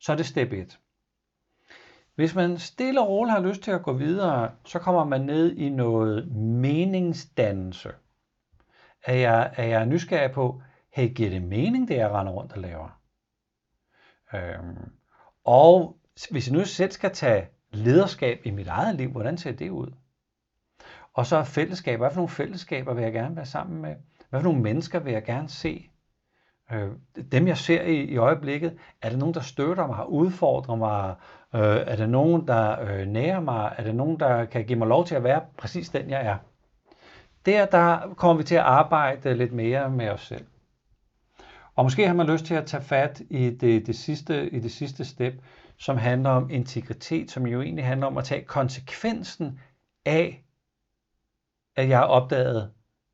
så 0.00 0.12
er 0.12 0.16
det 0.16 0.26
step 0.26 0.52
1. 0.52 0.78
Hvis 2.14 2.34
man 2.34 2.58
stille 2.58 3.00
og 3.00 3.08
roligt 3.08 3.32
har 3.32 3.40
lyst 3.40 3.62
til 3.62 3.70
at 3.70 3.82
gå 3.82 3.92
videre, 3.92 4.50
så 4.64 4.78
kommer 4.78 5.04
man 5.04 5.20
ned 5.20 5.56
i 5.56 5.68
noget 5.68 6.32
meningsdannelse. 6.36 7.92
Er 9.04 9.14
jeg, 9.14 9.54
er 9.56 9.64
jeg 9.64 9.86
nysgerrig 9.86 10.32
på, 10.32 10.62
hey, 10.92 11.14
giver 11.14 11.30
det 11.30 11.42
mening, 11.42 11.88
det 11.88 11.96
jeg 11.96 12.10
render 12.10 12.32
rundt 12.32 12.52
og 12.52 12.58
laver? 12.58 13.00
Øhm, 14.34 14.92
og 15.44 15.98
hvis 16.30 16.48
jeg 16.48 16.56
nu 16.56 16.64
selv 16.64 16.90
skal 16.90 17.14
tage 17.14 17.48
lederskab 17.70 18.40
i 18.44 18.50
mit 18.50 18.66
eget 18.66 18.94
liv, 18.94 19.10
hvordan 19.10 19.38
ser 19.38 19.52
det 19.52 19.70
ud? 19.70 19.92
Og 21.14 21.26
så 21.26 21.44
fællesskaber. 21.44 21.98
Hvad 21.98 22.10
for 22.10 22.16
nogle 22.16 22.28
fællesskaber 22.28 22.94
vil 22.94 23.02
jeg 23.02 23.12
gerne 23.12 23.36
være 23.36 23.46
sammen 23.46 23.82
med? 23.82 23.94
Hvad 24.30 24.40
for 24.40 24.44
nogle 24.44 24.62
mennesker 24.62 24.98
vil 24.98 25.12
jeg 25.12 25.24
gerne 25.24 25.48
se? 25.48 25.90
Øh, 26.72 26.88
dem 27.32 27.48
jeg 27.48 27.56
ser 27.56 27.82
i, 27.82 28.04
i 28.04 28.16
øjeblikket, 28.16 28.78
er 29.02 29.08
det 29.08 29.18
nogen, 29.18 29.34
der 29.34 29.40
støtter 29.40 29.86
mig, 29.86 30.08
udfordrer 30.08 30.76
mig? 30.76 31.14
Øh, 31.54 31.82
er 31.86 31.96
det 31.96 32.08
nogen, 32.08 32.48
der 32.48 32.80
øh, 32.80 33.06
nærer 33.06 33.40
mig? 33.40 33.74
Er 33.78 33.84
det 33.84 33.94
nogen, 33.94 34.20
der 34.20 34.44
kan 34.44 34.64
give 34.64 34.78
mig 34.78 34.88
lov 34.88 35.06
til 35.06 35.14
at 35.14 35.24
være 35.24 35.42
præcis 35.58 35.88
den, 35.88 36.10
jeg 36.10 36.26
er? 36.26 36.36
Der, 37.46 37.66
der 37.66 38.14
kommer 38.16 38.36
vi 38.36 38.44
til 38.44 38.54
at 38.54 38.60
arbejde 38.60 39.34
lidt 39.34 39.52
mere 39.52 39.90
med 39.90 40.08
os 40.08 40.20
selv. 40.20 40.46
Og 41.76 41.84
måske 41.84 42.06
har 42.06 42.14
man 42.14 42.26
lyst 42.26 42.44
til 42.44 42.54
at 42.54 42.66
tage 42.66 42.82
fat 42.82 43.22
i 43.30 43.50
det, 43.50 43.86
det, 43.86 43.96
sidste, 43.96 44.50
i 44.50 44.58
det 44.58 44.72
sidste 44.72 45.04
step, 45.04 45.34
som 45.78 45.96
handler 45.96 46.30
om 46.30 46.50
integritet, 46.50 47.30
som 47.30 47.46
jo 47.46 47.62
egentlig 47.62 47.84
handler 47.84 48.06
om 48.06 48.18
at 48.18 48.24
tage 48.24 48.44
konsekvensen 48.44 49.60
af, 50.06 50.44
at 51.80 51.88
jeg 51.88 51.98
har 51.98 52.06
opdaget, 52.06 52.70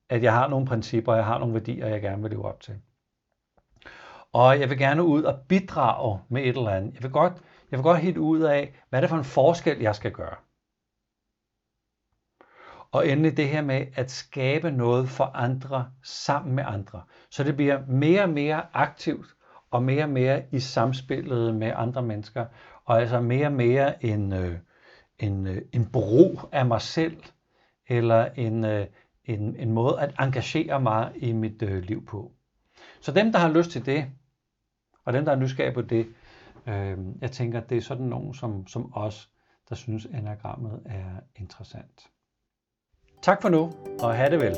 at 0.09 0.23
jeg 0.23 0.33
har 0.33 0.49
nogle 0.49 0.67
principper, 0.67 1.15
jeg 1.15 1.25
har 1.25 1.39
nogle 1.39 1.55
værdier, 1.55 1.87
jeg 1.87 2.01
gerne 2.01 2.23
vil 2.23 2.31
leve 2.31 2.45
op 2.45 2.61
til. 2.61 2.75
Og 4.33 4.61
jeg 4.61 4.71
vil 4.71 4.79
gerne 4.79 5.03
ud 5.05 5.23
og 5.23 5.39
bidrage 5.49 6.21
med 6.29 6.43
et 6.43 6.49
eller 6.49 6.71
andet. 6.71 6.95
Jeg 6.95 7.03
vil 7.03 7.11
godt, 7.11 7.33
jeg 7.71 7.79
vil 7.79 7.83
godt 7.83 7.99
helt 7.99 8.17
ud 8.17 8.41
af, 8.41 8.75
hvad 8.89 8.99
er 8.99 9.01
det 9.01 9.11
for 9.11 9.17
en 9.17 9.25
forskel, 9.25 9.81
jeg 9.81 9.95
skal 9.95 10.13
gøre. 10.13 10.37
Og 12.93 13.09
endelig 13.09 13.37
det 13.37 13.49
her 13.49 13.63
med 13.63 13.87
at 13.95 14.11
skabe 14.11 14.71
noget 14.71 15.09
for 15.09 15.25
andre 15.25 15.91
sammen 16.03 16.55
med 16.55 16.65
andre. 16.67 17.03
Så 17.31 17.45
det 17.45 17.57
bliver 17.57 17.87
mere 17.89 18.23
og 18.23 18.31
mere 18.31 18.67
aktivt 18.73 19.27
og 19.71 19.83
mere 19.83 20.05
og 20.05 20.11
mere 20.11 20.43
i 20.53 20.61
samspillet 20.61 21.55
med 21.55 21.73
andre 21.77 22.03
mennesker. 22.03 22.47
Og 22.85 23.01
altså 23.01 23.21
mere 23.21 23.47
og 23.47 23.53
mere 23.53 24.05
en, 24.05 24.33
øh, 24.33 24.59
en, 25.19 25.47
øh, 25.47 25.63
en 25.73 25.91
bro 25.93 26.41
af 26.53 26.67
mig 26.67 26.81
selv, 26.81 27.23
eller 27.89 28.29
en, 28.37 28.65
øh, 28.65 28.87
en, 29.25 29.57
en 29.57 29.73
måde 29.73 30.01
at 30.01 30.15
engagere 30.21 30.81
mig 30.81 31.13
i 31.17 31.33
mit 31.33 31.63
øh, 31.63 31.83
liv 31.83 32.07
på. 32.07 32.33
Så 33.01 33.13
dem, 33.13 33.33
der 33.33 33.39
har 33.39 33.53
lyst 33.53 33.71
til 33.71 33.87
det, 33.87 34.07
og 35.05 35.13
dem, 35.13 35.25
der 35.25 35.33
er 35.33 35.37
nysgerrige 35.37 35.75
på 35.75 35.83
det, 35.83 36.07
øh, 36.67 36.99
jeg 37.21 37.31
tænker, 37.31 37.61
det 37.61 37.77
er 37.77 37.83
sådan 37.83 38.07
nogen 38.07 38.35
som, 38.35 38.67
som 38.67 38.93
os, 38.95 39.31
der 39.69 39.75
synes, 39.75 40.05
enagrammet 40.05 40.81
er 40.85 41.21
interessant. 41.37 42.11
Tak 43.23 43.43
for 43.43 43.49
nu, 43.49 43.73
og 44.01 44.17
have 44.17 44.31
det 44.31 44.41
vel. 44.41 44.57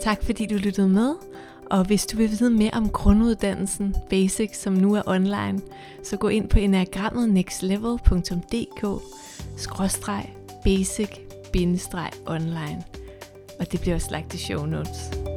Tak 0.00 0.22
fordi 0.22 0.46
du 0.46 0.54
lyttede 0.54 0.88
med, 0.88 1.29
og 1.70 1.84
hvis 1.84 2.06
du 2.06 2.16
vil 2.16 2.30
vide 2.30 2.50
mere 2.50 2.70
om 2.72 2.88
grunduddannelsen 2.88 3.96
Basic, 4.10 4.56
som 4.56 4.72
nu 4.72 4.94
er 4.94 5.02
online, 5.06 5.60
så 6.04 6.16
gå 6.16 6.28
ind 6.28 6.48
på 6.48 6.58
enagrammet 6.58 7.30
nextlevel.dk 7.30 9.02
skråstreg 9.56 10.30
basic-online. 10.64 12.82
Og 13.60 13.72
det 13.72 13.80
bliver 13.80 13.94
også 13.94 14.10
lagt 14.10 14.34
i 14.34 14.38
show 14.38 14.66
notes. 14.66 15.29